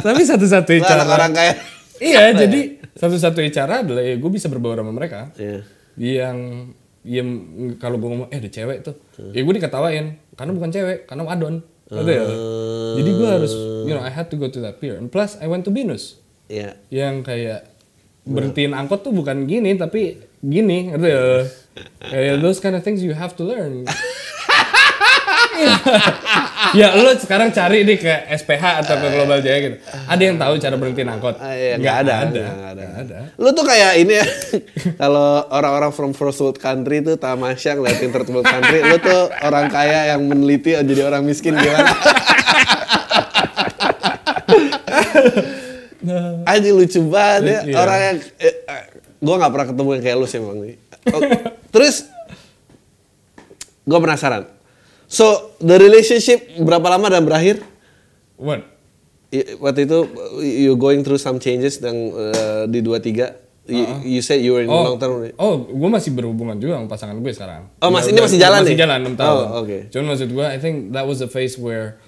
Tapi 0.00 0.22
satu-satunya 0.24 0.80
lo 0.80 0.88
cara. 0.88 1.04
orang 1.04 1.32
kaya. 1.36 1.52
Iya, 1.96 2.32
jadi 2.32 2.60
satu-satunya 2.96 3.50
cara 3.52 3.84
adalah 3.84 4.00
ya 4.00 4.16
gue 4.16 4.30
bisa 4.32 4.48
berbaur 4.48 4.80
sama 4.80 4.92
mereka. 4.92 5.32
Iya. 5.36 5.60
Yang 5.96 6.38
yang 7.06 7.28
kalau 7.78 8.00
gue 8.00 8.08
ngomong 8.08 8.28
eh 8.32 8.40
ada 8.40 8.50
cewek 8.50 8.78
tuh, 8.82 8.96
ya 9.30 9.40
gue 9.40 9.54
diketawain 9.54 10.18
karena 10.34 10.52
bukan 10.52 10.70
cewek, 10.72 11.06
karena 11.06 11.22
wadon. 11.22 11.60
Betul. 11.86 12.26
Jadi 12.98 13.10
gue 13.14 13.28
harus, 13.30 13.52
you 13.86 13.94
know, 13.94 14.02
I 14.02 14.10
had 14.10 14.26
to 14.26 14.36
go 14.36 14.50
to 14.50 14.58
that 14.58 14.82
pier. 14.82 14.98
And 14.98 15.06
plus 15.06 15.38
I 15.38 15.46
went 15.46 15.62
to 15.64 15.72
Binus 15.72 16.18
Iya. 16.46 16.78
yang 16.90 17.22
kayak 17.22 17.66
berhentiin 18.26 18.74
angkot 18.74 19.06
tuh 19.06 19.14
bukan 19.14 19.46
gini 19.46 19.78
tapi 19.78 20.18
gini 20.42 20.90
gitu 20.90 21.06
ya 21.06 21.46
kayak 22.10 22.42
those 22.42 22.58
kind 22.58 22.74
of 22.74 22.82
things 22.82 23.02
you 23.02 23.14
have 23.14 23.38
to 23.38 23.46
learn 23.46 23.86
ya 26.80 26.96
lo 26.96 27.14
sekarang 27.14 27.50
cari 27.50 27.82
nih 27.82 27.96
ke 27.96 28.12
SPH 28.34 28.64
atau 28.82 28.94
ke 28.96 29.06
Global 29.08 29.38
Jaya 29.38 29.58
gitu 29.60 29.76
ada 29.84 30.18
yang 30.18 30.36
tahu 30.36 30.54
cara 30.56 30.74
berhentiin 30.74 31.08
angkot 31.08 31.36
Ah, 31.36 31.52
iya, 31.52 31.76
ada, 31.76 32.12
ada 32.24 32.42
nggak 32.42 32.72
ada. 32.72 33.18
Lu 33.36 33.52
tuh 33.52 33.62
kayak 33.62 33.92
ini 33.98 34.14
ya, 34.16 34.26
kalau 35.00 35.44
orang-orang 35.48 35.90
from 35.90 36.10
first 36.10 36.40
world 36.40 36.56
country 36.56 36.98
tuh 36.98 37.14
tamasya 37.14 37.74
ngeliatin 37.74 38.10
third 38.10 38.26
world 38.28 38.44
country, 38.44 38.80
lu 38.80 38.96
tuh 38.98 39.28
orang 39.40 39.68
kaya 39.68 40.16
yang 40.16 40.24
meneliti 40.24 40.72
jadi 40.74 41.02
orang 41.04 41.22
miskin 41.22 41.54
gimana? 41.54 41.92
Aji 46.46 46.70
lucu 46.70 47.00
banget 47.06 47.42
ya, 47.42 47.60
Iya. 47.66 47.74
orang 47.76 47.98
yang, 48.00 48.16
eh, 48.38 48.54
gua 49.18 49.34
nggak 49.36 49.52
pernah 49.52 49.66
ketemu 49.66 49.88
yang 49.90 50.02
kayak 50.02 50.16
lu 50.16 50.26
sih 50.26 50.38
emang 50.38 50.58
nih. 50.62 50.74
Oh, 51.10 51.20
terus, 51.68 52.06
gua 53.82 53.98
penasaran. 53.98 54.42
So, 55.06 55.54
the 55.58 55.78
relationship 55.78 56.58
berapa 56.58 56.86
lama 56.88 57.06
dan 57.08 57.22
berakhir? 57.22 57.62
what 58.36 58.60
I- 59.32 59.56
waktu 59.56 59.88
itu 59.88 59.98
you 60.44 60.76
going 60.76 61.00
through 61.00 61.16
some 61.16 61.40
changes 61.40 61.80
yang 61.80 62.12
uh, 62.12 62.68
di 62.68 62.84
dua 62.84 63.00
tiga 63.00 63.32
you, 63.66 63.82
you 64.06 64.20
said 64.22 64.38
you 64.38 64.54
were 64.54 64.62
in 64.62 64.70
long 64.70 65.00
term 65.00 65.18
oh, 65.18 65.26
oh, 65.42 65.54
gue 65.66 65.90
masih 65.90 66.14
berhubungan 66.14 66.54
juga 66.60 66.78
sama 66.78 66.86
pasangan 66.86 67.16
gue 67.18 67.32
sekarang. 67.34 67.66
Oh, 67.82 67.90
masih- 67.90 68.14
Ya, 68.14 68.14
ini 68.14 68.20
masih 68.22 68.38
jalan 68.38 68.60
Masih 68.62 68.74
nih? 68.74 68.78
jalan 68.78 68.98
6 69.10 69.18
tahun. 69.18 69.44
Oh, 69.50 69.60
oke. 69.64 69.78
Cuman 69.90 70.04
maksud 70.14 70.28
gue, 70.30 70.46
I 70.46 70.58
think 70.62 70.76
that 70.94 71.02
was 71.10 71.18
a 71.18 71.26
phase 71.26 71.58
where 71.58 71.98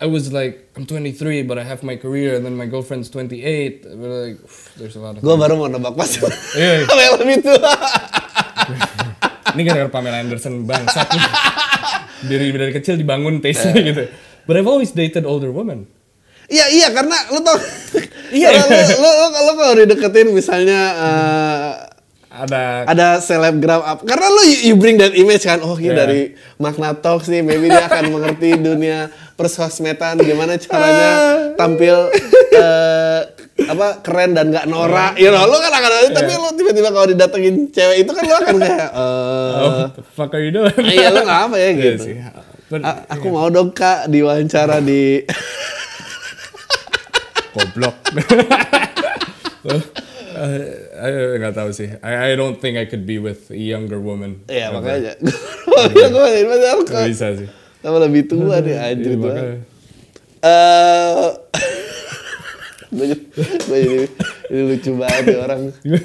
I 0.00 0.08
was 0.08 0.32
like, 0.32 0.72
I'm 0.80 0.88
23, 0.88 1.44
but 1.44 1.60
I 1.60 1.64
have 1.68 1.84
my 1.84 2.00
career, 2.00 2.32
and 2.32 2.40
then 2.40 2.56
my 2.56 2.64
girlfriend's 2.64 3.12
28. 3.12 3.84
We're 4.00 4.32
like, 4.32 4.40
"Uff, 4.40 4.72
there's 4.80 4.96
a 4.96 5.02
lot 5.04 5.12
of. 5.12 5.20
gue 5.20 5.34
baru 5.36 5.60
mau 5.60 5.68
nebak 5.68 5.92
pas 5.92 6.08
Iya, 6.56 6.88
lebih 7.20 7.44
tua 7.44 7.60
Ini 9.52 9.60
gara-gara 9.60 9.92
Pamela 9.92 10.24
Anderson 10.24 10.64
bangsat. 10.64 11.04
dari 12.22 12.50
dari 12.50 12.72
kecil 12.72 12.94
dibangun 12.94 13.38
taste 13.38 13.68
Eh. 13.68 13.84
gitu. 13.84 14.04
But 14.44 14.56
I've 14.56 14.66
always 14.66 14.90
dated 14.90 15.22
older 15.22 15.48
women. 15.48 15.86
iya 16.50 16.66
iya 16.66 16.90
karena 16.90 17.14
lu 17.30 17.38
tau 17.40 17.54
Iya, 18.30 18.50
lu, 18.50 18.66
lu, 18.66 19.06
lu, 19.06 19.26
lu 19.30 19.52
kalau 19.54 19.74
dideketin 19.76 20.28
misalnya 20.30 20.80
uh, 20.98 21.70
Ada 22.28 22.86
ada 22.86 23.08
selebgram 23.18 23.78
apa 23.80 24.02
karena 24.02 24.26
lu 24.28 24.42
you, 24.46 24.58
you 24.64 24.74
bring 24.74 24.94
that 24.96 25.10
image 25.12 25.42
kan 25.42 25.58
oh 25.60 25.74
ini 25.74 25.90
Yeah. 25.90 25.98
dari 26.00 26.20
Magna 26.56 26.90
Talks 26.92 27.26
nih 27.26 27.42
maybe 27.42 27.66
dia 27.66 27.86
akan 27.86 28.10
mengerti 28.10 28.54
dunia 28.56 29.10
persosmedan 29.40 30.20
gimana 30.20 30.60
caranya 30.60 31.10
tampil 31.60 32.12
eh, 32.52 33.20
apa 33.64 34.04
keren 34.04 34.36
dan 34.36 34.52
nggak 34.52 34.68
norak 34.68 35.16
you 35.16 35.32
know 35.32 35.48
lu 35.48 35.56
kan 35.56 35.72
akan 35.72 36.12
tapi 36.12 36.32
lu 36.36 36.48
tiba-tiba 36.60 36.88
kalau 36.92 37.06
didatengin 37.08 37.72
cewek 37.72 38.04
itu 38.04 38.10
kan 38.12 38.24
lu 38.28 38.36
akan 38.36 38.54
kayak 38.60 38.90
eh 38.92 39.64
oh, 39.64 39.88
fuck 40.12 40.36
are 40.36 40.44
you 40.44 40.52
doing? 40.52 40.76
iya 40.92 41.08
nggak 41.08 41.40
apa 41.48 41.56
ya 41.56 41.68
Iya 41.72 41.80
gitu 41.96 42.04
sih. 42.04 42.16
But, 42.70 42.86
A- 42.86 43.02
aku 43.18 43.32
mau 43.34 43.48
dong 43.50 43.74
kak 43.74 44.06
diwawancara 44.12 44.78
di 44.78 45.26
Goblok. 47.50 47.96
Eh, 50.40 50.62
I 50.94 51.10
nggak 51.42 51.52
tahu 51.58 51.70
sih. 51.74 51.90
I, 51.98 52.30
I 52.30 52.38
don't 52.38 52.62
think 52.62 52.78
I 52.78 52.86
could 52.86 53.04
be 53.04 53.18
with 53.18 53.50
a 53.50 53.58
younger 53.58 53.98
woman. 53.98 54.46
Iya 54.46 54.70
makanya. 54.70 55.18
Makanya 55.66 56.08
gue 56.14 56.26
harus 56.62 56.86
Nggak 56.86 57.10
bisa 57.10 57.26
sih. 57.36 57.48
Sama 57.80 57.98
lebih 57.98 58.22
tua 58.24 58.60
nih 58.60 58.76
anjir 58.76 59.10
Iya, 59.10 59.18
tua. 59.18 59.34
Eh, 60.40 61.26
gue 62.90 63.06
jadi, 63.06 63.98
ini 64.50 64.60
lucu 64.66 64.90
banget 64.98 65.22
nih 65.24 65.38
orang. 65.38 65.60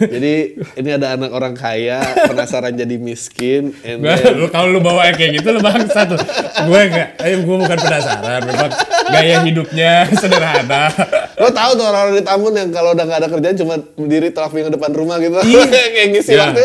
Jadi 0.05 0.33
ini 0.77 0.89
ada 0.91 1.17
anak 1.17 1.33
orang 1.33 1.57
kaya 1.57 1.97
penasaran 2.29 2.71
jadi 2.71 2.95
miskin. 2.95 3.73
And 3.81 4.05
Gua, 4.05 4.13
then- 4.13 4.37
lu 4.37 4.47
kalau 4.47 4.69
lu 4.69 4.79
bawa 4.79 5.09
kayak 5.09 5.41
gitu 5.41 5.49
lu 5.49 5.59
bangsa 5.59 6.05
tuh. 6.05 6.19
Gue 6.63 6.79
enggak, 6.85 7.17
eh 7.17 7.41
gue 7.41 7.57
bukan 7.57 7.73
penasaran, 7.75 8.45
memang 8.45 8.69
gaya 9.09 9.35
hidupnya 9.41 10.05
sederhana. 10.21 10.93
Lo 11.35 11.49
tahu 11.49 11.71
tuh 11.73 11.85
orang-orang 11.85 12.15
di 12.15 12.23
Tambun 12.23 12.53
yang 12.53 12.69
kalau 12.69 12.93
udah 12.93 13.03
gak 13.03 13.19
ada 13.19 13.29
kerjaan 13.33 13.55
cuma 13.57 13.75
berdiri 13.97 14.29
tolak 14.29 14.53
ke 14.53 14.69
depan 14.69 14.91
rumah 14.93 15.17
gitu. 15.17 15.35
Iya. 15.41 15.61
kayak 15.95 16.07
ngisi 16.13 16.31
ya, 16.31 16.39
waktu. 16.53 16.61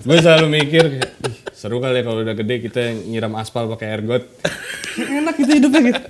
Gue 0.00 0.16
selalu 0.16 0.46
mikir 0.52 0.84
kayak, 0.84 1.10
"Ih, 1.24 1.36
seru 1.60 1.76
kali 1.76 2.00
ya 2.00 2.02
kalau 2.08 2.24
udah 2.24 2.32
gede 2.32 2.56
kita 2.64 2.80
nyiram 3.04 3.36
aspal 3.36 3.68
pakai 3.68 4.00
ergot. 4.00 4.24
Enak 5.20 5.36
gitu 5.36 5.52
hidupnya 5.60 5.80
gitu. 5.92 6.02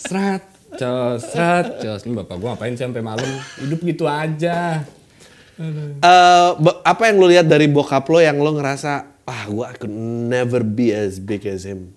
Serat, 0.00 0.42
cos, 0.80 1.20
serat, 1.28 1.66
cos. 1.76 2.08
Ini 2.08 2.24
bapak 2.24 2.40
gue 2.40 2.48
ngapain 2.48 2.72
sih 2.72 2.84
sampai 2.88 3.04
malam? 3.04 3.28
Hidup 3.60 3.84
gitu 3.84 4.08
aja. 4.08 4.80
Eh, 5.60 6.50
ba- 6.56 6.80
apa 6.82 7.02
yang 7.06 7.20
lo 7.20 7.28
lihat 7.28 7.46
dari 7.46 7.68
bokap 7.68 8.08
lo 8.08 8.18
yang 8.18 8.40
lo 8.40 8.56
ngerasa 8.56 8.92
ah 9.22 9.42
gue 9.46 9.64
I 9.64 9.74
could 9.78 9.92
never 10.26 10.64
be 10.64 10.90
as 10.90 11.20
big 11.20 11.44
as 11.44 11.62
him. 11.62 11.92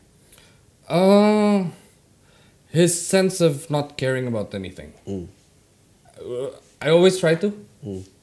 Uh, 0.88 1.68
his 2.70 2.92
sense 2.94 3.40
of 3.40 3.72
not 3.72 3.96
caring 3.96 4.28
about 4.28 4.52
anything. 4.52 4.92
Uh, 5.08 6.52
I 6.78 6.92
always 6.92 7.18
try 7.18 7.34
to. 7.40 7.50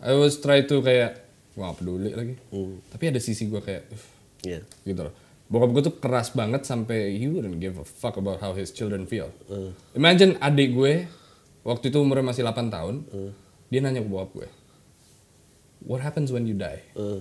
I 0.00 0.12
always 0.12 0.36
try 0.38 0.60
to 0.64 0.76
kayak, 0.80 1.24
wah 1.56 1.72
peduli 1.72 2.12
lagi. 2.12 2.36
Tapi 2.92 3.04
ada 3.08 3.20
sisi 3.20 3.48
gue 3.48 3.58
kayak, 3.58 3.88
Iya. 4.44 4.60
gitu 4.84 5.02
loh. 5.08 5.14
bokap 5.44 5.70
gue 5.76 5.82
tuh 5.84 5.94
keras 6.00 6.32
banget 6.32 6.64
sampai 6.64 7.20
he 7.20 7.28
wouldn't 7.28 7.60
give 7.60 7.76
a 7.76 7.84
fuck 7.84 8.16
about 8.16 8.40
how 8.40 8.52
his 8.52 8.72
children 8.72 9.04
feel. 9.04 9.28
Imagine 9.92 10.40
adik 10.40 10.72
gue 10.72 11.04
waktu 11.62 11.88
itu 11.88 12.00
umurnya 12.00 12.24
masih 12.24 12.42
8 12.42 12.68
tahun, 12.68 13.04
dia 13.68 13.80
nanya 13.80 14.00
ke 14.00 14.08
bokap 14.08 14.30
gue, 14.34 14.48
what 15.84 16.00
happens 16.00 16.32
when 16.32 16.44
you 16.44 16.56
die? 16.56 16.80
Eh, 16.96 17.20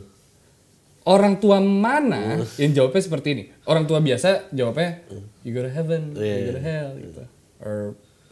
Orang 1.04 1.36
tua 1.36 1.60
mana 1.60 2.48
yang 2.56 2.72
jawabnya 2.72 3.04
seperti 3.04 3.28
ini? 3.36 3.44
Orang 3.68 3.84
tua 3.84 4.00
biasa 4.00 4.48
jawabnya, 4.56 5.04
you 5.44 5.52
go 5.52 5.60
to 5.60 5.68
heaven, 5.68 6.16
you 6.16 6.48
go 6.48 6.56
to 6.56 6.64
hell, 6.64 6.90
gitu. 6.96 7.24
Or 7.60 7.76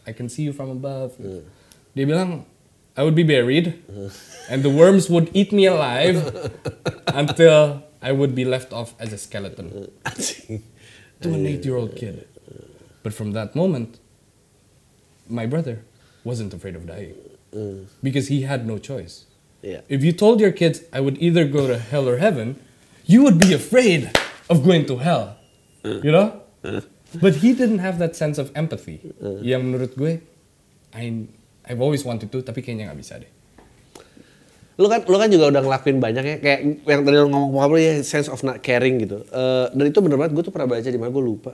I 0.08 0.16
can 0.16 0.32
see 0.32 0.48
you 0.48 0.56
from 0.56 0.72
above. 0.72 1.20
gitu. 1.20 1.44
Dia 1.92 2.08
bilang, 2.08 2.48
I 2.96 3.04
would 3.04 3.16
be 3.16 3.28
buried, 3.28 3.76
and 4.48 4.64
the 4.64 4.72
worms 4.72 5.12
would 5.12 5.28
eat 5.36 5.52
me 5.52 5.68
alive 5.68 6.24
until 7.12 7.84
I 8.02 8.12
would 8.12 8.34
be 8.34 8.46
left 8.46 8.74
off 8.74 8.96
as 9.00 9.14
a 9.14 9.18
skeleton. 9.18 9.92
Uh, 10.06 10.10
to 11.22 11.34
an 11.34 11.46
uh, 11.46 11.50
eight-year-old 11.50 11.96
kid. 11.96 12.28
Uh, 12.50 12.66
but 13.04 13.14
from 13.14 13.32
that 13.34 13.56
moment, 13.56 14.00
my 15.30 15.46
brother 15.46 15.84
wasn't 16.24 16.54
afraid 16.54 16.76
of 16.76 16.86
dying 16.88 17.16
because 18.04 18.28
he 18.28 18.42
had 18.44 18.66
no 18.66 18.78
choice. 18.78 19.26
Iya. 19.64 19.84
If 19.90 20.04
you 20.04 20.12
told 20.14 20.40
your 20.42 20.52
kids 20.52 20.82
I 20.92 21.00
would 21.00 21.22
either 21.22 21.46
go 21.46 21.68
to 21.68 21.78
hell 21.78 22.10
or 22.10 22.18
heaven, 22.18 22.60
you 23.06 23.24
would 23.24 23.38
be 23.38 23.54
afraid 23.54 24.10
of 24.50 24.66
going 24.66 24.86
to 24.88 24.98
hell. 24.98 25.38
You 25.84 26.12
know? 26.12 26.42
But 27.14 27.36
he 27.38 27.54
didn't 27.54 27.80
have 27.80 28.00
that 28.00 28.16
sense 28.16 28.38
of 28.38 28.52
empathy. 28.56 29.02
Yang 29.22 29.62
menurut 29.62 29.92
gue, 29.98 30.22
I 30.94 31.28
I've 31.66 31.82
always 31.82 32.04
wanted 32.04 32.32
to, 32.32 32.42
tapi 32.42 32.66
kayaknya 32.66 32.90
nggak 32.90 33.00
bisa 33.00 33.22
deh. 33.22 33.30
Lu 34.82 34.90
kan 34.90 35.06
lu 35.06 35.16
kan 35.16 35.30
juga 35.30 35.46
udah 35.48 35.62
ngelakuin 35.62 36.02
banyak 36.02 36.24
ya 36.26 36.36
kayak 36.42 36.60
yang 36.82 37.02
tadi 37.06 37.16
lu 37.16 37.30
ngomong 37.30 37.54
ngomong 37.54 37.78
ya 37.78 37.94
sense 38.02 38.26
of 38.26 38.42
not 38.42 38.60
caring 38.60 38.98
gitu. 38.98 39.22
Eh, 39.22 39.66
dan 39.70 39.86
itu 39.86 40.02
bener 40.02 40.18
banget 40.18 40.34
gue 40.34 40.44
tuh 40.44 40.50
pernah 40.50 40.66
baca 40.68 40.82
di 40.84 40.98
mana 40.98 41.08
gue 41.08 41.22
lupa. 41.22 41.54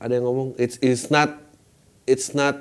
Ada 0.00 0.16
yang 0.16 0.24
ngomong 0.24 0.48
it's 0.56 0.80
it's 0.80 1.12
not 1.12 1.36
it's 2.08 2.32
not 2.32 2.56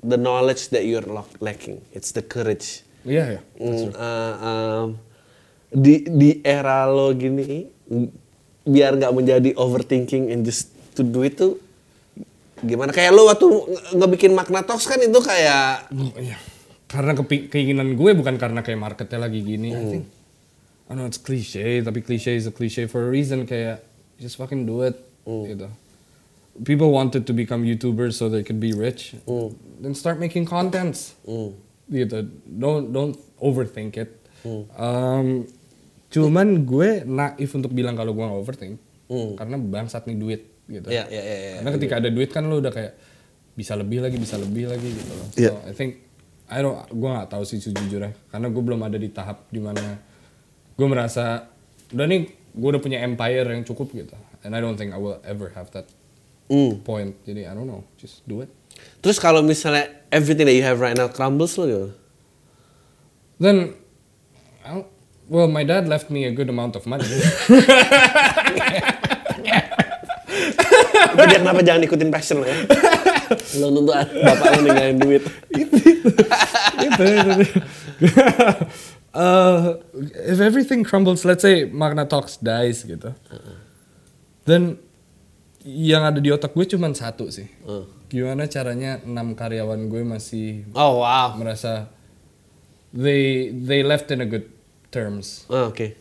the 0.00 0.14
knowledge 0.14 0.70
that 0.70 0.86
you're 0.86 1.02
lack- 1.04 1.36
lacking 1.38 1.82
it's 1.90 2.10
the 2.10 2.22
courage. 2.22 2.86
Iya 3.02 3.36
ya. 3.36 3.40
Mm, 3.58 3.90
uh, 3.90 4.34
um, 4.40 4.88
di 5.68 6.06
di 6.06 6.30
era 6.40 6.86
lo 6.86 7.10
gini 7.12 7.66
mm, 7.66 8.08
biar 8.62 8.94
nggak 8.94 9.10
menjadi 9.12 9.50
overthinking 9.58 10.30
and 10.30 10.46
just 10.46 10.70
to 10.94 11.02
do 11.02 11.26
it 11.26 11.34
tuh 11.34 11.58
gimana? 12.62 12.94
Kayak 12.94 13.10
lo 13.10 13.26
waktu 13.26 13.42
nge- 13.42 13.98
ngebikin 13.98 14.32
makna 14.32 14.62
talks 14.62 14.86
kan 14.86 15.02
itu 15.02 15.18
kayak 15.18 15.90
Iya. 16.14 16.38
Karena 16.92 17.16
keinginan 17.48 17.96
gue 17.96 18.10
bukan 18.12 18.36
karena 18.36 18.60
kayak 18.60 18.76
marketnya 18.76 19.16
lagi 19.16 19.40
gini. 19.40 19.72
I 19.72 19.82
think, 19.88 20.04
I 20.86 20.92
know 20.92 21.08
it's 21.08 21.16
cliche, 21.16 21.80
tapi 21.80 22.04
cliche 22.04 22.36
is 22.36 22.44
a 22.44 22.52
cliche 22.52 22.84
for 22.84 23.08
a 23.08 23.10
reason. 23.10 23.48
Kayak 23.48 23.80
just 24.20 24.36
fucking 24.36 24.68
do 24.68 24.84
it, 24.84 25.00
gitu. 25.24 25.72
People 26.68 26.92
wanted 26.92 27.24
to 27.24 27.32
become 27.32 27.64
YouTubers 27.64 28.20
so 28.20 28.28
they 28.28 28.44
could 28.44 28.60
be 28.60 28.76
rich. 28.76 29.16
Then 29.80 29.96
start 29.96 30.20
making 30.20 30.44
contents, 30.44 31.16
gitu. 31.88 32.28
Don't 32.44 32.92
don't 32.92 33.16
overthink 33.40 33.96
it. 33.96 34.12
Um, 34.76 35.48
cuman 36.12 36.68
gue 36.68 37.08
naif 37.08 37.56
untuk 37.56 37.72
bilang 37.72 37.96
kalau 37.96 38.12
gue 38.12 38.20
nggak 38.20 38.40
overthink, 38.44 38.76
karena 39.40 39.56
bangsat 39.56 40.04
nih 40.04 40.16
duit, 40.20 40.42
gitu. 40.68 40.92
ya 40.92 41.08
ya 41.08 41.22
ya, 41.24 41.36
ya. 41.40 41.52
Karena 41.64 41.72
ketika 41.80 41.94
ada 42.04 42.08
duit 42.12 42.28
kan 42.28 42.44
lo 42.44 42.60
udah 42.60 42.68
kayak 42.68 42.92
bisa 43.56 43.72
lebih 43.80 44.04
lagi, 44.04 44.20
bisa 44.20 44.36
lebih 44.36 44.68
lagi 44.68 44.88
gitu 44.92 45.12
loh. 45.16 45.28
So 45.32 45.40
Iya. 45.40 45.52
I 45.64 45.72
think 45.72 46.04
I 46.52 46.60
don't, 46.60 46.76
gue 46.84 47.08
nggak 47.08 47.32
tahu 47.32 47.42
sih 47.42 47.56
sejujurnya, 47.58 48.12
karena 48.28 48.52
gue 48.52 48.60
belum 48.60 48.80
ada 48.84 49.00
di 49.00 49.08
tahap 49.08 49.48
di 49.48 49.56
mana 49.56 49.96
gue 50.76 50.84
merasa 50.86 51.48
udah 51.88 52.04
nih 52.04 52.28
gue 52.52 52.68
udah 52.68 52.82
punya 52.82 53.00
empire 53.00 53.48
yang 53.48 53.64
cukup 53.64 53.88
gitu. 53.90 54.12
And 54.44 54.52
I 54.52 54.60
don't 54.60 54.76
think 54.76 54.92
I 54.92 55.00
will 55.00 55.16
ever 55.24 55.48
have 55.56 55.72
that 55.72 55.88
Hmm. 56.52 56.84
point. 56.84 57.16
Jadi 57.24 57.48
I 57.48 57.56
don't 57.56 57.64
know, 57.64 57.88
just 57.96 58.20
do 58.28 58.44
it. 58.44 58.52
Terus 59.00 59.16
kalau 59.16 59.40
misalnya 59.40 59.88
everything 60.12 60.44
that 60.44 60.52
you 60.52 60.60
have 60.60 60.76
right 60.76 60.92
now 60.92 61.08
crumbles 61.08 61.56
lo 61.56 61.64
gimana? 61.64 61.88
Then, 63.40 63.72
I 64.60 64.76
don't- 64.76 64.90
well, 65.26 65.48
my 65.48 65.64
dad 65.64 65.88
left 65.88 66.12
me 66.12 66.28
a 66.28 66.32
good 66.34 66.52
amount 66.52 66.76
of 66.76 66.84
money. 66.84 67.08
Dia 71.12 71.36
kenapa 71.38 71.60
jangan 71.60 71.82
ikutin 71.84 72.10
passion 72.10 72.40
lo 72.40 72.46
ya? 72.48 72.56
Lo 73.58 73.66
tentu 73.70 73.92
bapak 74.22 74.46
lo 74.52 74.58
ninggalin 74.62 74.98
duit. 74.98 75.22
itu, 75.52 75.76
itu. 76.82 77.02
uh, 79.14 79.76
if 80.26 80.40
everything 80.40 80.84
crumbles, 80.84 81.24
let's 81.24 81.42
say 81.42 81.64
Magna 81.64 82.04
Talks 82.06 82.36
dies 82.38 82.84
gitu, 82.84 83.12
then 84.44 84.78
yang 85.62 86.02
ada 86.02 86.18
di 86.18 86.30
otak 86.30 86.52
gue 86.54 86.66
cuma 86.66 86.90
satu 86.90 87.30
sih. 87.30 87.46
Uh. 87.62 87.86
Gimana 88.10 88.44
caranya 88.44 89.00
enam 89.06 89.32
karyawan 89.32 89.88
gue 89.88 90.02
masih 90.04 90.68
Oh 90.76 91.00
wow. 91.00 91.32
merasa 91.38 91.88
they 92.92 93.48
they 93.54 93.80
left 93.80 94.10
in 94.12 94.20
a 94.20 94.28
good 94.28 94.50
terms 94.92 95.48
Oh, 95.48 95.72
Oke. 95.72 95.96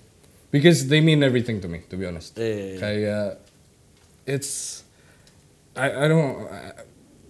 because 0.51 0.91
they 0.91 0.99
mean 0.99 1.23
everything 1.23 1.63
to 1.63 1.71
me 1.71 1.85
to 1.87 1.95
be 1.95 2.03
honest. 2.03 2.35
Iya. 2.35 2.75
Kayak 2.81 3.27
it's 4.27 4.83
I 5.71 6.03
I 6.03 6.05
don't 6.11 6.51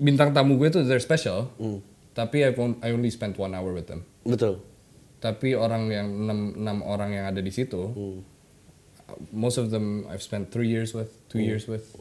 bintang 0.02 0.34
tamu 0.34 0.58
gue 0.58 0.68
tuh 0.68 0.82
they're 0.82 0.99
special. 0.99 1.54
Hmm. 1.62 1.80
Tapi 2.12 2.43
on- 2.52 2.82
I 2.82 2.91
only 2.91 3.08
spent 3.08 3.38
one 3.38 3.54
hour 3.54 3.72
with 3.72 3.86
them. 3.86 4.04
Betul. 4.26 4.60
Tapi 5.22 5.54
orang 5.54 5.88
yang 5.88 6.10
enam, 6.10 6.58
enam 6.58 6.78
orang 6.82 7.14
yang 7.14 7.30
ada 7.30 7.39
di 7.39 7.54
situ, 7.54 7.78
Hmm. 7.93 8.26
most 9.32 9.56
of 9.56 9.70
them 9.70 10.04
I've 10.10 10.22
spent 10.22 10.49
three 10.49 10.68
years 10.68 10.91
with, 10.91 11.14
two 11.30 11.38
Hmm. 11.39 11.45
years 11.45 11.70
with, 11.70 11.93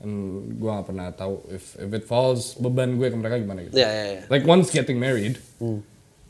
and 0.00 0.14
gue 0.56 0.70
gak 0.70 0.86
pernah 0.86 1.10
tahu 1.10 1.40
if 1.50 1.74
if 1.76 1.90
it 1.90 2.04
falls 2.04 2.54
beban 2.54 2.94
gue 2.94 3.08
ke 3.08 3.16
mereka 3.16 3.36
gimana 3.36 3.64
gitu. 3.64 3.74
Ya 3.74 3.90
ya 3.90 4.04
ya. 4.16 4.22
Like 4.28 4.44
one's 4.44 4.70
getting 4.70 4.96
married, 4.96 5.40
Hmm. 5.58 5.82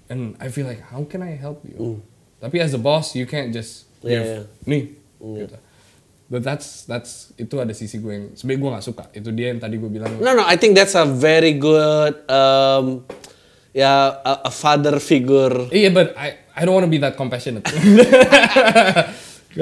and 0.09 0.33
I 0.41 0.49
feel 0.49 0.65
like 0.65 0.81
how 0.81 1.05
can 1.05 1.21
I 1.21 1.37
help 1.37 1.61
you? 1.63 2.01
Tapi 2.41 2.57
as 2.59 2.73
a 2.73 2.81
boss 2.81 3.13
you 3.13 3.25
can't 3.25 3.53
just 3.53 3.89
Yeah, 4.01 4.11
give, 4.11 4.25
yeah. 4.25 4.45
nih, 4.65 4.83
gitu. 5.21 5.57
But 6.35 6.43
that's 6.43 6.83
that's 6.83 7.31
itu 7.39 7.63
ada 7.63 7.71
sisi 7.71 8.03
gue 8.03 8.11
yang 8.11 8.27
sebenarnya 8.35 8.59
gue 8.59 8.71
nggak 8.75 8.87
suka. 8.91 9.05
Itu 9.15 9.31
dia 9.31 9.55
yang 9.55 9.63
tadi 9.63 9.79
gue 9.79 9.87
bilang. 9.87 10.19
No 10.19 10.35
no, 10.35 10.43
I 10.43 10.59
think 10.59 10.75
that's 10.75 10.99
a 10.99 11.07
very 11.07 11.55
good 11.55 12.27
um, 12.27 13.07
ya 13.71 14.19
a, 14.19 14.51
a 14.51 14.53
father 14.53 14.99
figure. 14.99 15.71
Iya, 15.71 15.95
but 15.95 16.11
I 16.19 16.43
I 16.51 16.67
don't 16.67 16.75
want 16.75 16.87
to 16.87 16.91
be 16.91 16.99
that 16.99 17.15
compassionate. 17.15 17.63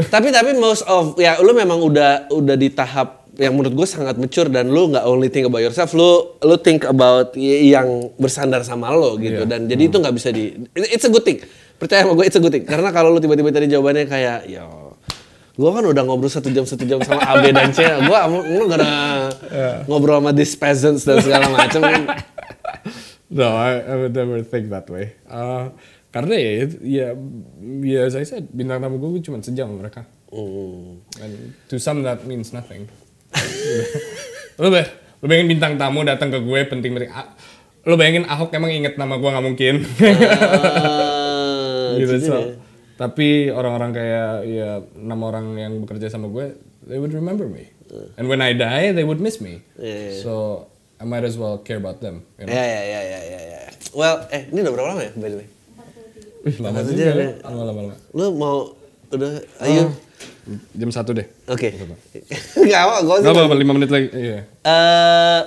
tapi 0.08 0.32
tapi 0.32 0.56
most 0.56 0.88
of 0.88 1.20
ya 1.20 1.36
lu 1.44 1.52
memang 1.52 1.76
udah 1.76 2.32
udah 2.32 2.56
di 2.56 2.72
tahap 2.72 3.28
yang 3.36 3.52
menurut 3.52 3.72
gue 3.76 3.88
sangat 3.88 4.16
mature 4.16 4.48
dan 4.48 4.72
lu 4.72 4.88
nggak 4.88 5.04
only 5.04 5.28
think 5.28 5.44
about 5.44 5.60
yourself, 5.60 5.92
lu 5.92 6.36
lu 6.40 6.56
think 6.56 6.88
about 6.88 7.36
yang 7.36 8.08
bersandar 8.16 8.64
sama 8.64 8.92
lo 8.92 9.20
gitu 9.20 9.44
Iya. 9.44 9.48
dan 9.48 9.68
jadi 9.68 9.92
itu 9.92 9.96
nggak 10.00 10.14
bisa 10.16 10.32
di 10.32 10.56
it's 10.72 11.04
a 11.04 11.12
good 11.12 11.24
thing. 11.24 11.40
Percaya 11.76 12.08
sama 12.08 12.16
gue 12.16 12.24
it's 12.24 12.36
a 12.36 12.40
good 12.40 12.52
thing 12.52 12.64
karena 12.64 12.88
kalau 12.88 13.12
lu 13.12 13.20
tiba-tiba 13.20 13.52
tadi 13.52 13.68
jawabannya 13.68 14.08
kayak 14.08 14.48
ya 14.48 14.64
gue 15.62 15.70
kan 15.70 15.84
udah 15.86 16.02
ngobrol 16.02 16.26
satu 16.26 16.50
jam 16.50 16.66
satu 16.66 16.82
jam 16.82 16.98
sama 17.06 17.22
AB 17.22 17.54
dan 17.54 17.70
C, 17.70 17.86
gue 17.86 18.18
lu 18.58 18.66
gak 18.66 18.82
ada 18.82 18.90
ngobrol 19.86 20.18
sama 20.18 20.34
these 20.34 20.58
peasants 20.58 21.06
dan 21.06 21.22
segala 21.22 21.46
macam 21.54 21.86
kan. 21.86 22.02
No, 23.30 23.54
I, 23.54 23.78
I 23.78 23.94
would 23.94 24.12
never 24.12 24.42
think 24.42 24.74
that 24.74 24.90
way. 24.90 25.14
Uh, 25.24 25.70
karena 26.12 26.34
ya, 26.36 26.50
ya, 26.82 27.08
ya 27.80 28.00
as 28.04 28.18
I 28.18 28.26
said, 28.26 28.50
bintang 28.50 28.82
tamu 28.82 28.98
gue 28.98 29.22
cuma 29.22 29.38
sejam 29.38 29.70
mereka. 29.70 30.04
Hmm. 30.28 31.00
And 31.22 31.54
to 31.70 31.78
some 31.78 32.02
that 32.02 32.26
means 32.26 32.50
nothing. 32.50 32.90
lo, 34.60 34.68
be, 34.68 34.82
lo 35.22 35.24
bayangin 35.24 35.48
bintang 35.56 35.80
tamu 35.80 36.04
datang 36.04 36.28
ke 36.28 36.42
gue 36.42 36.60
penting-penting. 36.68 37.08
Ah, 37.14 37.32
Lo 37.82 37.98
bayangin 37.98 38.22
Ahok 38.30 38.54
emang 38.54 38.70
inget 38.70 38.94
nama 38.94 39.18
gue 39.18 39.26
nggak 39.26 39.46
mungkin. 39.46 39.74
Ah, 40.22 41.94
gitu, 42.02 42.14
gitu 42.14 42.26
so. 42.30 42.38
Tapi 42.96 43.48
orang-orang 43.48 43.90
kayak 43.92 44.30
ya 44.46 44.70
enam 44.96 45.20
orang 45.24 45.46
yang 45.58 45.72
bekerja 45.82 46.12
sama 46.12 46.28
gue, 46.28 46.54
they 46.86 47.00
would 47.00 47.12
remember 47.12 47.48
me. 47.48 47.72
And 48.16 48.28
when 48.28 48.40
I 48.40 48.56
die, 48.56 48.96
they 48.96 49.04
would 49.04 49.20
miss 49.20 49.40
me. 49.40 49.60
Iya, 49.76 49.96
iya. 49.96 50.12
So 50.24 50.64
I 50.96 51.04
might 51.04 51.26
as 51.26 51.36
well 51.36 51.60
care 51.60 51.76
about 51.76 52.00
them. 52.00 52.24
You 52.40 52.48
know? 52.48 52.54
Ya 52.56 52.64
ya 52.64 52.80
ya 52.86 53.00
ya 53.04 53.40
ya. 53.42 53.60
Well, 53.92 54.24
eh 54.32 54.48
ini 54.48 54.64
udah 54.64 54.72
berapa 54.72 54.88
lama 54.96 55.02
ya 55.04 55.12
by 55.12 55.28
the 55.28 55.36
way? 55.44 55.48
Lama 56.62 56.80
juga 56.82 57.02
ya. 57.04 57.14
Lama, 57.44 57.62
lama, 57.68 57.80
lama. 57.92 57.96
Lu 58.16 58.24
mau 58.32 58.56
udah 59.12 59.32
ayo. 59.68 59.92
Jam 60.74 60.90
satu 60.90 61.12
deh. 61.14 61.26
Oke. 61.46 61.70
Enggak 62.58 62.80
apa, 62.88 62.96
gua 63.04 63.16
sih. 63.20 63.26
Gak 63.28 63.34
apa-apa, 63.36 63.54
lima 63.54 63.72
menit 63.76 63.90
lagi. 63.92 64.08
Iya. 64.10 64.38
Eh, 64.64 65.40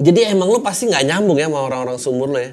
jadi 0.00 0.36
emang 0.36 0.48
lu 0.52 0.60
pasti 0.64 0.88
nggak 0.88 1.04
nyambung 1.08 1.36
ya 1.40 1.48
sama 1.48 1.60
orang-orang 1.64 1.96
seumur 2.00 2.28
lo 2.32 2.40
ya? 2.40 2.52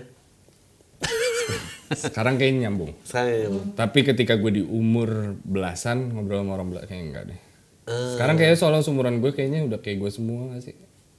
Sekarang 1.95 2.35
kayaknya 2.35 2.69
nyambung. 2.69 2.91
Saya 3.05 3.49
Tapi 3.77 3.99
ketika 4.05 4.35
gue 4.37 4.61
di 4.61 4.63
umur 4.65 5.37
belasan, 5.43 6.13
ngobrol 6.13 6.43
sama 6.43 6.51
orang 6.57 6.67
belasan, 6.73 6.87
kayaknya 6.89 7.07
enggak 7.09 7.25
deh. 7.29 7.39
Sekarang 7.83 8.35
kayaknya 8.39 8.57
soal 8.57 8.79
seumuran 8.79 9.19
gue 9.19 9.31
kayaknya 9.35 9.67
udah 9.67 9.79
kayak 9.83 9.97
gue 9.99 10.11
semua 10.11 10.55
gak 10.55 10.71
sih? 10.71 10.75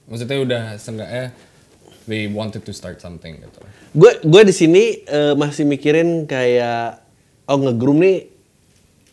Maksudnya 0.09 0.37
udah 0.41 0.63
seenggaknya 0.81 1.25
they 2.09 2.25
wanted 2.29 2.61
to 2.65 2.73
start 2.73 3.01
something 3.01 3.41
gitu. 3.41 3.59
gue 3.97 4.11
gue 4.21 4.41
di 4.45 4.53
sini 4.53 4.83
eh, 5.05 5.33
masih 5.33 5.65
mikirin 5.65 6.29
kayak 6.29 7.01
oh 7.49 7.57
ngegroom 7.57 8.01
nih 8.01 8.17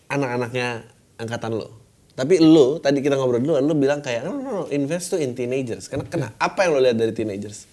anak-anaknya 0.08 0.84
angkatan 1.20 1.56
lo. 1.56 1.68
Tapi 2.12 2.44
lu 2.44 2.76
tadi 2.76 3.00
kita 3.00 3.16
ngobrol 3.16 3.40
dulu, 3.40 3.56
lu 3.64 3.72
bilang 3.72 4.04
kayak 4.04 4.28
no, 4.28 4.36
no, 4.36 4.40
no, 4.44 4.64
invest 4.68 5.16
tuh 5.16 5.20
in 5.20 5.32
teenagers. 5.32 5.88
Karena 5.88 6.04
kena 6.04 6.28
apa 6.36 6.68
yang 6.68 6.76
lo 6.76 6.80
lihat 6.84 6.96
dari 7.00 7.16
teenagers? 7.16 7.64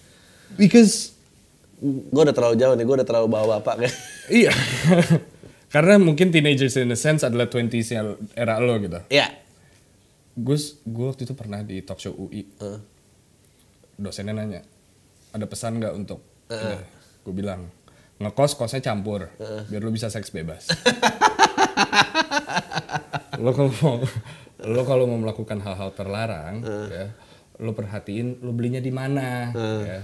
Because 0.56 1.12
Gue 1.80 2.22
udah 2.28 2.36
terlalu 2.36 2.60
jauh 2.60 2.76
nih, 2.76 2.84
gue 2.84 2.96
udah 3.00 3.08
terlalu 3.08 3.26
bawa 3.32 3.58
bapak 3.58 3.74
kayak. 3.80 3.94
iya. 4.44 4.52
Karena 5.72 5.96
mungkin 5.96 6.28
teenagers 6.28 6.76
in 6.76 6.92
a 6.92 6.98
sense 6.98 7.24
adalah 7.24 7.48
20s 7.48 7.88
yang 7.96 8.20
era 8.36 8.60
lo 8.60 8.76
gitu. 8.76 9.00
Iya. 9.08 9.32
Gue 10.36 10.60
gue 10.84 11.06
waktu 11.08 11.24
itu 11.24 11.32
pernah 11.32 11.64
di 11.64 11.80
talk 11.80 11.96
show 11.96 12.12
UI. 12.12 12.44
Heeh. 12.60 12.80
Dosennya 14.00 14.32
nanya, 14.36 14.60
ada 15.32 15.44
pesan 15.44 15.80
nggak 15.80 15.94
untuk? 15.96 16.20
Gue 17.20 17.34
bilang, 17.36 17.68
ngekos 18.16 18.56
kosnya 18.56 18.80
campur, 18.80 19.28
biar 19.68 19.80
lo 19.84 19.92
bisa 19.92 20.08
seks 20.08 20.32
bebas. 20.32 20.72
lo 23.44 23.52
kalau 23.52 23.72
mau 23.80 23.96
lo 24.60 24.82
kalau 24.84 25.04
mau 25.08 25.20
melakukan 25.20 25.60
hal-hal 25.60 25.92
terlarang, 25.92 26.64
ya, 26.64 27.12
lo 27.60 27.76
perhatiin 27.76 28.40
lo 28.40 28.56
belinya 28.56 28.80
di 28.80 28.92
mana, 28.92 29.52
ya. 29.84 30.00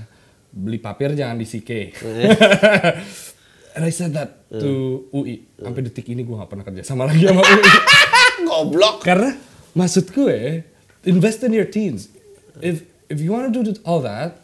Beli 0.57 0.81
papir 0.81 1.13
jangan 1.13 1.37
di 1.37 1.45
CK. 1.45 1.71
And 3.77 3.85
I 3.85 3.93
said 3.93 4.17
that 4.17 4.49
to 4.57 5.05
UI. 5.13 5.45
Sampai 5.61 5.85
detik 5.85 6.09
ini 6.09 6.25
gue 6.25 6.33
gak 6.33 6.49
pernah 6.49 6.65
kerja 6.65 6.81
sama 6.81 7.05
lagi 7.05 7.29
sama 7.29 7.45
UI. 7.45 7.61
Goblok. 8.49 9.05
Karena 9.05 9.37
maksud 9.77 10.09
gue, 10.17 10.65
invest 11.05 11.45
in 11.45 11.53
your 11.53 11.69
teens. 11.69 12.09
If 12.65 12.89
if 13.13 13.21
you 13.21 13.37
want 13.37 13.53
to 13.53 13.61
do 13.61 13.77
all 13.85 14.01
that, 14.01 14.41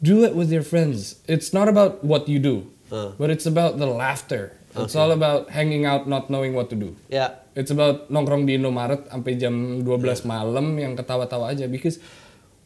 do 0.00 0.24
it 0.24 0.32
with 0.32 0.48
your 0.48 0.64
friends. 0.64 1.20
It's 1.28 1.52
not 1.52 1.68
about 1.68 2.00
what 2.00 2.24
you 2.24 2.40
do, 2.40 2.64
but 2.88 3.28
it's 3.28 3.44
about 3.44 3.76
the 3.76 3.84
laughter. 3.84 4.56
It's 4.74 4.96
all 4.96 5.12
about 5.12 5.52
hanging 5.54 5.84
out, 5.84 6.08
not 6.08 6.32
knowing 6.32 6.56
what 6.56 6.72
to 6.72 6.76
do. 6.76 6.96
Ya. 7.06 7.38
It's 7.54 7.70
about 7.70 8.10
nongkrong 8.10 8.48
di 8.48 8.58
Indomaret 8.58 9.06
sampai 9.06 9.38
jam 9.38 9.86
12 9.86 10.26
malam 10.26 10.74
yang 10.74 10.98
ketawa-tawa 10.98 11.54
aja. 11.54 11.70
Because 11.70 12.02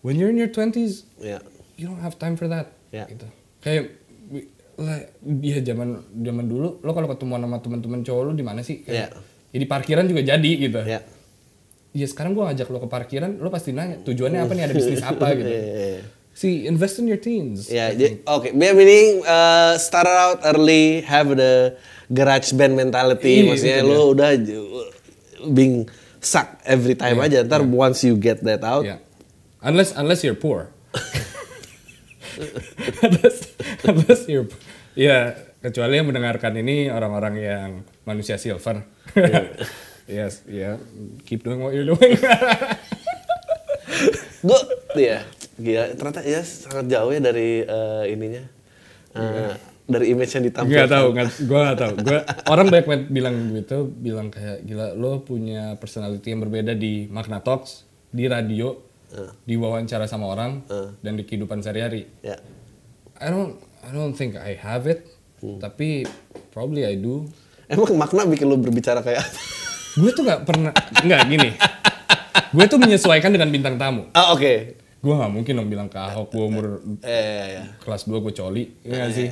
when 0.00 0.16
you're 0.16 0.32
in 0.32 0.40
your 0.40 0.48
20s, 0.48 1.04
Ya. 1.20 1.44
You 1.78 1.86
don't 1.86 2.02
have 2.02 2.18
time 2.18 2.34
for 2.34 2.50
that. 2.50 2.74
Ya. 2.90 3.06
Gitu. 3.06 3.24
Kayak 3.62 3.94
lah, 4.78 4.98
ya 5.42 5.58
zaman 5.62 6.02
zaman 6.12 6.44
dulu 6.46 6.78
lo 6.82 6.90
kalau 6.92 7.08
ketemu 7.10 7.32
sama 7.38 7.58
teman-teman 7.58 8.00
cowok 8.02 8.22
lo 8.26 8.32
di 8.34 8.44
mana 8.44 8.60
sih? 8.62 8.82
Kayak, 8.82 9.14
ya 9.50 9.58
di 9.58 9.66
parkiran 9.66 10.04
juga 10.04 10.22
jadi 10.22 10.50
gitu. 10.58 10.80
Ya. 10.84 11.00
Ya 11.96 12.06
sekarang 12.06 12.36
gua 12.36 12.50
ngajak 12.52 12.68
lo 12.68 12.78
ke 12.82 12.88
parkiran, 12.90 13.38
lo 13.40 13.48
pasti 13.48 13.72
nanya 13.72 14.02
tujuannya 14.04 14.38
apa 14.44 14.52
nih 14.52 14.64
ada 14.68 14.74
bisnis 14.74 15.00
apa 15.00 15.26
gitu. 15.38 15.48
Iya. 15.48 16.02
See, 16.38 16.70
invest 16.70 17.02
in 17.02 17.10
your 17.10 17.18
teens. 17.18 17.66
Ya, 17.66 17.90
jadi- 17.90 18.22
oke. 18.22 18.54
Biar 18.54 18.70
meaning 18.78 19.26
uh, 19.26 19.74
start 19.74 20.06
out 20.06 20.38
early, 20.46 21.02
have 21.02 21.34
the 21.34 21.74
garage 22.14 22.54
band 22.54 22.78
mentality. 22.78 23.42
Iya, 23.42 23.50
Maksudnya 23.50 23.78
itu 23.82 23.90
lu 23.90 24.02
udah 24.14 24.30
being 25.50 25.90
suck 26.22 26.62
every 26.62 26.94
time 26.94 27.18
aja. 27.18 27.42
Ntar 27.42 27.66
once 27.66 28.06
you 28.06 28.14
get 28.14 28.38
that 28.46 28.62
out, 28.62 28.86
Yeah. 28.86 29.02
Unless 29.58 29.98
unless 29.98 30.22
you're 30.22 30.38
poor. 30.38 30.70
unless, 33.06 33.38
unless 33.84 34.22
you're 34.30 34.48
ya 34.98 35.34
kecuali 35.58 35.98
yang 35.98 36.06
mendengarkan 36.06 36.54
ini 36.58 36.90
orang-orang 36.90 37.34
yang 37.38 37.70
manusia 38.06 38.38
silver. 38.38 38.86
yes, 40.06 40.46
yeah. 40.46 40.78
Keep 41.26 41.42
doing 41.42 41.60
what 41.62 41.74
you're 41.74 41.88
doing. 41.88 42.18
gue 44.38 44.60
ya 44.94 45.26
gila 45.58 45.90
ternyata 45.98 46.22
ya 46.22 46.38
sangat 46.46 46.86
jauh 46.86 47.10
ya 47.10 47.18
dari 47.18 47.66
uh, 47.66 48.06
ininya 48.06 48.46
Uh, 49.18 49.56
dari 49.88 50.12
image 50.12 50.36
yang 50.36 50.44
ditampilkan 50.46 50.84
Gak 50.84 50.92
tahu, 50.92 51.06
nggak, 51.16 51.28
gue 51.48 51.60
gak 51.64 51.78
tahu. 51.80 51.94
Gua 52.04 52.20
orang 52.52 52.66
banyak 52.68 52.86
banget 52.86 53.04
bilang 53.08 53.34
gitu, 53.56 53.78
bilang 53.88 54.28
kayak 54.28 54.62
gila 54.68 54.92
lo 54.92 55.24
punya 55.24 55.74
personality 55.80 56.28
yang 56.36 56.44
berbeda 56.44 56.76
di 56.76 57.08
Magna 57.08 57.40
Talks, 57.40 57.88
di 58.12 58.28
radio, 58.28 58.76
di 59.44 59.54
wawancara 59.56 60.04
sama 60.04 60.28
orang, 60.28 60.64
dan 61.00 61.16
di 61.16 61.24
kehidupan 61.24 61.64
sehari-hari. 61.64 62.06
ya 62.20 62.36
I 63.18 63.34
don't, 63.34 63.58
I 63.82 63.90
don't 63.90 64.14
think 64.14 64.38
I 64.38 64.54
have 64.54 64.86
it, 64.86 65.02
tapi 65.58 66.06
probably 66.54 66.86
I 66.86 66.94
do. 66.94 67.26
emang 67.68 67.98
makna 67.98 68.24
bikin 68.24 68.46
lu 68.48 68.56
berbicara 68.56 69.02
kayak? 69.02 69.24
Gue 69.98 70.14
tuh 70.14 70.22
nggak 70.22 70.46
pernah, 70.46 70.70
nggak 71.02 71.20
gini. 71.26 71.50
Gue 72.54 72.64
tuh 72.70 72.78
menyesuaikan 72.80 73.34
dengan 73.34 73.50
bintang 73.50 73.76
tamu. 73.76 74.08
ah 74.16 74.32
oke 74.32 74.78
Gue 74.98 75.14
nggak 75.14 75.30
mungkin 75.30 75.52
dong 75.54 75.70
bilang 75.70 75.86
ke 75.86 75.94
Ahok 75.94 76.34
gue 76.34 76.42
umur 76.42 76.66
eh 77.06 77.60
ya 77.60 77.62
kelas 77.78 78.10
2 78.10 78.18
gue 78.18 78.32
coli, 78.34 78.64
iya 78.82 78.94
nggak 79.06 79.12
sih? 79.14 79.28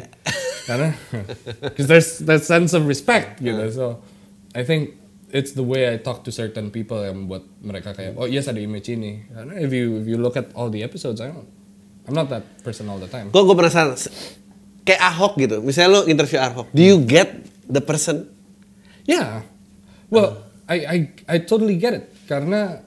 Karena, 0.67 0.91
because 1.75 1.87
there's 1.91 2.11
that 2.27 2.43
sense 2.43 2.75
of 2.75 2.87
respect 2.87 3.39
gitu. 3.39 3.63
So, 3.71 4.03
I 4.55 4.67
think 4.67 4.99
it's 5.35 5.55
the 5.55 5.67
way 5.67 5.91
I 5.91 5.99
talk 5.99 6.23
to 6.27 6.31
certain 6.31 6.71
people 6.71 7.03
yang 7.03 7.27
membuat 7.27 7.47
mereka 7.63 7.95
kayak, 7.95 8.15
oh 8.19 8.27
yes 8.31 8.47
ada 8.47 8.63
image 8.63 8.91
ini. 8.93 9.27
Karena 9.31 9.55
if 9.59 9.71
you 9.71 10.03
if 10.03 10.07
you 10.07 10.19
look 10.19 10.39
at 10.39 10.51
all 10.55 10.71
the 10.71 10.83
episodes, 10.87 11.19
I 11.19 11.31
don't, 11.31 11.49
I'm 12.07 12.15
not 12.15 12.31
that 12.31 12.47
person 12.63 12.87
all 12.87 13.03
the 13.03 13.11
time. 13.11 13.35
gue 13.35 13.43
gue 13.43 13.57
penasaran 13.59 13.99
kayak 14.87 15.03
Ahok 15.03 15.35
gitu 15.43 15.59
misalnya 15.67 15.99
lu 15.99 16.01
interview 16.07 16.39
Ahok 16.39 16.71
do 16.71 16.79
you 16.79 17.03
get 17.03 17.43
the 17.67 17.83
person 17.83 18.31
Yeah. 19.07 19.47
Well, 20.11 20.43
I 20.67 20.77
I 20.83 20.97
I 21.31 21.37
totally 21.47 21.79
get 21.79 21.95
it 21.95 22.05
karena 22.27 22.83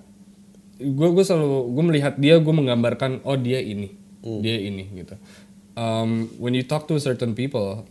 gue 0.79 1.09
gue 1.15 1.23
selalu 1.23 1.71
gue 1.71 1.83
melihat 1.83 2.13
dia 2.19 2.39
gue 2.39 2.53
menggambarkan 2.53 3.23
oh 3.23 3.39
dia 3.39 3.63
ini 3.63 3.95
dia 4.43 4.59
ini 4.59 4.83
gitu. 4.99 5.15
Um, 5.79 6.27
when 6.43 6.51
you 6.51 6.67
talk 6.67 6.91
to 6.91 6.99
certain 6.99 7.31
people, 7.31 7.87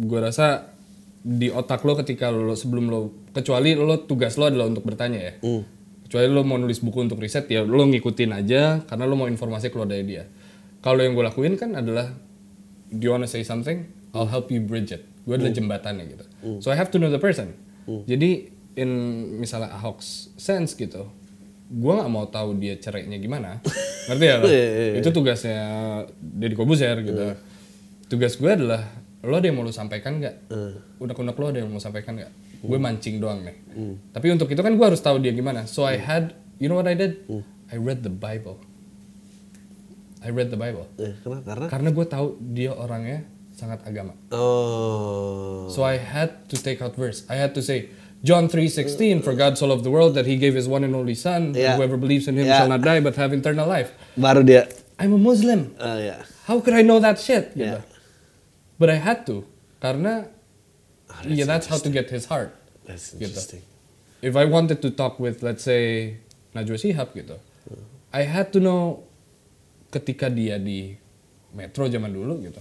gue 0.00 0.18
rasa 0.20 0.72
di 1.20 1.52
otak 1.52 1.84
lo 1.84 1.92
ketika 2.00 2.32
lo 2.32 2.56
sebelum 2.56 2.88
lo 2.88 3.28
kecuali 3.36 3.76
lo 3.76 4.08
tugas 4.08 4.40
lo 4.40 4.48
adalah 4.48 4.66
untuk 4.68 4.84
bertanya 4.88 5.20
ya. 5.20 5.32
Kecuali 6.08 6.26
lo 6.26 6.42
mau 6.42 6.56
nulis 6.56 6.80
buku 6.80 7.06
untuk 7.06 7.20
riset 7.20 7.46
ya 7.46 7.62
lo 7.62 7.84
ngikutin 7.86 8.30
aja 8.32 8.82
karena 8.88 9.04
lo 9.04 9.14
mau 9.14 9.28
informasi 9.28 9.68
keluar 9.68 9.86
dari 9.86 10.04
dia. 10.08 10.24
Kalau 10.80 11.04
yang 11.04 11.12
gue 11.12 11.24
lakuin 11.24 11.60
kan 11.60 11.76
adalah 11.76 12.08
do 12.88 13.02
you 13.04 13.12
wanna 13.12 13.28
say 13.28 13.44
something? 13.44 13.84
I'll 14.10 14.26
help 14.26 14.50
you 14.50 14.64
bridge 14.64 14.90
it. 14.90 15.04
Gue 15.28 15.36
adalah 15.36 15.52
jembatannya 15.52 16.04
gitu. 16.08 16.24
So 16.64 16.72
I 16.72 16.76
have 16.80 16.88
to 16.90 16.98
know 16.98 17.12
the 17.12 17.20
person. 17.20 17.52
Jadi 18.08 18.48
in 18.78 18.90
misalnya 19.38 19.74
Ahok's 19.76 20.30
sense 20.38 20.72
gitu, 20.74 21.10
gue 21.70 21.92
nggak 21.94 22.10
mau 22.10 22.26
tahu 22.26 22.56
dia 22.58 22.78
cerainya 22.80 23.18
gimana. 23.20 23.60
Ngerti 24.10 24.24
ya? 24.26 24.34
lo? 24.40 24.44
Iya, 24.48 24.56
iya, 24.56 24.84
iya. 24.90 24.98
Itu 24.98 25.10
tugasnya 25.14 25.60
Deddy 26.18 26.56
Kobuzer 26.58 26.96
gitu. 27.04 27.34
Tugas 28.10 28.34
gue 28.34 28.50
adalah 28.50 28.82
lo 29.20 29.36
ada 29.36 29.46
yang 29.46 29.56
mau 29.56 29.64
lo 29.64 29.70
sampaikan 29.70 30.16
nggak? 30.16 30.36
Unek-unek 30.96 31.36
lo 31.36 31.44
ada 31.48 31.58
yang 31.60 31.68
mau 31.68 31.78
sampaikan 31.78 32.16
nggak? 32.16 32.32
Gue 32.60 32.76
mancing 32.76 33.20
doang 33.20 33.40
nih. 33.40 33.56
Tapi 34.12 34.26
untuk 34.30 34.48
itu 34.48 34.60
kan 34.60 34.72
gue 34.72 34.86
harus 34.86 35.00
tahu 35.00 35.16
dia 35.18 35.32
gimana. 35.32 35.64
So 35.64 35.84
I 35.84 35.96
had, 35.96 36.32
you 36.56 36.68
know 36.68 36.76
what 36.76 36.88
I 36.88 36.96
did? 36.96 37.24
I 37.68 37.76
read 37.76 38.00
the 38.00 38.12
Bible. 38.12 38.60
I 40.20 40.28
read 40.28 40.52
the 40.52 40.60
Bible. 40.60 40.84
Eh, 41.00 41.16
kenapa 41.24 41.40
karena 41.48 41.66
Karena 41.72 41.88
gue 41.90 42.04
tahu 42.04 42.26
dia 42.52 42.76
orangnya 42.76 43.24
sangat 43.56 43.80
agama. 43.84 44.12
oh 44.32 45.68
So 45.72 45.80
I 45.80 45.96
had 45.96 46.48
to 46.52 46.56
take 46.56 46.80
out 46.80 46.96
verse. 46.96 47.24
I 47.28 47.40
had 47.40 47.56
to 47.56 47.62
say 47.64 47.88
John 48.20 48.52
3:16 48.52 49.24
for 49.24 49.32
God 49.32 49.56
so 49.56 49.64
loved 49.64 49.80
the 49.80 49.92
world 49.92 50.12
that 50.20 50.28
he 50.28 50.36
gave 50.36 50.52
his 50.52 50.68
one 50.68 50.84
and 50.84 50.92
only 50.92 51.16
son 51.16 51.56
Yeah. 51.56 51.76
whoever 51.80 51.96
believes 51.96 52.28
in 52.28 52.36
him 52.36 52.44
Yeah. 52.44 52.60
shall 52.60 52.68
not 52.68 52.84
die 52.84 53.00
but 53.00 53.16
have 53.16 53.32
eternal 53.32 53.64
life. 53.64 53.96
baru 54.12 54.44
dia 54.44 54.68
I'm 55.00 55.16
a 55.16 55.20
Muslim. 55.20 55.72
eh, 55.80 56.12
ya 56.12 56.16
How 56.44 56.60
could 56.60 56.76
I 56.76 56.84
know 56.84 57.00
that 57.00 57.16
shit? 57.16 57.56
Gitu. 57.56 57.80
But 58.80 58.88
I 58.88 58.96
had 58.96 59.28
to 59.28 59.44
karena 59.84 60.32
yeah 61.28 61.44
that's 61.44 61.68
how 61.68 61.76
to 61.76 61.90
get 61.92 62.08
his 62.08 62.32
heart. 62.32 62.56
that's 62.88 63.12
Gitu. 63.12 63.28
interesting 63.28 63.62
If 64.20 64.36
I 64.36 64.44
wanted 64.48 64.80
to 64.84 64.90
talk 64.92 65.20
with 65.20 65.40
let's 65.44 65.64
say 65.64 66.16
Najwa 66.56 66.76
Shihab 66.76 67.12
gitu. 67.12 67.36
I 68.12 68.24
had 68.24 68.52
to 68.52 68.60
know 68.60 69.04
ketika 69.92 70.28
dia 70.28 70.56
di 70.60 70.96
metro 71.52 71.88
zaman 71.88 72.12
dulu 72.12 72.40
gitu. 72.44 72.60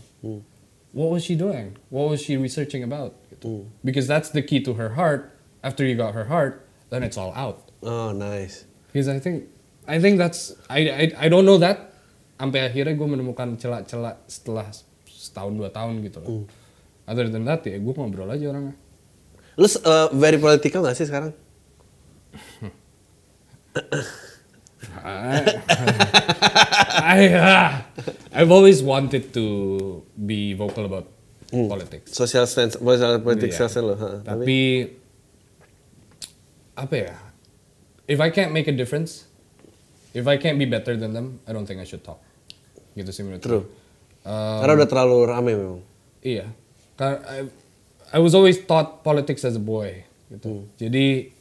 What 0.92 1.10
was 1.14 1.22
she 1.24 1.36
doing? 1.36 1.78
What 1.94 2.10
was 2.12 2.20
she 2.24 2.36
researching 2.36 2.84
about? 2.84 3.16
Gitu. 3.32 3.68
Because 3.84 4.08
that's 4.08 4.30
the 4.32 4.44
key 4.44 4.60
to 4.64 4.76
her 4.76 4.96
heart. 5.00 5.32
After 5.64 5.84
you 5.84 5.96
got 6.00 6.16
her 6.16 6.32
heart, 6.32 6.64
then 6.92 7.04
it's 7.04 7.16
all 7.20 7.32
out. 7.36 7.68
oh 7.80 8.12
nice 8.12 8.64
Because 8.92 9.08
I 9.08 9.20
think, 9.24 9.48
I 9.88 10.00
think 10.04 10.20
that's 10.20 10.52
I 10.68 10.80
I, 10.88 11.04
I 11.16 11.28
don't 11.32 11.44
know 11.48 11.60
that. 11.60 11.92
Sampai 12.40 12.64
akhirnya 12.72 12.96
gue 12.96 13.08
menemukan 13.08 13.60
celah-celah 13.60 14.16
setelah 14.32 14.72
setahun 15.30 15.54
dua 15.54 15.70
tahun 15.70 16.02
gitu 16.02 16.18
loh. 16.20 16.50
Other 17.06 17.26
than 17.26 17.46
that 17.46 17.62
ya 17.62 17.78
gue 17.78 17.94
ngobrol 17.94 18.26
aja 18.28 18.50
orangnya. 18.50 18.74
lu 19.54 19.68
uh, 19.68 20.08
very 20.16 20.38
political 20.38 20.82
gak 20.82 20.96
sih 20.96 21.04
sekarang 21.04 21.36
I, 27.04 27.28
uh, 27.36 27.70
I've 28.32 28.52
always 28.52 28.82
wanted 28.82 29.34
to 29.34 29.46
be 30.16 30.54
vocal 30.54 30.86
about 30.86 31.08
politics. 31.52 32.14
social 32.14 32.46
stance 32.46 32.78
social 32.78 33.20
politik 33.20 33.52
Iya. 33.52 33.58
stance 33.58 33.80
lo 33.82 33.96
ha. 33.96 34.22
tapi 34.22 34.24
Tapi 34.24 34.60
apa 36.78 36.96
ya? 36.96 37.16
If 38.08 38.18
I 38.18 38.30
can't 38.32 38.56
make 38.56 38.66
a 38.66 38.74
difference, 38.74 39.28
if 40.16 40.24
I 40.26 40.40
can't 40.40 40.56
be 40.56 40.66
better 40.66 40.96
than 40.96 41.12
them, 41.12 41.44
I 41.44 41.52
don't 41.52 41.68
think 41.68 41.78
I 41.78 41.86
should 41.86 42.02
talk. 42.02 42.24
Gitu 42.96 43.12
sih 43.12 43.22
menurut 43.22 43.44
True. 43.44 43.68
gue. 43.68 43.79
Um, 44.30 44.60
karena 44.62 44.74
udah 44.78 44.90
terlalu 44.90 45.18
rame 45.26 45.52
memang 45.58 45.82
Iya. 46.22 46.46
Karena 46.94 47.18
I, 47.26 47.38
I 48.14 48.20
was 48.22 48.38
always 48.38 48.62
taught 48.62 49.02
politics 49.02 49.42
as 49.42 49.58
a 49.58 49.64
boy. 49.64 50.06
Gitu. 50.30 50.46
Hmm. 50.46 50.64
Jadi 50.78 51.34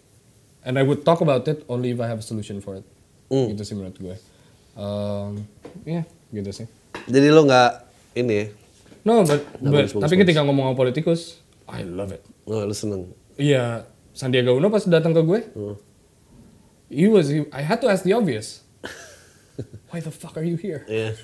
and 0.64 0.80
I 0.80 0.82
would 0.82 1.04
talk 1.04 1.20
about 1.20 1.44
it 1.44 1.68
only 1.68 1.92
if 1.92 2.00
I 2.00 2.08
have 2.08 2.20
a 2.20 2.26
solution 2.26 2.64
for 2.64 2.80
it. 2.80 2.86
Hmm. 3.28 3.52
Gitu 3.52 3.62
sih 3.62 3.74
menurut 3.76 3.98
gue. 4.00 4.16
Um, 4.72 5.44
ya, 5.84 6.06
gitu 6.30 6.48
sih. 6.54 6.66
Jadi 7.04 7.28
lo 7.28 7.44
nggak 7.44 7.70
ini 8.16 8.32
ya? 8.32 8.46
No, 9.04 9.24
but, 9.24 9.40
but 9.58 9.88
bagus, 9.88 9.96
tapi 9.96 10.14
ketika 10.20 10.44
ngomong 10.44 10.68
sama 10.68 10.76
politikus, 10.76 11.40
I 11.64 11.82
love 11.82 12.12
it. 12.12 12.20
Oh, 12.44 12.60
lo 12.62 12.72
seneng. 12.72 13.08
Iya, 13.34 13.88
Sandiaga 14.12 14.52
Uno 14.52 14.68
pas 14.68 14.84
datang 14.84 15.12
ke 15.12 15.22
gue, 15.22 15.40
Hmm. 15.52 15.76
he 16.88 17.08
was, 17.08 17.32
he- 17.32 17.48
I 17.50 17.64
had 17.64 17.80
to 17.80 17.88
ask 17.88 18.04
the 18.04 18.12
obvious. 18.12 18.60
Why 19.90 19.98
the 19.98 20.12
fuck 20.12 20.36
are 20.36 20.44
you 20.44 20.60
here? 20.60 20.84
Iya. 20.86 21.16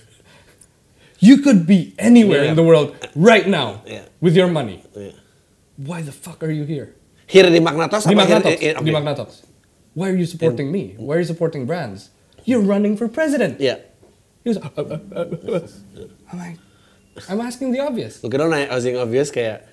You 1.25 1.41
could 1.41 1.65
be 1.65 1.97
anywhere 1.97 2.45
Yeah. 2.45 2.53
in 2.53 2.57
the 2.61 2.67
world 2.67 2.93
right 3.17 3.49
now 3.49 3.81
Yeah. 3.89 4.05
with 4.21 4.37
your 4.37 4.53
money. 4.53 4.85
Iya. 4.93 5.17
Why 5.81 6.05
the 6.05 6.13
fuck 6.13 6.45
are 6.45 6.53
you 6.53 6.69
here? 6.69 6.93
Here 7.25 7.49
di 7.49 7.65
Magnatos 7.65 8.05
Di 8.05 8.13
apa 8.13 8.29
here- 8.29 8.45
eh, 8.45 8.57
eh, 8.61 8.73
Di 8.77 8.85
oke. 8.85 8.93
Magnatox. 8.93 9.49
Why 9.97 10.13
are 10.13 10.19
you 10.21 10.29
supporting 10.29 10.69
me? 10.69 10.93
Why 11.01 11.17
are 11.17 11.23
you 11.25 11.31
supporting 11.31 11.65
brands? 11.65 12.13
You're 12.45 12.61
running 12.61 13.01
for 13.01 13.09
president. 13.09 13.57
Iya. 13.57 13.81
He 14.45 14.53
was, 14.53 14.61
uh, 14.61 14.69
uh, 14.77 15.01
uh. 15.17 15.65
I'm 16.29 16.37
like, 16.37 16.61
I'm 17.33 17.41
asking 17.41 17.73
the 17.73 17.81
obvious. 17.81 18.21
Lu 18.21 18.29
kira 18.29 18.45
nanya 18.45 18.69
Ozing 18.77 19.01
Obvious 19.01 19.33
kayak 19.33 19.65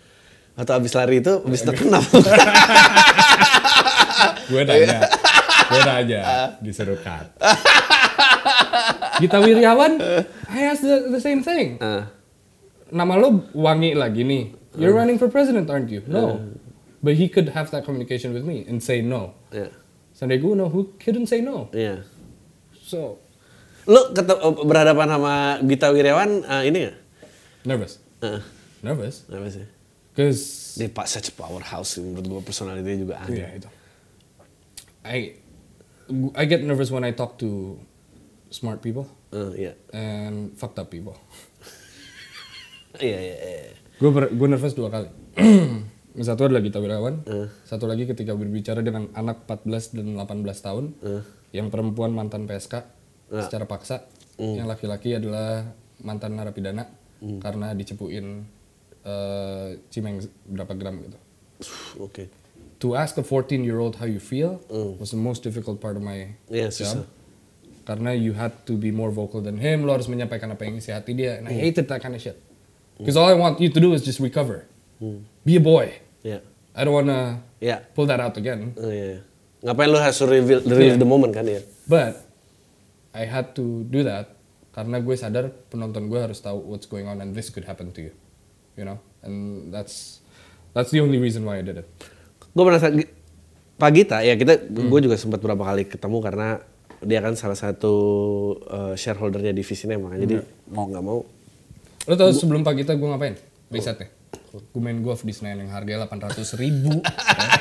atau 0.55 0.79
abis 0.79 0.95
lari 0.95 1.19
itu 1.19 1.43
abis 1.43 1.67
terkenal. 1.67 1.99
gue 4.51 4.61
nanya, 4.63 4.99
gue 5.67 5.81
nanya, 5.83 6.21
disuruh 6.63 6.99
cut. 7.03 7.27
Gita 9.21 9.37
Wirjawan, 9.37 10.01
I 10.49 10.59
asked 10.65 10.81
the, 10.81 11.13
the 11.13 11.21
same 11.21 11.45
thing. 11.45 11.77
Ah. 11.77 12.09
Nama 12.89 13.13
lo 13.21 13.45
wangi 13.53 13.93
lagi 13.93 14.25
nih. 14.25 14.57
You're 14.75 14.95
running 14.95 15.21
for 15.21 15.29
president, 15.29 15.69
aren't 15.69 15.93
you? 15.93 16.01
No. 16.07 16.41
But 17.03 17.15
he 17.17 17.29
could 17.29 17.53
have 17.53 17.69
that 17.71 17.85
communication 17.85 18.33
with 18.33 18.45
me 18.45 18.65
and 18.65 18.81
say 18.81 19.01
no. 19.01 19.33
Iya. 19.53 19.69
Sandiaga 20.13 20.45
Uno, 20.53 20.69
who 20.69 20.93
couldn't 21.01 21.27
say 21.29 21.41
no. 21.41 21.69
Iya. 21.73 22.05
So, 22.77 23.17
Lu 23.89 24.13
ketemu 24.13 24.61
berhadapan 24.61 25.07
sama 25.09 25.33
Gita 25.65 25.89
Wirjawan 25.89 26.45
eh, 26.45 26.61
ini 26.69 26.77
nggak? 26.85 26.97
nervous. 27.65 27.97
Heeh. 28.21 28.41
Nervous. 28.85 29.25
Apa 29.29 29.49
sih? 29.49 29.65
Because, 30.13 30.75
Dia 30.77 30.87
pak 30.91 31.07
such 31.09 31.31
a 31.31 31.33
powerhouse 31.33 31.97
menurut 31.97 32.25
gua 32.27 32.41
personality 32.45 33.01
juga 33.01 33.17
aneh. 33.25 33.41
yeah, 33.41 33.51
itu. 33.57 33.69
I, 35.01 35.17
I 36.37 36.43
get 36.45 36.61
nervous 36.61 36.93
when 36.93 37.01
I 37.01 37.11
talk 37.15 37.41
to 37.41 37.79
smart 38.51 38.83
people 38.83 39.07
Eh, 39.31 39.67
iya. 39.67 39.73
and 39.91 40.51
fucked 40.53 40.77
up 40.77 40.91
people. 40.91 41.15
Iya, 42.99 43.17
iya, 43.17 43.35
iya. 43.39 43.71
Gue 43.97 44.11
gue 44.11 44.47
nervous 44.47 44.75
dua 44.75 44.91
kali. 44.91 45.07
Satu 46.27 46.43
adalah 46.43 46.59
Gita 46.59 46.83
Wirawan, 46.83 47.23
Eh. 47.23 47.47
satu 47.63 47.87
lagi 47.87 48.03
ketika 48.03 48.35
berbicara 48.35 48.83
dengan 48.83 49.07
anak 49.15 49.47
14 49.47 49.95
dan 49.95 50.11
18 50.19 50.59
tahun, 50.59 50.85
Eh. 50.99 51.23
yang 51.55 51.71
perempuan 51.71 52.11
mantan 52.11 52.43
PSK 52.43 52.83
Eh. 53.31 53.39
secara 53.39 53.63
paksa, 53.63 54.11
Hmm. 54.35 54.59
yang 54.59 54.67
laki-laki 54.67 55.15
adalah 55.15 55.71
mantan 56.03 56.35
narapidana 56.35 56.91
karena 57.39 57.71
dicepuin 57.71 58.43
eh, 59.01 59.81
cimeng 59.89 60.19
berapa 60.45 60.75
gram 60.75 60.99
gitu. 61.01 61.17
Oke. 61.97 62.27
To 62.77 62.93
ask 62.93 63.15
a 63.15 63.23
14 63.23 63.63
year 63.63 63.79
old 63.79 63.97
how 63.97 64.05
you 64.05 64.19
feel 64.19 64.59
was 64.99 65.09
the 65.09 65.17
most 65.17 65.41
difficult 65.41 65.79
part 65.79 65.95
of 65.95 66.03
my. 66.03 66.37
Iya, 66.51 66.69
job. 66.69 66.75
susah. 66.75 67.03
Karena 67.91 68.15
you 68.15 68.31
had 68.31 68.55
to 68.63 68.79
be 68.79 68.87
more 68.87 69.11
vocal 69.11 69.43
than 69.43 69.59
him, 69.59 69.83
lo 69.83 69.91
harus 69.91 70.07
menyampaikan 70.07 70.47
apa 70.47 70.63
yang 70.63 70.79
isi 70.79 70.95
hati 70.95 71.11
dia, 71.11 71.35
and 71.35 71.51
I 71.51 71.59
Hmm. 71.59 71.63
hated 71.67 71.91
that 71.91 71.99
kind 71.99 72.15
of 72.15 72.23
shit. 72.23 72.39
Because 72.95 73.19
all 73.19 73.27
I 73.27 73.35
want 73.35 73.59
you 73.59 73.67
to 73.67 73.79
do 73.83 73.91
is 73.91 73.99
just 73.99 74.23
recover. 74.23 74.63
Be 75.43 75.59
a 75.59 75.63
boy. 75.63 75.91
Iya. 76.23 76.39
I 76.71 76.87
don't 76.87 76.95
wanna 76.95 77.43
Iya. 77.59 77.83
pull 77.91 78.07
that 78.07 78.23
out 78.23 78.39
again. 78.39 78.71
Oh, 78.79 78.87
iya. 78.87 79.19
iya. 79.19 79.21
Ngapain 79.59 79.91
lu 79.91 79.99
harus 79.99 80.23
reveal, 80.23 80.63
reveal 80.63 80.95
Iya. 80.95 81.03
the 81.03 81.09
moment 81.09 81.35
kan 81.35 81.43
ya? 81.43 81.59
But 81.83 82.23
I 83.11 83.27
had 83.27 83.51
to 83.59 83.83
do 83.83 84.07
that 84.07 84.39
karena 84.71 85.03
gue 85.03 85.15
sadar 85.19 85.51
penonton 85.67 86.07
gue 86.07 86.15
harus 86.15 86.39
tahu 86.39 86.63
what's 86.63 86.87
going 86.87 87.11
on 87.11 87.19
and 87.19 87.35
this 87.35 87.51
could 87.51 87.67
happen 87.67 87.91
to 87.91 88.07
you. 88.07 88.13
You 88.79 88.87
know? 88.87 89.03
And 89.19 89.67
that's 89.67 90.23
that's 90.71 90.95
the 90.95 91.03
only 91.03 91.19
reason 91.19 91.43
why 91.43 91.59
I 91.59 91.63
did 91.65 91.75
it. 91.83 91.87
Gue 92.55 92.63
merasa 92.63 92.87
Pak 93.75 93.91
Gita 93.91 94.21
ya 94.21 94.37
kita 94.37 94.61
gue 94.69 94.99
juga 95.01 95.17
sempat 95.17 95.41
berapa 95.41 95.59
kali 95.59 95.89
ketemu 95.89 96.17
karena 96.21 96.47
dia 97.01 97.19
kan 97.19 97.33
salah 97.33 97.57
satu 97.57 97.93
uh, 98.65 98.93
shareholdernya 98.93 99.53
di 99.53 99.65
Visinema. 99.65 100.13
Jadi 100.17 100.37
mau 100.69 100.85
nggak 100.85 101.05
mau 101.05 101.21
Lo 102.09 102.17
tau 102.17 102.33
sebelum 102.33 102.65
pagi 102.65 102.81
kita 102.81 102.97
gue 102.97 103.07
ngapain? 103.13 103.35
Risetnya. 103.69 104.09
Gue 104.51 104.81
main 104.81 104.97
golf 105.05 105.21
di 105.21 105.31
Senayan 105.31 105.63
yang 105.63 105.71
harganya 105.71 106.09
800 106.09 106.57
ribu. 106.57 106.97
ya. 107.05 107.51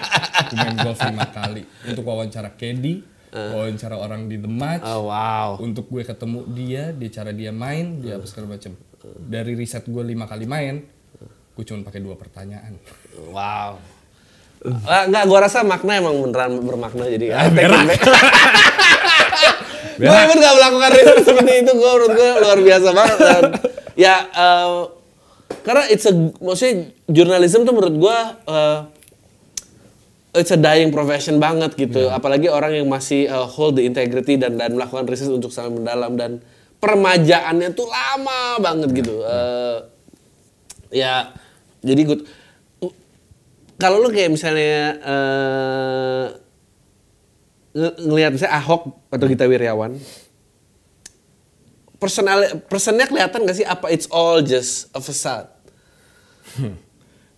Gue 0.49 0.57
main 0.57 0.77
golf 0.81 1.01
lima 1.05 1.27
kali. 1.29 1.63
Untuk 1.87 2.03
wawancara 2.09 2.57
Caddy, 2.57 3.05
wawancara 3.31 4.01
orang 4.01 4.33
di 4.33 4.41
The 4.41 4.51
Match. 4.51 4.89
oh, 4.89 5.13
wow. 5.13 5.61
Untuk 5.61 5.93
gue 5.93 6.03
ketemu 6.03 6.49
dia, 6.57 6.85
dia 6.97 7.11
cara 7.13 7.31
dia 7.37 7.53
main, 7.53 8.01
dia 8.01 8.17
apa 8.17 8.25
segala 8.25 8.57
macem. 8.57 8.75
Dari 9.05 9.53
riset 9.53 9.85
gue 9.85 10.03
lima 10.03 10.25
kali 10.25 10.49
main, 10.49 10.89
gue 11.55 11.65
cuma 11.69 11.85
pakai 11.85 12.01
dua 12.01 12.17
pertanyaan. 12.17 12.81
Wow. 13.31 14.01
Ah, 14.85 15.09
enggak, 15.09 15.25
gua 15.25 15.39
rasa 15.49 15.65
makna 15.65 15.97
emang 15.97 16.21
beneran 16.21 16.61
bermakna 16.61 17.09
jadi 17.09 17.33
Ah, 17.33 17.49
berak. 17.49 17.97
gue 20.01 20.17
emang 20.25 20.39
gak 20.41 20.55
melakukan 20.57 20.91
riset 20.97 21.19
seperti 21.29 21.53
itu, 21.61 21.73
gue 21.77 21.91
menurut 21.93 22.13
gue 22.17 22.31
luar 22.41 22.59
biasa 22.65 22.89
banget. 22.97 23.19
Dan, 23.21 23.43
ya, 24.01 24.17
eh, 24.33 24.81
karena 25.61 25.83
it's 25.93 26.09
a, 26.09 26.15
maksudnya 26.41 26.89
jurnalism 27.13 27.69
tuh 27.69 27.75
menurut 27.77 27.97
gue, 28.01 28.19
eh, 28.49 28.79
it's 30.41 30.55
a 30.55 30.59
dying 30.59 30.89
profession 30.89 31.37
banget 31.37 31.77
gitu. 31.77 32.09
Apalagi 32.09 32.49
orang 32.49 32.73
yang 32.81 32.89
masih 32.89 33.29
eh, 33.29 33.47
hold 33.47 33.77
the 33.77 33.85
integrity 33.85 34.41
dan 34.41 34.57
dan 34.57 34.73
melakukan 34.73 35.05
riset 35.05 35.29
untuk 35.29 35.53
sangat 35.53 35.83
mendalam 35.83 36.17
dan 36.17 36.41
permajaannya 36.81 37.77
tuh 37.77 37.87
lama 37.91 38.57
banget 38.57 39.05
gitu. 39.05 39.21
Eh, 39.21 39.79
ya, 40.97 41.35
jadi 41.85 42.03
good. 42.09 42.23
Kalau 43.81 43.97
lu 43.97 44.13
kayak 44.13 44.33
misalnya 44.33 44.77
eh 45.01 46.25
nge- 47.73 47.97
ngelihat 48.01 48.31
misalnya 48.35 48.57
Ahok 48.57 48.83
atau 49.09 49.27
Gita 49.27 49.47
Wirjawan, 49.47 49.99
personal 52.01 52.45
personnya 52.67 53.05
kelihatan 53.05 53.45
gak 53.45 53.57
sih 53.57 53.67
apa 53.67 53.93
it's 53.93 54.09
all 54.09 54.41
just 54.41 54.89
a 54.97 55.01
facade? 55.01 55.49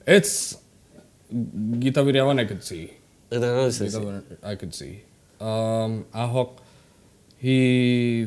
It's 0.06 0.56
Gita 1.78 2.02
Wirjawan 2.02 2.40
I 2.40 2.44
could 2.46 2.62
see. 2.62 2.90
Gita. 3.30 3.68
Wirjawan 3.68 4.22
I 4.42 4.54
could 4.56 4.74
see. 4.74 5.02
Um, 5.40 6.06
Ahok, 6.14 6.58
he 7.38 8.26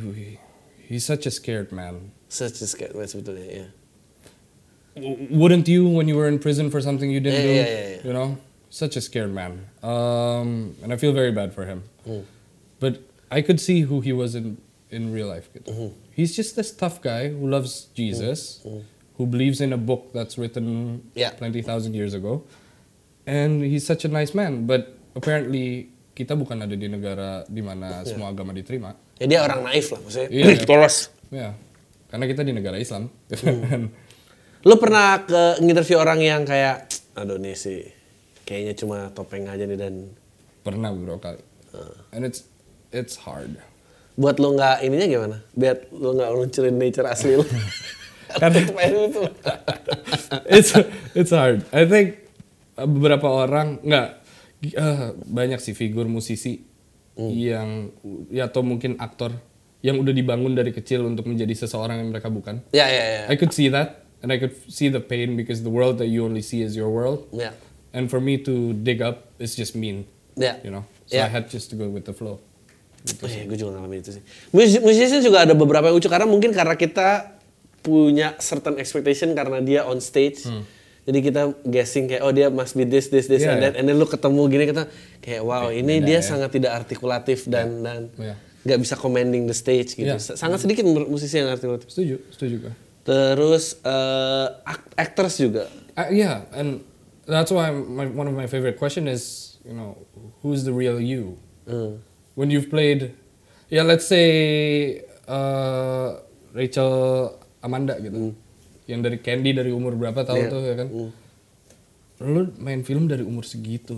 he's 0.88 1.06
such 1.06 1.26
a 1.26 1.32
scared 1.32 1.72
man. 1.72 2.12
Such 2.28 2.60
a 2.62 2.68
scared 2.68 2.96
man 2.96 3.08
sebetulnya 3.08 3.48
ya. 3.48 3.68
W- 5.00 5.28
Wouldn't 5.32 5.68
you 5.68 5.88
when 5.88 6.08
you 6.08 6.16
were 6.16 6.28
in 6.28 6.40
prison 6.40 6.68
for 6.72 6.80
something 6.84 7.08
you 7.12 7.20
didn't 7.20 7.40
Yeah, 7.40 7.48
do? 7.48 7.54
yeah, 7.56 7.68
yeah, 7.68 7.88
yeah. 7.88 8.02
You 8.04 8.14
know, 8.14 8.30
such 8.70 8.96
a 8.96 9.02
scared 9.02 9.32
man. 9.32 9.64
Um, 9.84 10.76
and 10.84 10.92
I 10.92 10.98
feel 11.00 11.14
very 11.16 11.32
bad 11.32 11.54
for 11.56 11.64
him. 11.66 11.84
Hmm. 12.06 12.24
But 12.80 13.02
I 13.34 13.42
could 13.42 13.60
see 13.60 13.82
who 13.90 14.00
he 14.00 14.14
was 14.14 14.38
in 14.38 14.62
in 14.94 15.12
real 15.12 15.28
life. 15.28 15.50
Mm-hmm. 15.52 15.90
He's 16.14 16.38
just 16.38 16.56
this 16.56 16.72
tough 16.72 17.02
guy 17.02 17.34
who 17.34 17.50
loves 17.50 17.90
Jesus, 17.98 18.62
who 19.18 19.26
believes 19.26 19.60
in 19.60 19.74
a 19.74 19.82
book 19.82 20.14
that's 20.14 20.38
written 20.38 21.02
Mm-hmm. 21.02 21.20
Yeah. 21.20 21.34
plenty 21.36 21.60
thousand 21.66 21.98
years 21.98 22.14
ago, 22.14 22.46
and 23.26 23.66
he's 23.66 23.84
such 23.84 24.06
a 24.06 24.12
nice 24.12 24.32
man. 24.38 24.70
But 24.70 24.96
apparently 25.18 25.90
kita 26.16 26.38
bukan 26.38 26.64
ada 26.64 26.78
di 26.78 26.88
negara 26.88 27.44
di 27.50 27.60
mana 27.60 28.06
semua 28.08 28.32
agama 28.32 28.56
diterima. 28.56 28.96
Ya 29.20 29.26
dia 29.28 29.40
orang 29.44 29.68
naif 29.68 29.92
lah 29.92 30.00
maksudnya. 30.00 30.30
Iya. 30.32 30.64
Polos. 30.70 31.12
Ya, 31.34 31.58
karena 32.14 32.26
kita 32.30 32.42
di 32.46 32.54
negara 32.56 32.78
Islam. 32.80 33.10
Hmm. 33.34 33.90
Lu 34.68 34.76
pernah 34.82 35.22
ke 35.26 35.62
nginterview 35.62 35.98
orang 36.02 36.20
yang 36.26 36.42
kayak, 36.42 36.90
aduh 37.14 37.38
nih 37.38 37.54
sih, 37.54 37.86
kayaknya 38.50 38.74
cuma 38.74 38.98
topeng 39.14 39.46
aja 39.46 39.62
nih 39.68 39.78
dan 39.78 40.10
Pernah 40.66 40.90
beberapa 40.90 41.22
kali. 41.22 41.42
And 42.12 42.24
it's 42.26 42.44
it's 42.92 43.16
hard. 43.24 43.58
buat 44.16 44.40
lu 44.40 44.56
nggak 44.56 44.80
ininya 44.88 45.08
gimana? 45.12 45.38
Biar 45.52 45.92
lu 45.92 46.16
nggak 46.16 46.32
luncurin 46.32 46.80
nature 46.80 47.04
asli 47.04 47.36
lu. 47.36 47.44
Karena- 48.40 48.64
it's 50.48 50.72
it's 51.16 51.32
hard. 51.36 51.64
I 51.76 51.84
think 51.84 52.20
uh, 52.80 52.88
beberapa 52.88 53.28
orang 53.28 53.80
nggak 53.84 54.08
uh, 54.76 55.16
banyak 55.28 55.60
sih 55.60 55.76
figur 55.76 56.08
musisi 56.08 56.64
yang 57.16 57.96
ya 58.28 58.52
atau 58.52 58.60
mungkin 58.60 59.00
aktor 59.00 59.32
yang 59.80 60.02
udah 60.02 60.12
dibangun 60.12 60.52
dari 60.58 60.72
kecil 60.76 61.06
untuk 61.08 61.30
menjadi 61.30 61.54
seseorang 61.68 62.02
yang 62.02 62.10
mereka 62.12 62.28
bukan. 62.28 62.60
Ya 62.76 62.88
ya 62.90 63.04
ya. 63.04 63.24
I 63.32 63.36
could 63.40 63.52
see 63.56 63.70
that 63.72 64.04
and 64.24 64.34
I 64.34 64.40
could 64.42 64.56
see 64.68 64.90
the 64.92 65.00
pain 65.00 65.36
because 65.40 65.62
the 65.64 65.72
world 65.72 66.00
that 66.00 66.10
you 66.10 66.26
only 66.26 66.42
see 66.44 66.64
is 66.66 66.74
your 66.76 66.90
world. 66.90 67.28
Ya. 67.32 67.52
And 67.96 68.12
for 68.12 68.20
me 68.20 68.36
to 68.44 68.76
dig 68.76 69.00
up 69.00 69.32
is 69.40 69.56
just 69.56 69.72
mean, 69.76 70.04
Ya. 70.36 70.60
you 70.64 70.72
know. 70.72 70.84
So 71.06 71.16
Ya. 71.16 71.26
I 71.26 71.32
had 71.32 71.46
just 71.48 71.70
to 71.70 71.76
go 71.76 71.86
with 71.86 72.04
the 72.04 72.12
flow. 72.12 72.42
Oh 73.22 73.30
iya, 73.30 73.46
gue 73.46 73.54
juga 73.54 73.78
ngalamin 73.78 74.02
itu 74.02 74.18
sih. 74.18 74.24
Musi- 74.50 74.82
Musisi 74.82 75.22
juga 75.22 75.46
ada 75.46 75.54
beberapa 75.54 75.86
yang 75.86 75.96
lucu 75.96 76.10
karena 76.10 76.26
mungkin 76.26 76.50
karena 76.50 76.74
kita 76.74 77.38
punya 77.80 78.34
certain 78.40 78.76
expectation 78.76 79.32
karena 79.32 79.62
dia 79.62 79.86
on 79.86 80.02
stage. 80.02 80.42
Jadi 81.06 81.20
kita 81.22 81.54
guessing 81.62 82.10
kayak 82.10 82.22
oh 82.22 82.34
dia 82.34 82.50
must 82.50 82.74
be 82.74 82.82
this 82.82 83.08
this 83.08 83.30
this 83.30 83.46
Iya, 83.46 83.52
and 83.52 83.60
that 83.62 83.74
and 83.78 83.86
then 83.86 83.94
lu 83.94 84.06
ketemu 84.06 84.42
gini 84.50 84.66
kita 84.66 84.90
kayak 85.20 85.42
wow 85.42 85.70
ini 85.70 86.02
dia 86.02 86.18
ya. 86.18 86.26
sangat 86.26 86.50
tidak 86.50 86.74
artikulatif 86.76 87.46
dan 87.46 87.86
dan 87.86 88.10
Iya. 88.18 88.34
nggak 88.66 88.80
bisa 88.82 88.96
commanding 88.96 89.46
the 89.46 89.54
stage 89.54 89.94
gitu. 89.94 90.10
Iya. 90.10 90.18
Sangat 90.18 90.58
sedikit 90.60 90.82
mu- 90.82 91.06
musisi 91.08 91.38
yang 91.38 91.54
artikulatif. 91.54 91.86
Setuju, 91.88 92.26
setuju 92.32 92.56
gue. 92.60 92.74
Terus 93.06 93.78
eh, 93.80 94.48
ak- 94.66 94.98
actors 94.98 95.38
juga. 95.38 95.70
Uh, 95.94 96.10
yeah, 96.10 96.50
and 96.52 96.82
that's 97.24 97.48
why 97.48 97.70
my, 97.70 98.10
one 98.10 98.26
of 98.26 98.34
my 98.34 98.50
favorite 98.50 98.76
question 98.76 99.06
is, 99.06 99.55
you 99.66 99.74
know, 99.74 99.98
who's 100.42 100.64
the 100.64 100.72
real 100.74 101.02
you? 101.02 101.38
Hmm. 101.68 101.98
When 102.36 102.52
you've 102.52 102.70
played, 102.70 103.16
yeah, 103.70 103.84
let's 103.84 104.06
say 104.08 105.02
uh, 105.28 106.22
Rachel 106.54 107.34
Amanda 107.64 107.98
gitu, 107.98 108.36
yang 108.86 109.02
dari 109.02 109.18
Candy 109.18 109.52
dari 109.58 109.74
umur 109.74 109.98
berapa 109.98 110.22
tahun 110.22 110.46
Iya. 110.46 110.52
tuh 110.54 110.62
ya 110.62 110.76
kan? 110.78 110.88
Lu 112.22 112.42
main 112.62 112.86
film 112.86 113.10
dari 113.10 113.26
umur 113.26 113.44
segitu, 113.44 113.98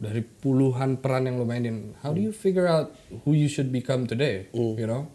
dari 0.00 0.22
puluhan 0.24 0.96
peran 0.98 1.28
yang 1.28 1.36
lu 1.38 1.44
mainin. 1.44 1.92
How 2.02 2.14
do 2.14 2.22
you 2.22 2.32
figure 2.32 2.66
out 2.66 2.94
who 3.26 3.34
you 3.36 3.46
should 3.50 3.68
become 3.70 4.06
today? 4.08 4.48
You 4.54 4.86
know? 4.88 5.10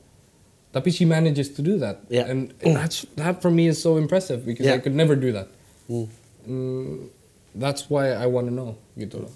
Tapi 0.73 0.89
she 0.89 1.05
manages 1.05 1.53
to 1.53 1.61
do 1.61 1.77
that, 1.77 2.01
Yeah. 2.09 2.25
and 2.25 2.49
that's 2.65 3.05
that 3.17 3.45
for 3.45 3.53
me 3.53 3.69
is 3.69 3.77
so 3.77 3.97
impressive 4.01 4.41
because 4.41 4.65
Yeah. 4.65 4.77
I 4.77 4.81
could 4.81 4.97
never 4.97 5.13
do 5.13 5.29
that. 5.33 5.47
Hmm. 5.85 6.09
Mm, 6.49 7.13
that's 7.53 7.87
why 7.93 8.11
I 8.11 8.25
want 8.25 8.49
to 8.49 8.53
know 8.53 8.75
gitu 8.97 9.21
loh. 9.21 9.33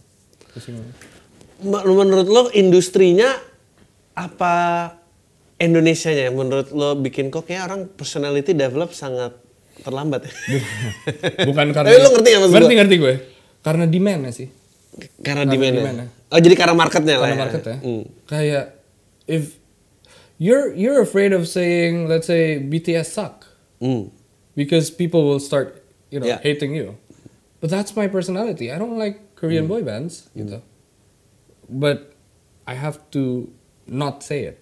Menurut 1.58 2.28
lo 2.28 2.42
industrinya 2.54 3.34
apa 4.14 4.54
Indonesianya? 5.58 6.30
Menurut 6.30 6.70
lo 6.70 6.94
bikin 6.96 7.34
kok 7.34 7.50
kayak 7.50 7.66
orang 7.66 7.82
personality 7.90 8.54
develop 8.54 8.94
sangat 8.94 9.34
terlambat 9.82 10.30
ya? 10.30 10.34
Bukan 11.46 11.72
karena 11.76 11.90
Tapi 11.90 11.98
lu 11.98 12.10
ngerti 12.14 12.28
nggak 12.30 12.42
maksud 12.46 12.56
Ngerti 12.56 12.74
ngerti 12.78 12.96
gue. 12.98 13.14
Karena 13.62 13.86
demand 13.86 14.22
sih. 14.30 14.50
karena 15.22 15.46
Karena 15.46 15.54
demand 15.54 15.76
demand-nya. 15.78 16.08
Oh 16.30 16.40
jadi 16.42 16.56
karena 16.58 16.74
marketnya 16.74 17.16
lah 17.18 17.30
Karena 17.30 17.34
ya? 17.34 17.42
market 17.42 17.62
ya. 17.64 17.78
Hmm. 17.82 18.04
Kayak 18.26 18.66
if 19.26 19.44
you're 20.38 20.74
you're 20.74 21.02
afraid 21.02 21.34
of 21.34 21.46
saying 21.46 22.06
let's 22.06 22.26
say 22.26 22.58
BTS 22.58 23.10
suck 23.10 23.46
Hmm. 23.78 24.10
because 24.54 24.90
people 24.90 25.22
will 25.22 25.42
start 25.42 25.86
you 26.10 26.18
know 26.18 26.26
Yeah. 26.26 26.42
hating 26.42 26.74
you. 26.74 26.98
But 27.62 27.70
that's 27.70 27.94
my 27.94 28.06
personality. 28.06 28.70
I 28.70 28.78
don't 28.78 28.98
like 28.98 29.22
Korean 29.38 29.70
boy 29.70 29.86
bands 29.86 30.34
gitu. 30.34 30.60
But 31.70 32.18
I 32.66 32.74
have 32.74 33.00
to 33.14 33.54
not 33.86 34.26
say 34.26 34.50
it. 34.50 34.58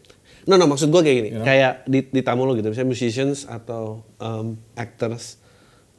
No, 0.46 0.60
no, 0.62 0.70
maksud 0.70 0.94
gue 0.94 1.02
kayak 1.02 1.18
gini. 1.18 1.30
You 1.34 1.40
know? 1.42 1.48
Kayak 1.48 1.88
di, 1.90 2.06
di 2.06 2.22
tamu 2.22 2.46
lo 2.46 2.54
gitu, 2.54 2.70
misalnya 2.70 2.92
musicians 2.92 3.50
atau 3.50 4.06
um, 4.22 4.62
actors 4.78 5.42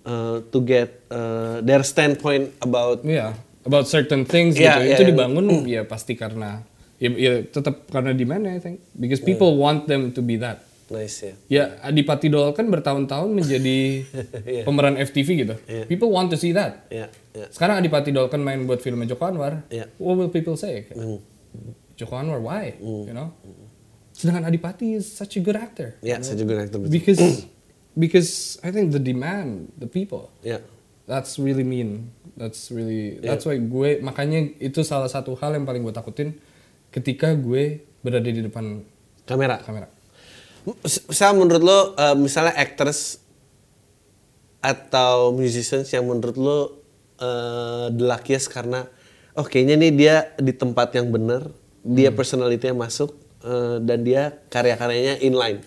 uh, 0.07 0.39
to 0.55 0.59
get 0.63 1.03
uh, 1.11 1.59
their 1.67 1.83
standpoint 1.83 2.55
about 2.63 3.03
Iya, 3.03 3.35
about 3.67 3.91
certain 3.91 4.23
things 4.23 4.55
Iya, 4.55 4.79
gitu. 4.79 4.81
iya, 4.87 4.95
itu 4.95 5.03
iya. 5.03 5.11
dibangun 5.11 5.47
ya 5.67 5.83
pasti 5.83 6.15
karena 6.15 6.63
ya, 7.03 7.11
ya 7.11 7.33
tetap 7.43 7.91
karena 7.91 8.15
demand 8.15 8.47
I 8.47 8.63
think 8.63 8.87
because 8.95 9.19
people 9.19 9.59
want 9.59 9.91
them 9.91 10.15
to 10.15 10.23
be 10.23 10.39
that. 10.39 10.63
Nice 10.89 11.17
ya. 11.21 11.35
Ya 11.47 11.65
Adipati 11.83 12.29
Dolken 12.29 12.71
bertahun-tahun 12.71 13.31
menjadi 13.31 13.79
Iya. 14.47 14.63
pemeran 14.63 14.95
FTV 14.97 15.29
gitu. 15.43 15.55
Iya. 15.67 15.85
People 15.87 16.11
want 16.11 16.31
to 16.31 16.39
see 16.39 16.55
that. 16.55 16.87
Ya, 16.89 17.11
ya. 17.35 17.47
Sekarang 17.51 17.79
Adipati 17.79 18.11
Dolken 18.11 18.41
main 18.41 18.63
buat 18.65 18.79
filmnya 18.79 19.07
Joko 19.07 19.27
Anwar. 19.27 19.67
Iya. 19.69 19.91
What 19.99 20.15
will 20.17 20.31
people 20.31 20.55
say? 20.55 20.87
Hmm. 20.95 21.19
Joko 21.97 22.15
Anwar, 22.15 22.39
why? 22.39 22.77
You 22.79 23.11
know? 23.11 23.35
Sedangkan 24.13 24.47
Adipati 24.47 24.95
is 24.95 25.05
such 25.05 25.37
a 25.37 25.41
good 25.41 25.57
actor. 25.57 25.99
Ya, 26.01 26.23
saya 26.23 26.39
juga 26.39 26.63
actor 26.63 26.81
betul. 26.81 26.93
Because 26.93 27.21
because 27.93 28.31
I 28.63 28.71
think 28.71 28.93
the 28.93 29.01
demand, 29.01 29.73
the 29.77 29.89
people. 29.89 30.31
Ya. 30.41 30.61
That's 31.07 31.39
really 31.39 31.65
mean. 31.65 32.11
That's 32.37 32.69
really 32.69 33.17
Yeah. 33.19 33.33
that's 33.33 33.45
why 33.45 33.57
gue 33.57 33.99
makanya 34.01 34.55
itu 34.61 34.85
salah 34.85 35.09
satu 35.09 35.35
hal 35.41 35.55
yang 35.55 35.65
paling 35.65 35.81
gue 35.81 35.95
takutin 35.95 36.37
ketika 36.91 37.33
gue 37.33 37.81
berada 38.05 38.29
di 38.29 38.45
depan 38.45 38.85
Kamera. 39.25 39.59
kamera. 39.59 39.89
Saya 40.87 41.31
menurut 41.31 41.63
lo 41.63 41.79
uh, 41.95 42.15
misalnya 42.15 42.55
actors 42.55 43.23
atau 44.59 45.31
musicians 45.31 45.87
yang 45.89 46.03
menurut 46.05 46.35
lo 46.35 46.59
uh, 47.23 47.87
the 47.89 48.03
luckiest 48.03 48.51
karena 48.51 48.91
oh 49.33 49.47
kayaknya 49.47 49.79
nih 49.79 49.93
dia 49.95 50.15
di 50.37 50.51
tempat 50.51 50.91
yang 50.97 51.13
benar, 51.13 51.47
dia 51.87 52.11
Hmm. 52.11 52.19
personality-nya 52.19 52.75
masuk 52.75 53.15
uh, 53.45 53.79
dan 53.79 54.03
dia 54.03 54.35
karya-karyanya 54.51 55.23
inline. 55.23 55.63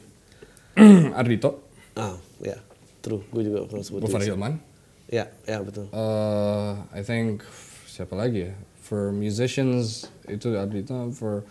Ardito, 1.19 1.63
Ah, 1.95 2.15
ya. 2.39 2.55
True, 2.99 3.23
gue 3.31 3.43
juga 3.43 3.63
pernah 3.67 3.83
sebut 3.83 4.03
Gofar. 4.03 4.19
Hilman. 4.23 4.59
Ya, 5.07 5.31
ya 5.43 5.63
betul. 5.63 5.87
Uh, 5.91 6.79
I 6.91 7.03
think 7.03 7.43
siapa 7.87 8.15
lagi 8.15 8.51
ya? 8.51 8.53
For 8.83 9.11
musicians 9.11 10.07
itu 10.27 10.51
Ardito. 10.55 11.11
For 11.11 11.43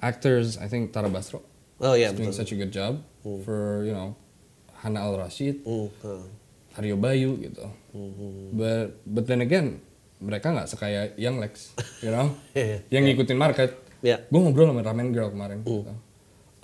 actors, 0.00 0.56
I 0.56 0.68
think 0.68 0.92
Tara 0.92 1.08
Basro. 1.08 1.44
Oh 1.84 1.92
iya 1.92 2.08
He's 2.08 2.16
doing 2.16 2.32
betul. 2.32 2.40
such 2.40 2.52
a 2.52 2.56
good 2.56 2.72
job. 2.72 3.04
For 3.44 3.84
you 3.84 3.92
know 3.92 4.16
Hana 4.80 5.04
Al 5.04 5.16
Rashid, 5.16 5.60
Hmm, 5.62 5.88
ah. 6.00 6.24
Aryo 6.74 6.96
Bayu 6.96 7.36
gitu. 7.38 7.64
But 8.50 9.00
but 9.04 9.24
then 9.24 9.40
again 9.40 9.80
mereka 10.18 10.48
nggak 10.50 10.66
sekaya 10.66 11.12
Young 11.14 11.36
Lex, 11.36 11.76
you 12.00 12.08
know, 12.08 12.32
Iya, 12.56 12.80
yang 12.88 13.04
ngikutin 13.04 13.36
market. 13.36 13.76
Iya. 14.00 14.24
Gue 14.24 14.40
ngobrol 14.40 14.68
sama 14.68 14.80
Ramen 14.80 15.12
Girl 15.12 15.28
kemarin. 15.28 15.60
gitu. 15.60 15.84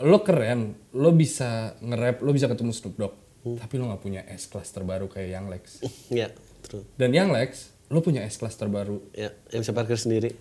Lo 0.01 0.19
keren, 0.21 0.73
lo 0.91 1.13
bisa 1.13 1.77
nge-rap, 1.79 2.25
lo 2.25 2.33
bisa 2.33 2.49
ketemu 2.49 2.73
Snoop 2.73 2.97
Dogg, 2.97 3.15
tapi 3.57 3.77
lo 3.77 3.85
nggak 3.87 4.01
punya 4.01 4.25
S 4.27 4.49
class 4.49 4.73
terbaru 4.73 5.07
kayak 5.07 5.29
Young 5.31 5.49
Lex. 5.49 5.85
Ya, 6.09 6.33
true. 6.63 6.89
Dan 6.97 7.13
Young 7.13 7.29
Lex, 7.31 7.69
lo 7.89 8.01
punya 8.01 8.25
S 8.25 8.37
class 8.37 8.57
terbaru, 8.57 9.05
Ya, 9.13 9.33
yang 9.49 9.61
bisa 9.61 9.73
parkir 9.73 9.97
sendiri. 9.97 10.33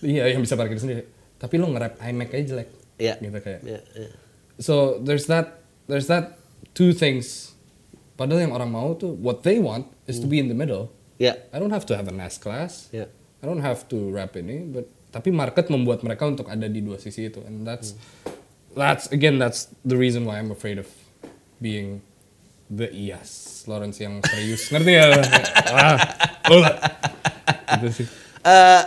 iya 0.00 0.28
yang 0.28 0.40
bisa 0.40 0.52
parkir 0.54 0.76
sendiri. 0.76 1.08
Tapi 1.36 1.56
lo 1.56 1.68
nge-rap 1.68 1.96
iMac 1.98 2.28
aja 2.30 2.44
jelek. 2.52 2.68
Iya. 2.98 3.14
Gitu 3.22 3.38
kayak. 3.38 3.60
Ya, 3.62 3.80
ya. 3.94 4.10
So 4.58 4.98
there's 4.98 5.30
that 5.30 5.62
there's 5.86 6.10
that 6.10 6.38
two 6.74 6.90
things. 6.90 7.54
Padahal 8.18 8.50
yang 8.50 8.54
orang 8.54 8.70
mau 8.74 8.98
tuh 8.98 9.14
what 9.14 9.46
they 9.46 9.62
want 9.62 9.86
is 10.10 10.18
to 10.18 10.26
be 10.26 10.42
in 10.42 10.50
the 10.50 10.58
middle. 10.58 10.90
Ya, 11.18 11.38
I 11.54 11.62
don't 11.62 11.74
have 11.74 11.86
to 11.90 11.94
have 11.94 12.10
an 12.10 12.18
S 12.18 12.38
class. 12.38 12.90
ya. 12.90 13.06
I 13.38 13.46
don't 13.46 13.62
have 13.62 13.86
to 13.94 14.10
rap 14.10 14.34
ini, 14.34 14.66
but 14.66 14.90
tapi 15.14 15.30
market 15.30 15.70
membuat 15.70 16.02
mereka 16.02 16.26
untuk 16.26 16.50
ada 16.50 16.66
di 16.66 16.82
dua 16.82 16.98
sisi 16.98 17.30
itu, 17.30 17.38
and 17.46 17.62
that's 17.62 17.94
that's 18.74 19.06
again 19.14 19.38
that's 19.38 19.70
the 19.86 19.94
reason 19.94 20.26
why 20.26 20.42
I'm 20.42 20.50
afraid 20.50 20.82
of 20.82 20.90
being 21.62 22.02
the 22.66 22.90
IAS 22.90 23.62
Lawrence 23.70 24.02
yang 24.02 24.18
serius, 24.26 24.66
ngerti 24.74 24.92
ya? 24.98 25.06
ah, 25.70 25.96
oh 26.50 26.58
lah. 26.58 26.74
Gitu 27.78 28.02
sih. 28.02 28.06
Eh, 28.42 28.82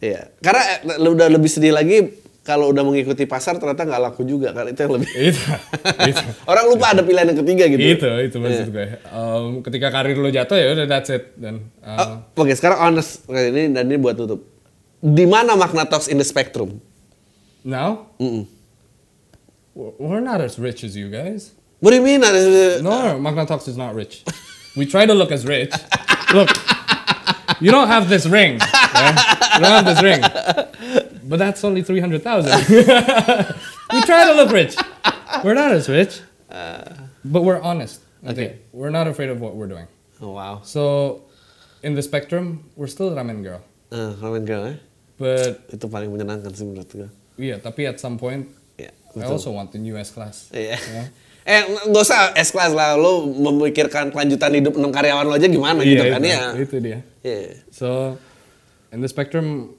iya. 0.00 0.32
Karena 0.40 0.62
eh, 0.80 0.98
lu 1.00 1.12
udah 1.12 1.28
lebih 1.28 1.48
sedih 1.48 1.76
lagi 1.76 2.21
kalau 2.42 2.74
udah 2.74 2.82
mengikuti 2.82 3.22
pasar 3.22 3.54
ternyata 3.56 3.86
nggak 3.86 4.02
laku 4.02 4.22
juga 4.22 4.50
kan 4.50 4.66
itu 4.66 4.82
yang 4.82 4.92
lebih. 4.98 5.10
itu, 5.30 5.42
itu, 6.10 6.22
Orang 6.50 6.64
lupa 6.68 6.90
ada 6.90 7.00
pilihan 7.00 7.30
yang 7.30 7.38
ketiga 7.38 7.64
gitu. 7.66 7.78
itu, 7.78 8.10
itu 8.26 8.36
maksud 8.36 8.68
gue. 8.68 8.86
Um, 9.08 9.62
ketika 9.62 9.88
karir 9.88 10.14
lo 10.14 10.26
jatuh 10.26 10.58
ya 10.58 10.74
udah 10.74 10.86
that's 10.86 11.08
it 11.08 11.38
dan 11.38 11.70
uh, 11.80 12.26
Oh, 12.34 12.42
Oke, 12.42 12.52
sekarang 12.52 12.82
honest 12.82 13.22
ini 13.30 13.70
dan 13.70 13.86
ini 13.86 13.96
buat 13.96 14.14
tutup. 14.14 14.42
Di 14.98 15.22
mana 15.24 15.54
makna 15.54 15.86
talks 15.86 16.06
in 16.06 16.18
the 16.18 16.26
spectrum? 16.26 16.82
now 17.62 18.10
Mm-mm. 18.18 18.42
we're- 19.72 19.94
we're 19.96 20.18
not 20.20 20.42
as 20.42 20.58
rich 20.58 20.82
as 20.82 20.98
you 20.98 21.06
guys. 21.06 21.54
What 21.78 21.90
do 21.90 21.96
you 21.96 22.02
mean? 22.02 22.22
Ada- 22.22 22.82
No, 22.82 23.18
Magna 23.18 23.42
Talks 23.42 23.66
is 23.66 23.74
not 23.74 23.94
rich. 23.94 24.22
We 24.74 24.86
try 24.86 25.02
to 25.06 25.14
look 25.14 25.30
as 25.30 25.42
rich. 25.42 25.74
Look, 26.30 26.46
you 27.58 27.70
don't 27.70 27.86
have 27.90 28.06
this 28.08 28.26
ring. 28.26 28.58
yeah? 28.94 29.12
Have 29.60 29.84
this 29.86 30.02
ring. 30.02 30.20
But 31.24 31.38
that's 31.38 31.62
only 31.64 31.82
300,000. 31.82 32.50
we 33.92 34.00
try 34.02 34.24
to 34.26 34.34
look 34.34 34.50
rich. 34.50 34.74
We're 35.44 35.54
not 35.54 35.72
as 35.72 35.88
rich. 35.88 36.20
But 37.24 37.42
we're 37.42 37.60
honest. 37.60 38.00
I 38.26 38.34
think. 38.34 38.62
We're 38.72 38.90
not 38.90 39.06
afraid 39.06 39.30
of 39.30 39.40
what 39.40 39.54
we're 39.54 39.66
doing. 39.70 39.86
Oh, 40.20 40.30
wow. 40.32 40.60
So, 40.62 41.22
in 41.82 41.94
the 41.94 42.02
spectrum, 42.02 42.70
we're 42.76 42.86
still 42.90 43.10
ramen 43.10 43.42
girl. 43.42 43.62
Eh, 43.90 44.14
ramen 44.22 44.46
girl 44.46 44.66
ya. 44.70 44.76
But, 45.18 45.70
Itu 45.70 45.86
paling 45.90 46.10
menyenangkan 46.10 46.50
sih 46.54 46.66
menurut 46.66 46.90
gue. 46.90 47.08
yeah, 47.38 47.58
tapi 47.58 47.86
at 47.86 47.98
some 47.98 48.18
point, 48.18 48.46
Iya, 48.78 48.90
I 48.90 49.14
betul. 49.14 49.32
also 49.38 49.50
want 49.54 49.70
the 49.70 49.78
new 49.78 49.94
S 49.98 50.10
class. 50.10 50.50
Iya. 50.50 50.78
Yeah. 50.78 51.08
Eh, 51.42 51.58
nggak 51.90 52.02
usah 52.06 52.38
S 52.38 52.54
class 52.54 52.70
lah. 52.70 52.94
Lo 52.94 53.26
memikirkan 53.26 54.14
kelanjutan 54.14 54.54
hidup 54.54 54.78
enam 54.78 54.94
karyawan 54.94 55.26
lo 55.26 55.34
aja 55.34 55.50
gimana 55.50 55.82
gitu 55.82 55.98
Iya, 55.98 56.14
kan 56.14 56.22
ya. 56.22 56.54
itu 56.54 56.76
dia. 56.78 57.02
Iya. 57.26 57.66
So, 57.74 58.14
in 58.92 59.00
the 59.00 59.08
spectrum, 59.08 59.74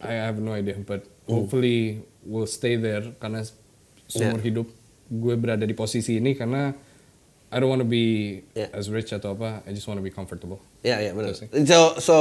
I 0.00 0.14
have 0.16 0.38
no 0.38 0.52
idea, 0.52 0.78
but 0.80 1.02
hopefully 1.26 2.02
we'll 2.22 2.46
stay 2.46 2.74
there 2.74 3.02
karena 3.18 3.42
seumur 4.06 4.38
Yeah. 4.38 4.44
hidup 4.44 4.68
gue 5.08 5.34
berada 5.36 5.62
di 5.62 5.74
posisi 5.74 6.16
ini 6.16 6.32
karena 6.32 6.72
I 7.52 7.60
don't 7.60 7.68
want 7.68 7.82
to 7.82 7.88
be 7.88 8.40
Yeah. 8.54 8.72
as 8.72 8.88
rich 8.88 9.12
atau 9.12 9.34
apa. 9.34 9.60
I 9.62 9.70
just 9.70 9.84
want 9.84 10.00
to 10.00 10.04
be 10.04 10.08
comfortable. 10.08 10.62
Iya, 10.80 10.98
iya 11.00 11.12
benar. 11.12 11.36
Itu 11.36 11.44
sih. 11.44 11.48
So, 11.68 12.00
so 12.00 12.16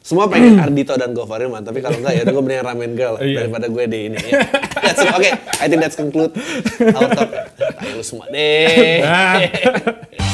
semua 0.00 0.30
pengen 0.30 0.54
Ardito 0.64 0.94
dan 0.94 1.10
Gofar 1.12 1.42
Hilman, 1.42 1.66
tapi 1.66 1.82
kalau 1.82 1.98
enggak 1.98 2.14
ya 2.14 2.22
udah 2.22 2.32
gue 2.32 2.44
mendingan 2.46 2.64
ramen 2.64 2.92
girl 2.94 3.14
Iya. 3.18 3.44
daripada 3.44 3.66
gue 3.66 3.84
di 3.90 3.98
ini. 4.08 4.18
Ya. 4.22 4.40
That's 4.78 5.02
it. 5.02 5.10
Oke, 5.10 5.30
I 5.58 5.66
think 5.66 5.80
that's 5.82 5.98
conclude 5.98 6.30
our 6.94 7.10
talk. 7.10 7.30
Ayo 7.82 8.00
semua 8.00 8.30
deh. 8.30 9.02